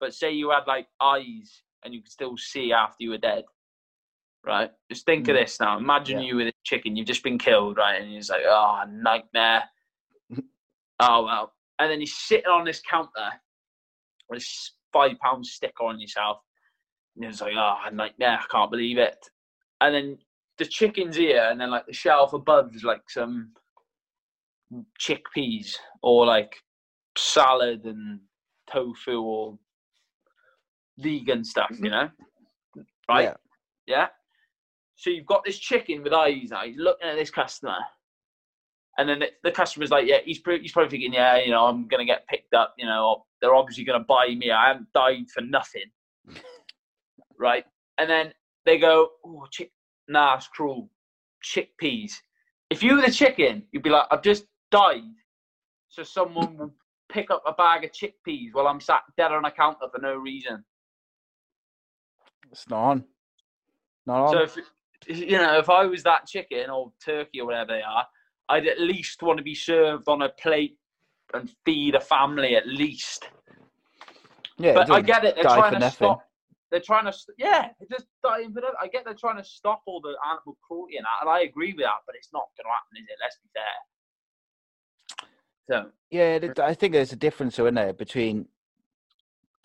[0.00, 3.44] but say you had like eyes and you could still see after you were dead,
[4.44, 4.70] right?
[4.90, 5.40] Just think of Mm.
[5.40, 5.76] this now.
[5.78, 6.26] Imagine Yeah.
[6.26, 8.00] you with a chicken, you've just been killed, right?
[8.00, 9.68] And you're like, oh, nightmare.
[11.00, 11.54] oh well.
[11.78, 13.30] And then you're sitting on this counter
[14.28, 16.38] with this five pound sticker on yourself.
[17.16, 19.18] And just like, oh, nightmare, I can't believe it.
[19.80, 20.18] And then
[20.58, 23.52] the chicken's here, and then like the shelf above is like some
[25.00, 26.56] chickpeas or like
[27.18, 28.20] salad and
[28.70, 29.58] tofu or
[30.98, 32.08] vegan stuff, you know?
[33.08, 33.24] Right?
[33.24, 33.34] Yeah.
[33.86, 34.06] Yeah.
[34.96, 36.64] So you've got this chicken with eyes now.
[36.64, 37.76] He's looking at this customer,
[38.98, 41.86] and then the, the customer's like, "Yeah, he's, he's probably thinking, yeah, you know, I'm
[41.86, 42.74] gonna get picked up.
[42.76, 44.50] You know, they're obviously gonna buy me.
[44.50, 45.84] I haven't died for nothing,
[47.38, 47.64] right?"
[47.98, 48.32] And then
[48.66, 49.70] they go, "Oh, chick,
[50.08, 50.90] nah, it's cruel.
[51.44, 52.12] Chickpeas.
[52.70, 55.02] If you were the chicken, you'd be like, I've just died,
[55.88, 56.74] so someone will
[57.08, 60.16] pick up a bag of chickpeas while I'm sat dead on a counter for no
[60.16, 60.64] reason."
[62.50, 63.04] it's not on.
[64.06, 64.48] Not on.
[64.48, 64.60] So
[65.06, 68.06] if you know, if I was that chicken or turkey or whatever they are,
[68.48, 70.76] I'd at least want to be served on a plate
[71.34, 73.28] and feed a family at least.
[74.58, 75.34] yeah, but I get it.
[75.34, 75.96] They're trying to nothing.
[75.96, 76.22] stop.
[76.70, 78.72] they're trying to, yeah, they're just dying for that.
[78.80, 81.72] I get they're trying to stop all the animal cruelty and that, and I agree
[81.72, 83.18] with that, but it's not going to happen, is it?
[83.22, 83.78] Let's be fair.
[85.70, 88.46] So, Yeah, I think there's a difference, in there between,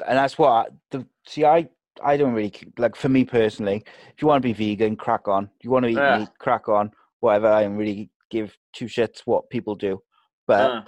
[0.05, 1.45] and that's what I, the see.
[1.45, 1.69] I
[2.03, 3.84] I don't really like for me personally.
[4.13, 5.45] If you want to be vegan, crack on.
[5.59, 6.17] If you want to eat Yeah.
[6.19, 6.91] meat, crack on.
[7.19, 7.47] Whatever.
[7.47, 10.01] I don't really give two shits what people do,
[10.47, 10.84] but uh,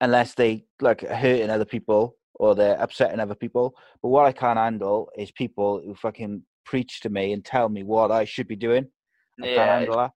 [0.00, 3.74] unless they like hurting other people or they're upsetting other people.
[4.02, 7.82] But what I can't handle is people who fucking preach to me and tell me
[7.84, 8.86] what I should be doing.
[9.42, 10.10] I can't handle that.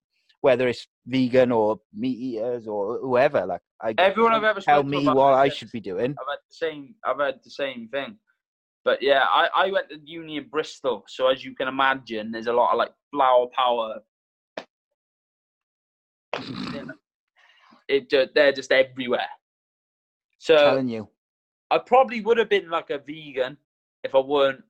[0.45, 5.09] Whether it's vegan or meat eaters or whoever, like I Everyone I've ever tell me
[5.09, 6.15] what I should be doing.
[6.21, 6.95] I've had the same.
[7.03, 8.19] I've had the same thing.
[8.85, 12.49] But yeah, I, I went to uni in Bristol, so as you can imagine, there's
[12.49, 14.01] a lot of like flower power.
[17.89, 19.33] it they're just everywhere.
[20.41, 21.09] So telling you.
[21.71, 23.57] I probably would have been like a vegan
[24.03, 24.63] if I weren't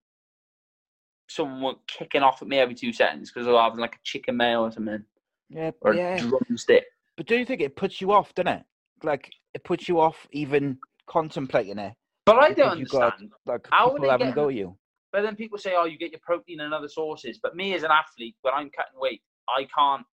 [1.28, 4.62] someone kicking off at me every two seconds because I was like a chicken mayo
[4.62, 5.05] or something
[5.50, 6.18] Yeah, or yeah.
[6.18, 6.84] drumstick.
[7.16, 8.64] But do you think it puts you off, doesn't it?
[9.02, 11.94] Like it puts you off even contemplating it.
[12.26, 13.32] But I don't you've got, understand.
[13.46, 14.76] Like How people having a go at you.
[15.12, 17.82] But then people say, "Oh, you get your protein in other sources." But me as
[17.82, 20.06] an athlete, when I'm cutting weight, I can't.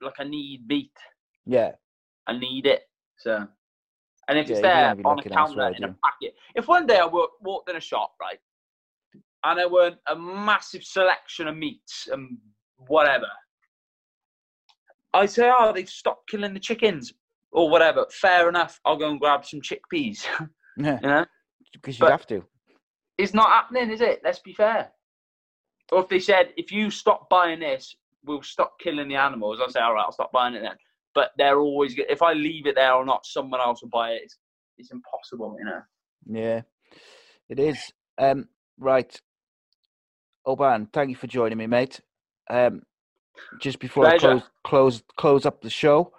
[0.00, 0.92] Like I need meat.
[1.46, 1.72] Yeah,
[2.26, 2.82] I need it.
[3.18, 3.46] So,
[4.28, 6.34] and if Yeah, it's there on a counter in a packet.
[6.54, 8.38] If one day I walk, walked in a shop, right,
[9.44, 12.38] and there weren't a massive selection of meats and
[12.88, 13.28] whatever,
[15.12, 17.12] I say, "Oh, they've stopped killing the chickens."
[17.52, 18.06] Or whatever.
[18.12, 18.78] Fair enough.
[18.84, 20.24] I'll go and grab some chickpeas.
[20.76, 21.26] yeah, you know,
[21.72, 22.44] because you have to.
[23.18, 24.20] it's not happening, is it?
[24.22, 24.92] Let's be fair.
[25.90, 29.70] Or if they said, if you stop buying this, we'll stop killing the animals, I'll
[29.70, 30.76] say, all right, I'll stop buying it then.
[31.14, 34.22] But they're always, if I leave it there or not, someone else will buy it.
[34.24, 34.38] It's,
[34.78, 35.80] it's impossible, you know.
[36.26, 36.62] Yeah,
[37.48, 37.78] it is.
[38.18, 39.20] Um, right.
[40.46, 42.00] Oban, thank you for joining me, mate.
[42.48, 42.82] Um,
[43.60, 46.12] just before I close close close up the show,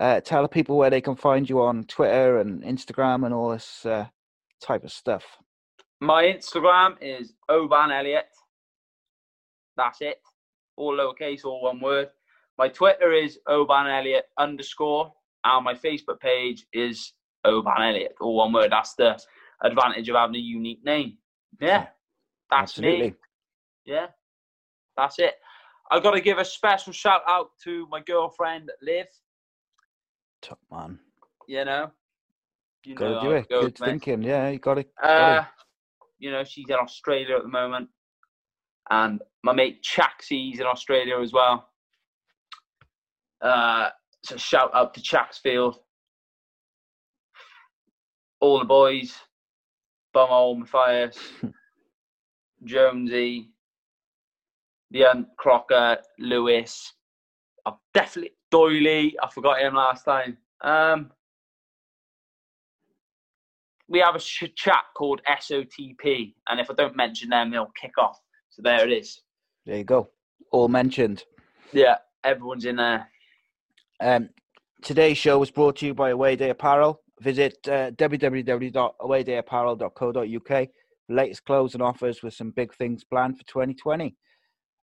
[0.00, 3.50] uh, tell the people where they can find you on Twitter and Instagram and all
[3.50, 4.06] this uh,
[4.60, 5.24] type of stuff.
[6.00, 8.26] My Instagram is Oban Elliott.
[9.76, 10.20] That's it.
[10.76, 12.08] All lowercase, all one word.
[12.56, 15.12] My Twitter is Oban Elliott underscore.
[15.44, 17.12] And my Facebook page is
[17.44, 18.72] Oban Elliott, all one word.
[18.72, 19.18] That's the
[19.62, 21.18] advantage of having a unique name.
[21.60, 21.86] Yeah.
[22.50, 23.10] That's Absolutely.
[23.10, 23.14] me.
[23.84, 24.06] Yeah.
[24.96, 25.34] That's it.
[25.90, 29.06] I've got to give a special shout out to my girlfriend, Liv.
[30.42, 30.98] Top man.
[31.46, 31.90] You know,
[32.84, 33.48] you Got to know do it.
[33.48, 33.88] Good mate.
[33.88, 34.22] thinking.
[34.22, 34.84] Yeah, you got to.
[35.02, 35.44] Uh,
[36.18, 37.88] you know, she's in Australia at the moment,
[38.90, 41.68] and my mate Chaxie's in Australia as well.
[43.40, 43.88] Uh,
[44.24, 45.76] so shout out to Chaxfield,
[48.40, 49.14] all the boys,
[50.14, 51.18] Bumhole, Matthias,
[52.64, 53.50] Jonesy,
[54.90, 56.92] the um, Crocker, Lewis.
[57.66, 59.12] I've definitely Doyley.
[59.22, 60.36] I forgot him last time.
[60.62, 61.12] Um,
[63.88, 67.98] we have a sh- chat called SOTP, and if I don't mention them, they'll kick
[67.98, 68.20] off.
[68.50, 69.22] So there it is.
[69.66, 70.08] There you go.
[70.52, 71.24] All mentioned.
[71.72, 73.08] Yeah, everyone's in there.
[74.00, 74.30] Um,
[74.82, 77.00] today's show was brought to you by Away Day Apparel.
[77.20, 80.68] Visit uh, www.awaydayapparel.co.uk
[81.08, 84.14] latest clothes and offers with some big things planned for 2020.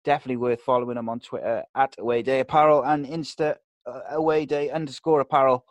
[0.04, 3.56] Definitely worth following them on Twitter at Away Day Apparel and Insta
[3.86, 5.64] uh, Away Day underscore Apparel.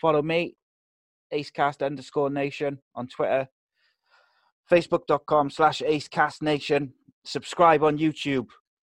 [0.00, 0.56] Follow me,
[1.32, 3.48] Acecast underscore Nation on Twitter,
[4.70, 6.92] Facebook.com slash Acecast Nation.
[7.24, 8.48] Subscribe on YouTube,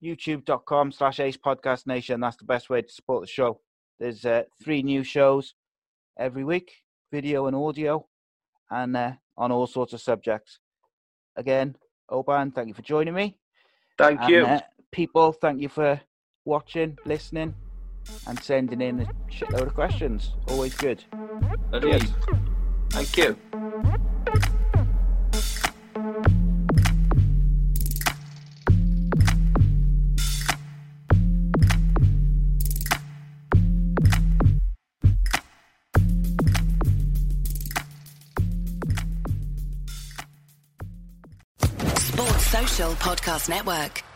[0.03, 2.19] youtube.com slash Ace Podcast Nation.
[2.19, 3.61] That's the best way to support the show.
[3.99, 5.53] There's uh, three new shows
[6.19, 6.72] every week,
[7.11, 8.07] video and audio,
[8.69, 10.60] and uh, on all sorts of subjects.
[11.35, 11.76] Again,
[12.10, 13.38] Oban, thank you for joining me.
[13.98, 14.46] Thank And, you.
[14.46, 14.62] uh,
[14.92, 16.00] people, thank you for
[16.44, 17.56] watching, listening,
[18.28, 20.34] and sending in a shitload of questions.
[20.48, 21.04] Always good.
[22.92, 23.38] Thank you.
[42.95, 44.15] Podcast Network.